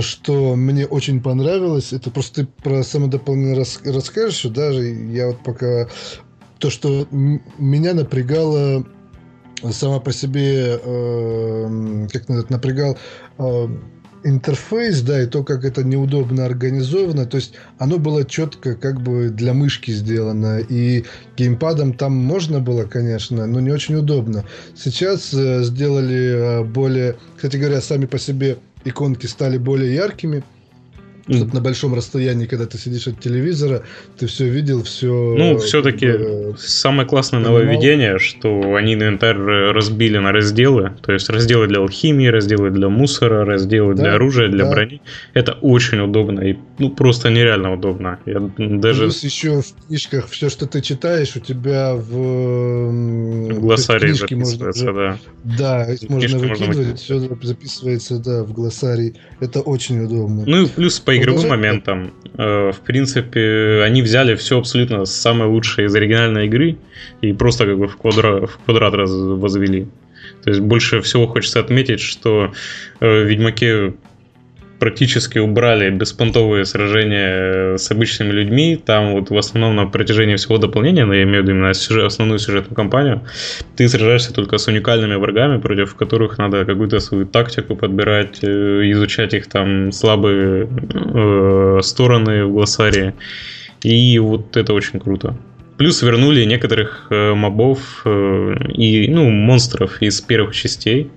что 0.00 0.56
мне 0.56 0.86
очень 0.86 1.20
понравилось, 1.20 1.92
это 1.92 2.10
просто 2.10 2.42
ты 2.42 2.46
про 2.62 2.82
самодополнение 2.82 3.56
рас, 3.56 3.80
расскажешь, 3.84 4.42
даже 4.44 4.82
я 4.84 5.28
вот 5.28 5.42
пока 5.42 5.88
то, 6.58 6.70
что 6.70 7.06
меня 7.10 7.94
напрягало 7.94 8.86
сама 9.72 10.00
по 10.00 10.12
себе, 10.12 10.78
э, 10.82 12.06
как 12.12 12.28
напрягал 12.50 12.98
э, 13.38 13.68
интерфейс, 14.24 15.02
да, 15.02 15.22
и 15.22 15.26
то, 15.26 15.44
как 15.44 15.64
это 15.64 15.84
неудобно 15.84 16.46
организовано, 16.46 17.26
то 17.26 17.36
есть 17.36 17.54
оно 17.78 17.98
было 17.98 18.24
четко 18.24 18.74
как 18.74 19.00
бы 19.00 19.28
для 19.28 19.52
мышки 19.52 19.90
сделано, 19.90 20.58
и 20.58 21.04
геймпадом 21.36 21.92
там 21.92 22.12
можно 22.16 22.60
было, 22.60 22.84
конечно, 22.84 23.46
но 23.46 23.60
не 23.60 23.70
очень 23.70 23.96
удобно. 23.96 24.44
Сейчас 24.74 25.32
э, 25.34 25.62
сделали 25.62 26.60
э, 26.60 26.64
более, 26.64 27.16
кстати 27.36 27.56
говоря, 27.56 27.80
сами 27.80 28.06
по 28.06 28.18
себе 28.18 28.56
иконки 28.84 29.26
стали 29.26 29.58
более 29.58 29.94
яркими, 29.94 30.42
чтобы 31.28 31.54
на 31.54 31.60
большом 31.60 31.94
расстоянии, 31.94 32.46
когда 32.46 32.66
ты 32.66 32.76
сидишь 32.76 33.06
от 33.06 33.18
телевизора, 33.18 33.82
ты 34.18 34.26
все 34.26 34.46
видел, 34.46 34.82
все... 34.82 35.08
Ну, 35.08 35.56
все-таки 35.58 36.06
бы, 36.06 36.54
самое 36.58 37.08
классное 37.08 37.40
понимал. 37.40 37.60
нововведение, 37.60 38.18
что 38.18 38.74
они 38.74 38.94
инвентарь 38.94 39.36
разбили 39.36 40.18
на 40.18 40.32
разделы, 40.32 40.92
то 41.02 41.12
есть 41.12 41.30
разделы 41.30 41.66
для 41.66 41.78
алхимии, 41.78 42.26
разделы 42.26 42.70
для 42.70 42.90
мусора, 42.90 43.44
разделы 43.44 43.94
да, 43.94 44.02
для 44.02 44.14
оружия, 44.14 44.48
для 44.48 44.64
да. 44.64 44.70
брони. 44.70 45.00
Это 45.32 45.52
очень 45.52 46.00
удобно 46.00 46.40
и 46.40 46.56
ну, 46.78 46.90
просто 46.90 47.30
нереально 47.30 47.72
удобно. 47.72 48.18
Я 48.26 48.40
даже... 48.58 49.02
Плюс 49.02 49.22
еще 49.22 49.62
в 49.62 49.86
книжках 49.86 50.28
все, 50.28 50.48
что 50.48 50.66
ты 50.66 50.80
читаешь, 50.80 51.36
у 51.36 51.40
тебя 51.40 51.94
в... 51.94 52.10
В 52.10 53.60
глоссарии 53.60 54.12
записывается, 54.12 54.86
можно, 54.86 55.18
да. 55.44 55.86
Да, 55.86 55.92
их 55.92 56.08
можно 56.08 56.38
выкидывать, 56.38 57.00
все 57.00 57.18
записывается, 57.18 58.18
да, 58.18 58.42
в 58.42 58.52
глоссарий. 58.52 59.14
Это 59.40 59.60
очень 59.60 60.04
удобно. 60.04 60.44
Ну 60.46 60.62
и 60.62 60.66
плюс 60.66 60.98
по 60.98 61.16
игровым 61.16 61.48
моментам. 61.48 62.12
Э, 62.36 62.72
в 62.72 62.80
принципе, 62.80 63.82
они 63.84 64.02
взяли 64.02 64.34
все 64.34 64.58
абсолютно 64.58 65.04
самое 65.04 65.50
лучшее 65.50 65.86
из 65.86 65.94
оригинальной 65.94 66.46
игры 66.46 66.76
и 67.20 67.32
просто 67.32 67.66
как 67.66 67.78
бы 67.78 67.86
в 67.86 67.96
квадрат, 67.96 68.50
в 68.50 68.58
квадрат 68.64 68.94
возвели. 68.94 69.86
То 70.42 70.50
есть 70.50 70.60
больше 70.60 71.00
всего 71.00 71.26
хочется 71.26 71.60
отметить, 71.60 72.00
что 72.00 72.52
э, 73.00 73.06
в 73.06 73.26
Ведьмаке 73.26 73.94
практически 74.84 75.38
убрали 75.38 75.88
беспонтовые 75.88 76.66
сражения 76.66 77.78
с 77.78 77.90
обычными 77.90 78.32
людьми. 78.32 78.76
Там 78.76 79.12
вот 79.12 79.30
в 79.30 79.38
основном 79.38 79.76
на 79.76 79.86
протяжении 79.86 80.36
всего 80.36 80.58
дополнения, 80.58 81.06
но 81.06 81.14
я 81.14 81.22
имею 81.22 81.40
в 81.40 81.42
виду 81.44 81.52
именно 81.52 81.72
сюжет, 81.72 82.04
основную 82.04 82.38
сюжетную 82.38 82.76
кампанию, 82.76 83.22
ты 83.76 83.88
сражаешься 83.88 84.34
только 84.34 84.58
с 84.58 84.68
уникальными 84.68 85.14
врагами, 85.14 85.58
против 85.58 85.94
которых 85.94 86.36
надо 86.36 86.66
какую-то 86.66 87.00
свою 87.00 87.24
тактику 87.24 87.76
подбирать, 87.76 88.40
э, 88.42 88.90
изучать 88.92 89.32
их 89.32 89.46
там 89.46 89.90
слабые 89.90 90.68
э, 90.68 91.78
стороны 91.80 92.44
в 92.44 92.52
глоссарии. 92.52 93.14
И 93.82 94.18
вот 94.18 94.54
это 94.54 94.74
очень 94.74 95.00
круто. 95.00 95.34
Плюс 95.78 96.02
вернули 96.02 96.44
некоторых 96.44 97.06
э, 97.08 97.32
мобов 97.32 98.02
э, 98.04 98.54
и 98.74 99.08
ну, 99.08 99.30
монстров 99.30 100.02
из 100.02 100.20
первых 100.20 100.54
частей 100.54 101.10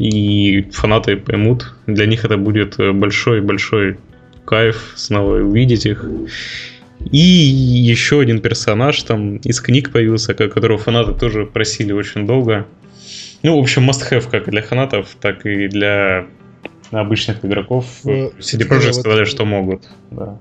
и 0.00 0.62
фанаты 0.72 1.16
поймут. 1.16 1.74
Для 1.86 2.06
них 2.06 2.24
это 2.24 2.38
будет 2.38 2.76
большой-большой 2.78 3.98
кайф 4.46 4.94
снова 4.96 5.36
увидеть 5.36 5.84
их. 5.84 6.04
И 7.12 7.18
еще 7.18 8.20
один 8.20 8.40
персонаж 8.40 9.02
там 9.02 9.36
из 9.36 9.60
книг 9.60 9.92
появился, 9.92 10.34
которого 10.34 10.78
фанаты 10.78 11.12
тоже 11.12 11.44
просили 11.44 11.92
очень 11.92 12.26
долго. 12.26 12.66
Ну, 13.42 13.56
в 13.56 13.60
общем, 13.60 13.88
must-have 13.88 14.30
как 14.30 14.50
для 14.50 14.62
фанатов, 14.62 15.16
так 15.20 15.44
и 15.44 15.68
для 15.68 16.26
обычных 16.90 17.44
игроков. 17.44 17.84
CD 18.04 18.66
Projekt 18.66 18.94
сказали, 18.94 19.24
что 19.24 19.44
могут. 19.44 19.84
Да. 20.10 20.38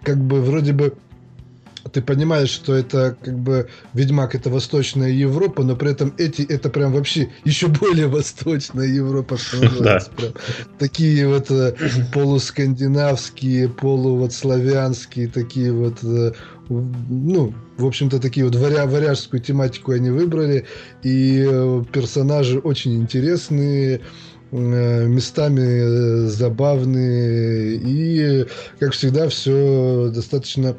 как 0.03 0.17
бы 0.17 0.41
вроде 0.41 0.73
бы 0.73 0.93
ты 1.91 2.01
понимаешь, 2.01 2.49
что 2.49 2.75
это 2.75 3.17
как 3.21 3.37
бы 3.37 3.69
Ведьмак 3.93 4.35
это 4.35 4.49
Восточная 4.49 5.09
Европа, 5.09 5.63
но 5.63 5.75
при 5.75 5.91
этом 5.91 6.13
эти 6.17 6.41
это 6.41 6.69
прям 6.69 6.93
вообще 6.93 7.29
еще 7.43 7.67
более 7.67 8.07
Восточная 8.07 8.87
Европа, 8.87 9.37
что 9.37 9.63
называется. 9.63 10.11
Прям, 10.11 10.33
такие 10.77 11.27
вот 11.27 11.51
э, 11.51 11.75
полускандинавские, 12.13 13.69
полу 13.69 14.17
вот 14.17 14.33
славянские, 14.33 15.27
такие 15.27 15.71
вот 15.71 16.03
э, 16.03 16.33
ну, 16.69 17.53
в 17.77 17.85
общем-то, 17.85 18.19
такие 18.19 18.45
вот 18.45 18.55
варя 18.55 18.85
варяжскую 18.85 19.41
тематику 19.41 19.91
они 19.91 20.11
выбрали, 20.11 20.65
и 21.03 21.43
э, 21.49 21.83
персонажи 21.91 22.59
очень 22.59 22.95
интересные, 22.95 24.01
местами 24.51 26.27
забавные, 26.27 27.75
и, 27.75 28.47
как 28.79 28.93
всегда, 28.93 29.29
все 29.29 30.11
достаточно 30.13 30.75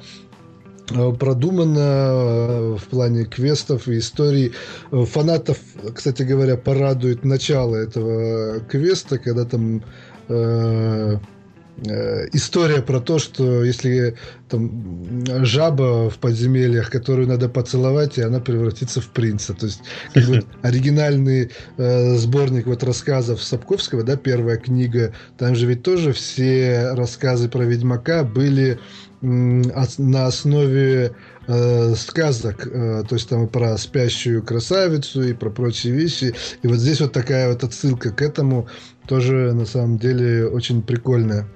продумано 1.18 1.78
э, 1.78 2.76
в 2.76 2.84
плане 2.91 3.24
квестов 3.24 3.88
и 3.88 3.99
историй. 3.99 4.53
Э, 4.91 5.05
фанатов, 5.05 5.59
кстати 5.95 6.22
говоря, 6.22 6.57
порадует 6.57 7.24
начало 7.24 7.76
этого 7.76 8.61
квеста, 8.61 9.18
когда 9.18 9.45
там 9.45 9.82
э, 10.28 11.18
история 12.32 12.82
про 12.82 13.00
то, 13.00 13.18
что 13.18 13.64
если 13.64 14.16
там 14.50 15.24
жаба 15.44 16.10
в 16.10 16.18
подземельях, 16.18 16.90
которую 16.90 17.28
надо 17.28 17.48
поцеловать, 17.48 18.18
и 18.18 18.22
она 18.22 18.40
превратится 18.40 19.00
в 19.00 19.08
принца. 19.08 19.54
То 19.54 19.66
есть 19.66 19.80
как 20.12 20.24
бы, 20.24 20.44
оригинальный 20.62 21.50
э, 21.76 22.16
сборник 22.16 22.66
вот 22.66 22.82
рассказов 22.82 23.42
Сапковского, 23.42 24.02
да, 24.02 24.16
первая 24.16 24.56
книга, 24.56 25.14
там 25.38 25.54
же 25.54 25.66
ведь 25.66 25.82
тоже 25.82 26.12
все 26.12 26.92
рассказы 26.92 27.48
про 27.48 27.64
Ведьмака 27.64 28.24
были 28.24 28.78
на 29.22 30.26
основе 30.26 31.12
э, 31.46 31.94
сказок, 31.94 32.66
э, 32.66 33.04
то 33.06 33.14
есть 33.14 33.28
там 33.28 33.44
и 33.44 33.48
про 33.48 33.76
спящую 33.76 34.42
красавицу 34.42 35.22
и 35.22 35.34
про 35.34 35.50
прочие 35.50 35.92
вещи. 35.92 36.34
И 36.62 36.66
вот 36.66 36.78
здесь 36.78 37.00
вот 37.00 37.12
такая 37.12 37.50
вот 37.50 37.62
отсылка 37.62 38.10
к 38.10 38.22
этому 38.22 38.66
тоже 39.06 39.52
на 39.52 39.66
самом 39.66 39.98
деле 39.98 40.46
очень 40.46 40.82
прикольная. 40.82 41.46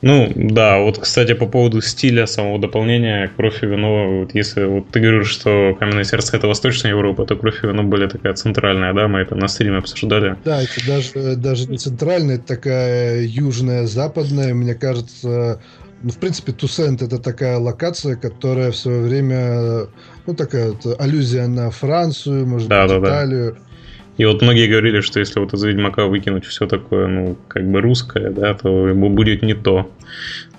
Ну, 0.00 0.32
да, 0.34 0.78
вот, 0.78 0.98
кстати, 0.98 1.34
по 1.34 1.46
поводу 1.46 1.80
стиля 1.80 2.26
самого 2.26 2.58
дополнения 2.58 3.30
«Кровь 3.36 3.62
и 3.62 3.66
вино», 3.66 4.20
вот 4.20 4.34
если 4.34 4.64
вот 4.64 4.88
ты 4.90 5.00
говоришь, 5.00 5.28
что 5.28 5.74
«Каменное 5.78 6.04
сердце»— 6.04 6.36
это 6.38 6.48
Восточная 6.48 6.90
Европа, 6.90 7.24
то 7.24 7.36
«Кровь 7.36 7.62
и 7.62 7.66
вино» 7.66 7.82
более 7.84 8.08
такая 8.08 8.34
центральная, 8.34 8.92
да, 8.94 9.08
мы 9.08 9.20
это 9.20 9.34
на 9.34 9.48
стриме 9.48 9.78
обсуждали. 9.78 10.36
Да, 10.44 10.62
это 10.62 10.86
даже, 10.86 11.36
даже 11.36 11.66
не 11.68 11.78
центральная, 11.78 12.36
это 12.36 12.46
такая 12.46 13.22
южная, 13.22 13.86
западная, 13.86 14.54
мне 14.54 14.74
кажется, 14.74 15.60
ну, 16.02 16.10
в 16.10 16.18
принципе, 16.18 16.52
Тусент 16.52 17.02
это 17.02 17.18
такая 17.18 17.58
локация, 17.58 18.16
которая 18.16 18.72
в 18.72 18.76
свое 18.76 19.02
время, 19.02 19.86
ну, 20.26 20.34
такая 20.34 20.72
вот 20.72 21.00
аллюзия 21.00 21.46
на 21.46 21.70
Францию, 21.70 22.46
может 22.46 22.68
да, 22.68 22.86
быть, 22.86 22.90
да, 22.90 22.98
Италию. 22.98 23.52
Да 23.52 23.71
и 24.18 24.24
вот 24.26 24.42
многие 24.42 24.68
говорили, 24.68 25.00
что 25.00 25.20
если 25.20 25.40
вот 25.40 25.54
из 25.54 25.62
Ведьмака 25.62 26.06
выкинуть 26.06 26.44
все 26.44 26.66
такое, 26.66 27.06
ну, 27.06 27.36
как 27.48 27.68
бы 27.70 27.80
русское, 27.80 28.30
да, 28.30 28.54
то 28.54 28.88
ему 28.88 29.08
будет 29.08 29.42
не 29.42 29.54
то. 29.54 29.90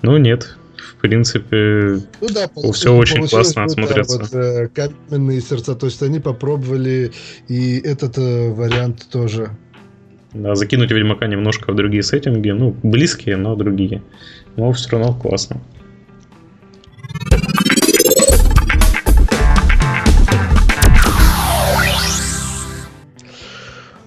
Ну, 0.02 0.16
нет. 0.16 0.56
В 0.76 1.00
принципе, 1.00 2.00
ну, 2.20 2.28
да, 2.30 2.48
все 2.72 2.94
очень 2.94 3.28
классно 3.28 3.68
смотрится. 3.68 4.18
Вот, 4.18 4.34
э, 4.34 4.68
каменные 4.68 5.40
сердца, 5.40 5.74
то 5.74 5.86
есть 5.86 6.02
они 6.02 6.18
попробовали 6.18 7.12
и 7.46 7.78
этот 7.78 8.16
э, 8.18 8.50
вариант 8.50 9.06
тоже. 9.12 9.50
Да, 10.32 10.54
закинуть 10.56 10.90
Ведьмака 10.90 11.26
немножко 11.26 11.72
в 11.72 11.76
другие 11.76 12.02
сеттинги, 12.02 12.50
ну, 12.50 12.74
близкие, 12.82 13.36
но 13.36 13.54
другие. 13.54 14.02
Но 14.56 14.72
все 14.72 14.90
равно 14.90 15.14
классно. 15.14 15.60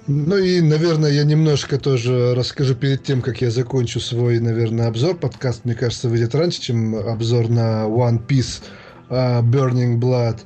Ну 0.08 0.38
и, 0.38 0.62
наверное, 0.62 1.12
я 1.12 1.26
немножко 1.26 1.78
тоже 1.78 2.34
расскажу 2.34 2.76
перед 2.76 3.04
тем, 3.04 3.22
как 3.22 3.42
я 3.42 3.52
закончу 3.52 4.00
свой, 4.00 4.40
наверное, 4.40 4.88
обзор. 4.88 5.18
Подкаст, 5.18 5.66
мне 5.66 5.76
кажется, 5.76 6.08
выйдет 6.08 6.34
раньше, 6.34 6.62
чем 6.62 6.96
обзор 6.96 7.50
на 7.50 7.84
One 7.88 8.26
Piece 8.26 8.62
uh, 9.10 9.44
Burning 9.44 10.00
Blood. 10.00 10.40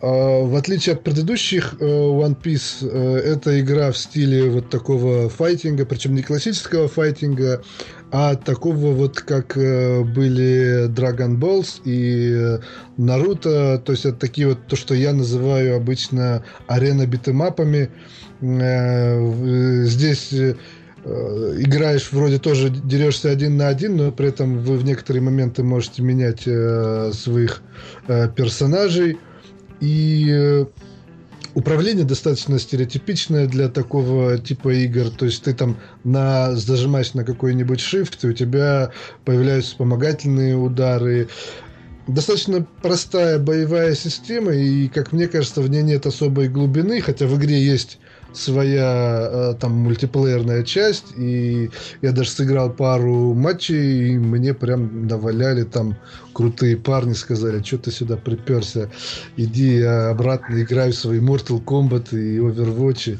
Uh, 0.00 0.46
в 0.48 0.56
отличие 0.56 0.94
от 0.94 1.04
предыдущих 1.04 1.74
uh, 1.74 1.80
One 1.80 2.36
Piece, 2.42 2.82
uh, 2.82 3.18
это 3.18 3.60
игра 3.60 3.92
в 3.92 3.98
стиле 3.98 4.48
вот 4.48 4.70
такого 4.70 5.28
файтинга, 5.28 5.84
причем 5.84 6.14
не 6.14 6.22
классического 6.22 6.88
файтинга, 6.88 7.62
а 8.12 8.36
такого 8.36 8.92
вот, 8.92 9.20
как 9.20 9.54
были 9.56 10.88
Dragon 10.88 11.38
Balls 11.38 11.80
и 11.84 12.58
Наруто, 12.96 13.82
то 13.84 13.92
есть 13.92 14.04
это 14.06 14.18
такие 14.18 14.48
вот, 14.48 14.66
то, 14.68 14.76
что 14.76 14.94
я 14.94 15.12
называю 15.12 15.76
обычно 15.76 16.44
арена 16.68 17.06
битэмапами, 17.06 17.90
Э, 18.40 19.84
здесь 19.84 20.32
э, 20.32 20.54
играешь 21.04 22.10
вроде 22.12 22.38
тоже 22.38 22.68
дерешься 22.68 23.30
один 23.30 23.56
на 23.56 23.68
один, 23.68 23.96
но 23.96 24.12
при 24.12 24.28
этом 24.28 24.58
вы 24.58 24.76
в 24.76 24.84
некоторые 24.84 25.22
моменты 25.22 25.62
можете 25.62 26.02
менять 26.02 26.42
э, 26.46 27.12
своих 27.12 27.62
персонажей. 28.06 29.18
И 29.80 30.64
управление 31.56 32.04
достаточно 32.04 32.58
стереотипичное 32.58 33.46
для 33.46 33.68
такого 33.68 34.38
типа 34.38 34.74
игр. 34.74 35.08
То 35.08 35.24
есть 35.24 35.42
ты 35.42 35.54
там 35.54 35.78
на, 36.04 36.54
зажимаешь 36.54 37.14
на 37.14 37.24
какой-нибудь 37.24 37.80
shift, 37.80 38.18
и 38.22 38.26
у 38.26 38.32
тебя 38.34 38.92
появляются 39.24 39.70
вспомогательные 39.70 40.54
удары. 40.54 41.28
Достаточно 42.06 42.64
простая 42.82 43.38
боевая 43.38 43.94
система, 43.94 44.52
и, 44.52 44.86
как 44.88 45.12
мне 45.12 45.28
кажется, 45.28 45.62
в 45.62 45.70
ней 45.70 45.82
нет 45.82 46.04
особой 46.06 46.48
глубины, 46.48 47.00
хотя 47.00 47.26
в 47.26 47.36
игре 47.38 47.60
есть 47.60 47.98
своя 48.36 49.28
э, 49.30 49.54
там 49.60 49.72
мультиплеерная 49.72 50.62
часть, 50.62 51.06
и 51.16 51.70
я 52.02 52.12
даже 52.12 52.30
сыграл 52.30 52.70
пару 52.70 53.34
матчей, 53.34 54.10
и 54.10 54.18
мне 54.18 54.54
прям 54.54 55.06
наваляли 55.06 55.64
там 55.64 55.96
крутые 56.32 56.76
парни, 56.76 57.14
сказали, 57.14 57.62
что 57.62 57.78
ты 57.78 57.90
сюда 57.90 58.16
приперся, 58.16 58.90
иди 59.36 59.80
обратно 59.82 60.62
играй 60.62 60.92
в 60.92 60.96
свои 60.96 61.20
Mortal 61.20 61.62
Kombat 61.64 62.16
и 62.16 62.38
Overwatch. 62.38 63.18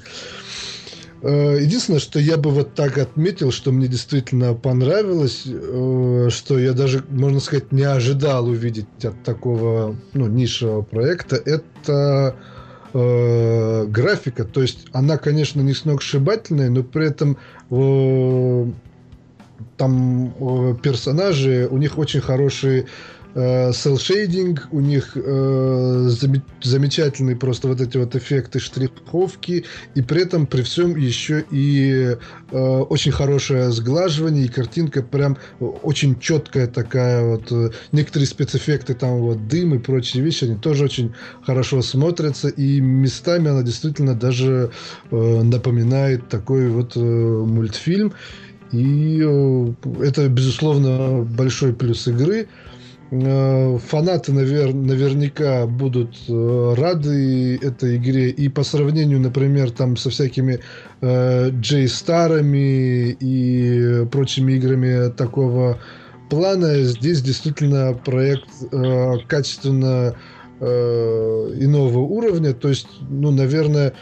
Э, 1.22 1.58
единственное, 1.60 2.00
что 2.00 2.18
я 2.20 2.36
бы 2.36 2.50
вот 2.50 2.74
так 2.74 2.98
отметил, 2.98 3.50
что 3.50 3.72
мне 3.72 3.88
действительно 3.88 4.54
понравилось, 4.54 5.42
э, 5.46 6.28
что 6.30 6.58
я 6.58 6.72
даже, 6.72 7.04
можно 7.08 7.40
сказать, 7.40 7.72
не 7.72 7.84
ожидал 7.84 8.46
увидеть 8.48 9.04
от 9.04 9.22
такого 9.24 9.96
ну, 10.12 10.26
нишевого 10.26 10.82
проекта, 10.82 11.36
это 11.36 12.36
э, 12.96 13.86
графика. 13.86 14.44
То 14.44 14.62
есть 14.62 14.86
она, 14.92 15.18
конечно, 15.18 15.60
не 15.60 15.74
сногсшибательная, 15.74 16.70
но 16.70 16.82
при 16.82 17.06
этом 17.06 17.36
э, 17.70 18.66
там 19.76 20.34
э, 20.38 20.74
персонажи, 20.82 21.68
у 21.70 21.78
них 21.78 21.98
очень 21.98 22.20
хорошие 22.20 22.86
селшейдинг, 23.36 24.60
э, 24.60 24.68
у 24.70 24.80
них 24.80 25.12
э, 25.14 26.08
замечательные 26.62 27.36
просто 27.36 27.68
вот 27.68 27.80
эти 27.82 27.98
вот 27.98 28.16
эффекты 28.16 28.58
штриховки, 28.60 29.64
и 29.94 30.02
при 30.02 30.22
этом 30.22 30.46
при 30.46 30.62
всем 30.62 30.96
еще 30.96 31.44
и 31.50 32.16
э, 32.50 32.58
очень 32.58 33.12
хорошее 33.12 33.70
сглаживание, 33.72 34.46
и 34.46 34.48
картинка 34.48 35.02
прям 35.02 35.36
очень 35.60 36.18
четкая 36.18 36.66
такая 36.66 37.24
вот. 37.24 37.52
Э, 37.52 37.70
некоторые 37.92 38.26
спецэффекты, 38.26 38.94
там 38.94 39.18
вот 39.18 39.48
дым 39.48 39.74
и 39.74 39.78
прочие 39.78 40.22
вещи, 40.24 40.44
они 40.44 40.56
тоже 40.56 40.84
очень 40.84 41.12
хорошо 41.44 41.82
смотрятся, 41.82 42.48
и 42.48 42.80
местами 42.80 43.50
она 43.50 43.62
действительно 43.62 44.14
даже 44.14 44.70
э, 45.10 45.42
напоминает 45.42 46.28
такой 46.30 46.68
вот 46.68 46.96
э, 46.96 47.00
мультфильм. 47.00 48.14
И 48.72 49.20
э, 49.22 49.72
это, 50.02 50.28
безусловно, 50.28 51.22
большой 51.22 51.74
плюс 51.74 52.08
игры. 52.08 52.48
Фанаты 53.10 54.32
навер 54.32 54.74
наверняка 54.74 55.66
будут 55.66 56.16
э, 56.28 56.74
рады 56.76 57.56
этой 57.56 57.96
игре. 57.98 58.30
И 58.30 58.48
по 58.48 58.64
сравнению, 58.64 59.20
например, 59.20 59.70
там 59.70 59.96
со 59.96 60.10
всякими 60.10 60.58
э, 61.00 61.50
J-старами 61.52 63.10
и 63.10 64.06
прочими 64.06 64.54
играми 64.54 65.12
такого 65.12 65.78
плана, 66.28 66.82
здесь 66.82 67.22
действительно 67.22 67.94
проект 67.94 68.48
э, 68.72 69.12
качественно 69.28 70.16
э, 70.58 70.66
иного 71.60 71.98
уровня. 72.00 72.54
То 72.54 72.68
есть, 72.70 72.88
ну, 73.08 73.30
наверное, 73.30 73.92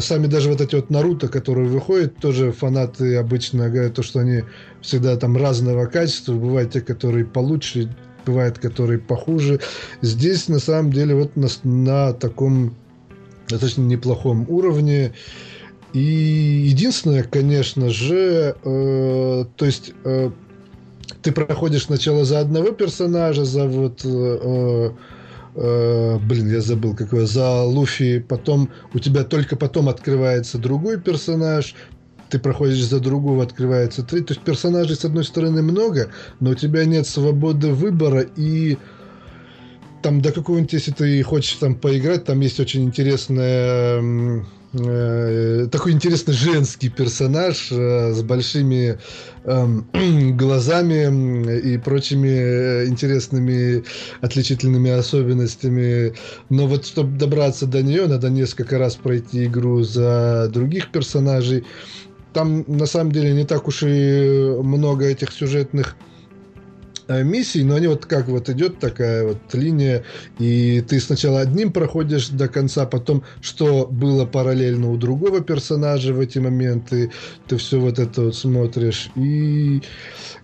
сами 0.00 0.26
даже 0.26 0.50
вот 0.50 0.60
эти 0.60 0.74
вот 0.74 0.90
Наруто, 0.90 1.28
которые 1.28 1.68
выходят, 1.68 2.16
тоже 2.16 2.50
фанаты 2.50 3.14
обычно 3.14 3.70
говорят, 3.70 3.94
то, 3.94 4.02
что 4.02 4.18
они 4.18 4.42
всегда 4.80 5.16
там 5.16 5.36
разного 5.36 5.86
качества. 5.86 6.32
Бывают 6.32 6.72
те, 6.72 6.80
которые 6.80 7.24
получше, 7.24 7.88
бывает, 8.28 8.58
которые 8.58 8.98
похуже. 8.98 9.60
Здесь, 10.02 10.48
на 10.48 10.58
самом 10.58 10.92
деле, 10.92 11.14
вот 11.14 11.36
на, 11.36 11.48
на 11.64 12.12
таком 12.12 12.74
достаточно 13.48 13.82
неплохом 13.82 14.44
уровне. 14.48 15.12
И 15.94 16.00
единственное, 16.00 17.22
конечно 17.22 17.88
же, 17.88 18.54
э, 18.62 19.44
то 19.56 19.64
есть 19.64 19.92
э, 20.04 20.30
ты 21.22 21.32
проходишь 21.32 21.84
сначала 21.84 22.24
за 22.24 22.40
одного 22.40 22.72
персонажа, 22.72 23.46
за 23.46 23.64
вот 23.66 24.04
э, 24.04 24.90
э, 25.54 26.18
блин, 26.18 26.52
я 26.52 26.60
забыл 26.60 26.94
какой, 26.94 27.26
за 27.26 27.62
Луфи, 27.62 28.18
потом 28.20 28.68
у 28.92 28.98
тебя 28.98 29.24
только 29.24 29.56
потом 29.56 29.88
открывается 29.88 30.58
другой 30.58 31.00
персонаж, 31.00 31.74
ты 32.30 32.38
проходишь 32.38 32.84
за 32.84 33.00
другого, 33.00 33.42
открывается 33.42 34.02
три. 34.02 34.20
То 34.20 34.34
есть 34.34 34.44
персонажей, 34.44 34.96
с 34.96 35.04
одной 35.04 35.24
стороны, 35.24 35.62
много, 35.62 36.10
но 36.40 36.50
у 36.50 36.54
тебя 36.54 36.84
нет 36.84 37.06
свободы 37.06 37.72
выбора 37.72 38.26
и 38.36 38.76
там 40.02 40.20
до 40.20 40.32
какого-нибудь, 40.32 40.72
если 40.72 40.92
ты 40.92 41.22
хочешь 41.22 41.54
там 41.54 41.74
поиграть, 41.74 42.24
там 42.24 42.40
есть 42.40 42.60
очень 42.60 42.84
интересная 42.84 44.00
э, 44.72 45.68
такой 45.72 45.92
интересный 45.92 46.34
женский 46.34 46.88
персонаж 46.88 47.68
э, 47.72 48.12
с 48.12 48.22
большими 48.22 48.98
э, 49.44 49.66
глазами 50.32 51.58
и 51.60 51.78
прочими 51.78 52.28
э, 52.28 52.86
интересными 52.86 53.84
отличительными 54.20 54.90
особенностями. 54.90 56.14
Но 56.48 56.66
вот 56.66 56.86
чтобы 56.86 57.18
добраться 57.18 57.66
до 57.66 57.82
нее, 57.82 58.06
надо 58.06 58.30
несколько 58.30 58.78
раз 58.78 58.96
пройти 58.96 59.46
игру 59.46 59.82
за 59.82 60.48
других 60.52 60.92
персонажей 60.92 61.64
там 62.32 62.64
на 62.66 62.86
самом 62.86 63.12
деле 63.12 63.32
не 63.32 63.44
так 63.44 63.68
уж 63.68 63.82
и 63.82 64.54
много 64.62 65.06
этих 65.06 65.32
сюжетных 65.32 65.96
э, 67.08 67.22
миссий, 67.22 67.64
но 67.64 67.76
они 67.76 67.86
вот 67.86 68.06
как 68.06 68.28
вот 68.28 68.48
идет 68.48 68.78
такая 68.78 69.24
вот 69.24 69.38
линия, 69.52 70.04
и 70.38 70.82
ты 70.86 71.00
сначала 71.00 71.40
одним 71.40 71.72
проходишь 71.72 72.28
до 72.28 72.48
конца, 72.48 72.86
потом 72.86 73.22
что 73.40 73.86
было 73.86 74.26
параллельно 74.26 74.90
у 74.90 74.96
другого 74.96 75.40
персонажа 75.40 76.12
в 76.12 76.20
эти 76.20 76.38
моменты, 76.38 77.10
ты 77.46 77.56
все 77.56 77.80
вот 77.80 77.98
это 77.98 78.22
вот 78.22 78.36
смотришь, 78.36 79.10
и 79.16 79.82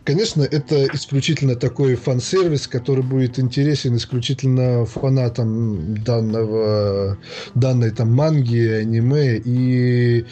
Конечно, 0.05 0.43
это 0.43 0.87
исключительно 0.93 1.57
такой 1.57 1.95
фан-сервис, 1.95 2.69
который 2.69 3.03
будет 3.03 3.39
интересен 3.39 3.97
исключительно 3.97 4.85
фанатам 4.85 5.97
данного, 6.05 7.17
данной 7.55 7.91
там 7.91 8.13
манги, 8.13 8.69
аниме. 8.69 9.41
И 9.43 10.27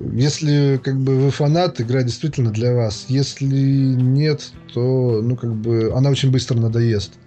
Если 0.00 0.80
как 0.82 0.98
бы 0.98 1.16
вы 1.18 1.30
фанат, 1.30 1.80
игра 1.80 2.02
действительно 2.02 2.50
для 2.50 2.74
вас. 2.74 3.06
Если 3.08 3.44
нет, 3.44 4.52
то 4.72 5.20
ну 5.22 5.36
как 5.36 5.54
бы 5.54 5.92
она 5.94 6.10
очень 6.10 6.30
быстро 6.30 6.58
надоест. 6.58 7.18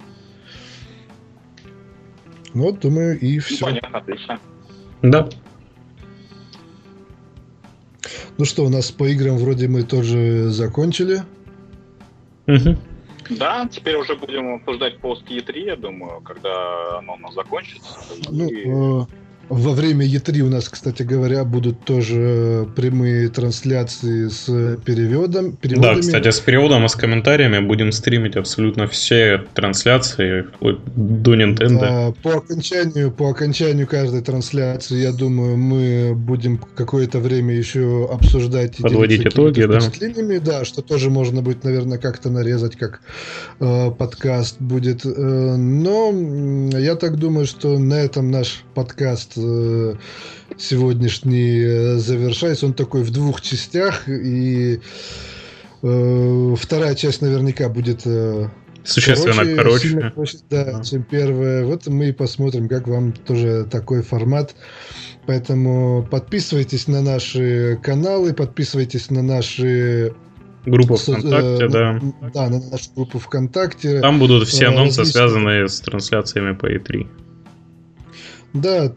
Ну 2.53 2.63
вот, 2.63 2.79
думаю, 2.79 3.19
и 3.19 3.37
все. 3.39 3.65
Ну, 3.65 3.65
понятно, 3.67 3.97
отлично. 3.99 4.39
Да. 5.01 5.29
Ну 8.37 8.45
что, 8.45 8.65
у 8.65 8.69
нас 8.69 8.91
по 8.91 9.05
играм 9.05 9.37
вроде 9.37 9.67
мы 9.67 9.83
тоже 9.83 10.49
закончили. 10.49 11.21
Угу. 12.47 12.77
Да, 13.31 13.67
теперь 13.71 13.95
уже 13.95 14.15
будем 14.15 14.55
обсуждать 14.55 14.99
пост 14.99 15.23
E3, 15.27 15.59
я 15.65 15.75
думаю, 15.75 16.21
когда 16.21 16.99
оно 16.99 17.15
у 17.15 17.17
нас 17.17 17.33
закончится. 17.33 17.89
Ну, 18.29 18.47
и... 18.47 19.05
э, 19.49 19.53
во 19.53 19.71
время 19.71 20.05
E3 20.05 20.39
у 20.41 20.49
нас, 20.49 20.69
кстати 20.69 21.03
говоря, 21.03 21.43
будут 21.43 21.83
тоже 21.83 22.67
прямые 22.75 23.29
трансляции 23.29 24.27
с 24.27 24.45
переводом. 24.85 25.55
Переводами. 25.57 25.95
Да, 25.95 26.01
кстати, 26.01 26.31
с 26.31 26.39
переводом 26.39 26.85
и 26.85 26.89
с 26.89 26.95
комментариями 26.95 27.59
будем 27.59 27.91
стримить 27.91 28.35
абсолютно 28.35 28.87
все 28.87 29.43
трансляции 29.53 30.45
до 30.95 31.35
Nintendo. 31.35 31.79
Да, 31.79 32.13
по 32.23 32.37
окончанию, 32.37 33.11
по 33.11 33.29
окончанию 33.29 33.87
каждой 33.87 34.21
трансляции, 34.21 34.97
я 34.97 35.11
думаю, 35.11 35.57
мы 35.57 36.13
будем 36.15 36.57
какое-то 36.57 37.19
время 37.19 37.55
еще 37.55 38.09
обсуждать 38.11 38.77
подводить 38.77 39.25
итоги, 39.25 39.63
да. 39.63 39.79
Да, 40.45 40.65
что 40.65 40.81
тоже 40.81 41.09
можно 41.09 41.41
будет, 41.41 41.63
наверное, 41.63 41.97
как-то 41.97 42.29
нарезать, 42.29 42.75
как 42.75 43.01
э, 43.59 43.91
подкаст 43.91 44.57
будет. 44.59 45.05
Э, 45.05 45.09
но 45.55 46.11
я 46.77 46.95
так 46.95 47.17
думаю, 47.17 47.45
что 47.45 47.77
на 47.79 47.95
этом 47.95 48.31
наш 48.31 48.63
подкаст 48.73 49.34
Э, 49.37 49.95
сегодняшний 50.57 51.59
э, 51.59 51.95
завершается. 51.97 52.65
Он 52.65 52.73
такой 52.73 53.03
в 53.03 53.11
двух 53.11 53.41
частях, 53.41 54.07
и 54.07 54.79
э, 55.81 56.55
вторая 56.57 56.95
часть 56.95 57.21
наверняка 57.21 57.69
будет 57.69 58.01
э, 58.05 58.49
существенно 58.83 59.45
короче, 59.55 59.89
короче. 59.89 60.11
короче 60.13 60.37
да, 60.49 60.79
а. 60.79 60.83
чем 60.83 61.03
первая. 61.03 61.65
Вот 61.65 61.87
мы 61.87 62.09
и 62.09 62.11
посмотрим, 62.11 62.67
как 62.69 62.87
вам 62.87 63.11
тоже 63.13 63.67
такой 63.69 64.01
формат. 64.01 64.55
Поэтому 65.25 66.07
подписывайтесь 66.09 66.87
на 66.87 67.01
наши 67.01 67.79
каналы, 67.81 68.33
подписывайтесь 68.33 69.09
на 69.09 69.23
наши 69.23 70.13
Группа 70.65 70.95
ВКонтакте, 70.95 71.67
да. 71.67 71.99
Да, 72.33 72.49
на 72.49 72.59
нашу 72.59 72.89
группу 72.95 73.19
ВКонтакте. 73.19 74.01
Там 74.01 74.17
будут 74.17 74.47
все 74.47 74.67
анонсы, 74.67 75.01
различные... 75.01 75.27
связанные 75.27 75.67
с 75.67 75.79
трансляциями 75.79 76.55
по 76.55 76.65
E3. 76.65 77.07
Да, 78.55 78.93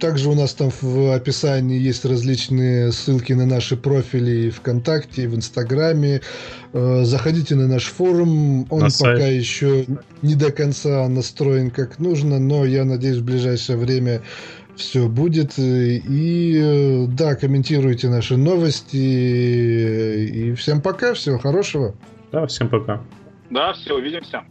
также 0.00 0.30
у 0.30 0.34
нас 0.34 0.54
там 0.54 0.70
в 0.80 1.14
описании 1.14 1.78
есть 1.78 2.06
различные 2.06 2.92
ссылки 2.92 3.34
на 3.34 3.44
наши 3.44 3.76
профили 3.76 4.48
ВКонтакте, 4.48 5.28
в 5.28 5.36
Инстаграме. 5.36 6.22
Э, 6.72 7.02
заходите 7.04 7.54
на 7.54 7.68
наш 7.68 7.84
форум. 7.84 8.66
Он 8.70 8.80
на 8.80 8.86
пока 8.86 9.18
сайт. 9.18 9.34
еще 9.34 9.84
не 10.22 10.34
до 10.34 10.50
конца 10.50 11.06
настроен 11.08 11.70
как 11.70 11.98
нужно, 11.98 12.38
но 12.38 12.64
я 12.64 12.86
надеюсь, 12.86 13.18
в 13.18 13.24
ближайшее 13.24 13.76
время 13.76 14.22
все 14.76 15.08
будет. 15.08 15.58
И 15.58 17.04
да, 17.08 17.34
комментируйте 17.34 18.08
наши 18.08 18.38
новости. 18.38 18.96
И 18.96 20.54
всем 20.54 20.80
пока, 20.80 21.12
всего 21.12 21.38
хорошего. 21.38 21.94
Да, 22.32 22.46
всем 22.46 22.70
пока. 22.70 23.02
Да, 23.50 23.74
все, 23.74 23.94
увидимся. 23.94 24.42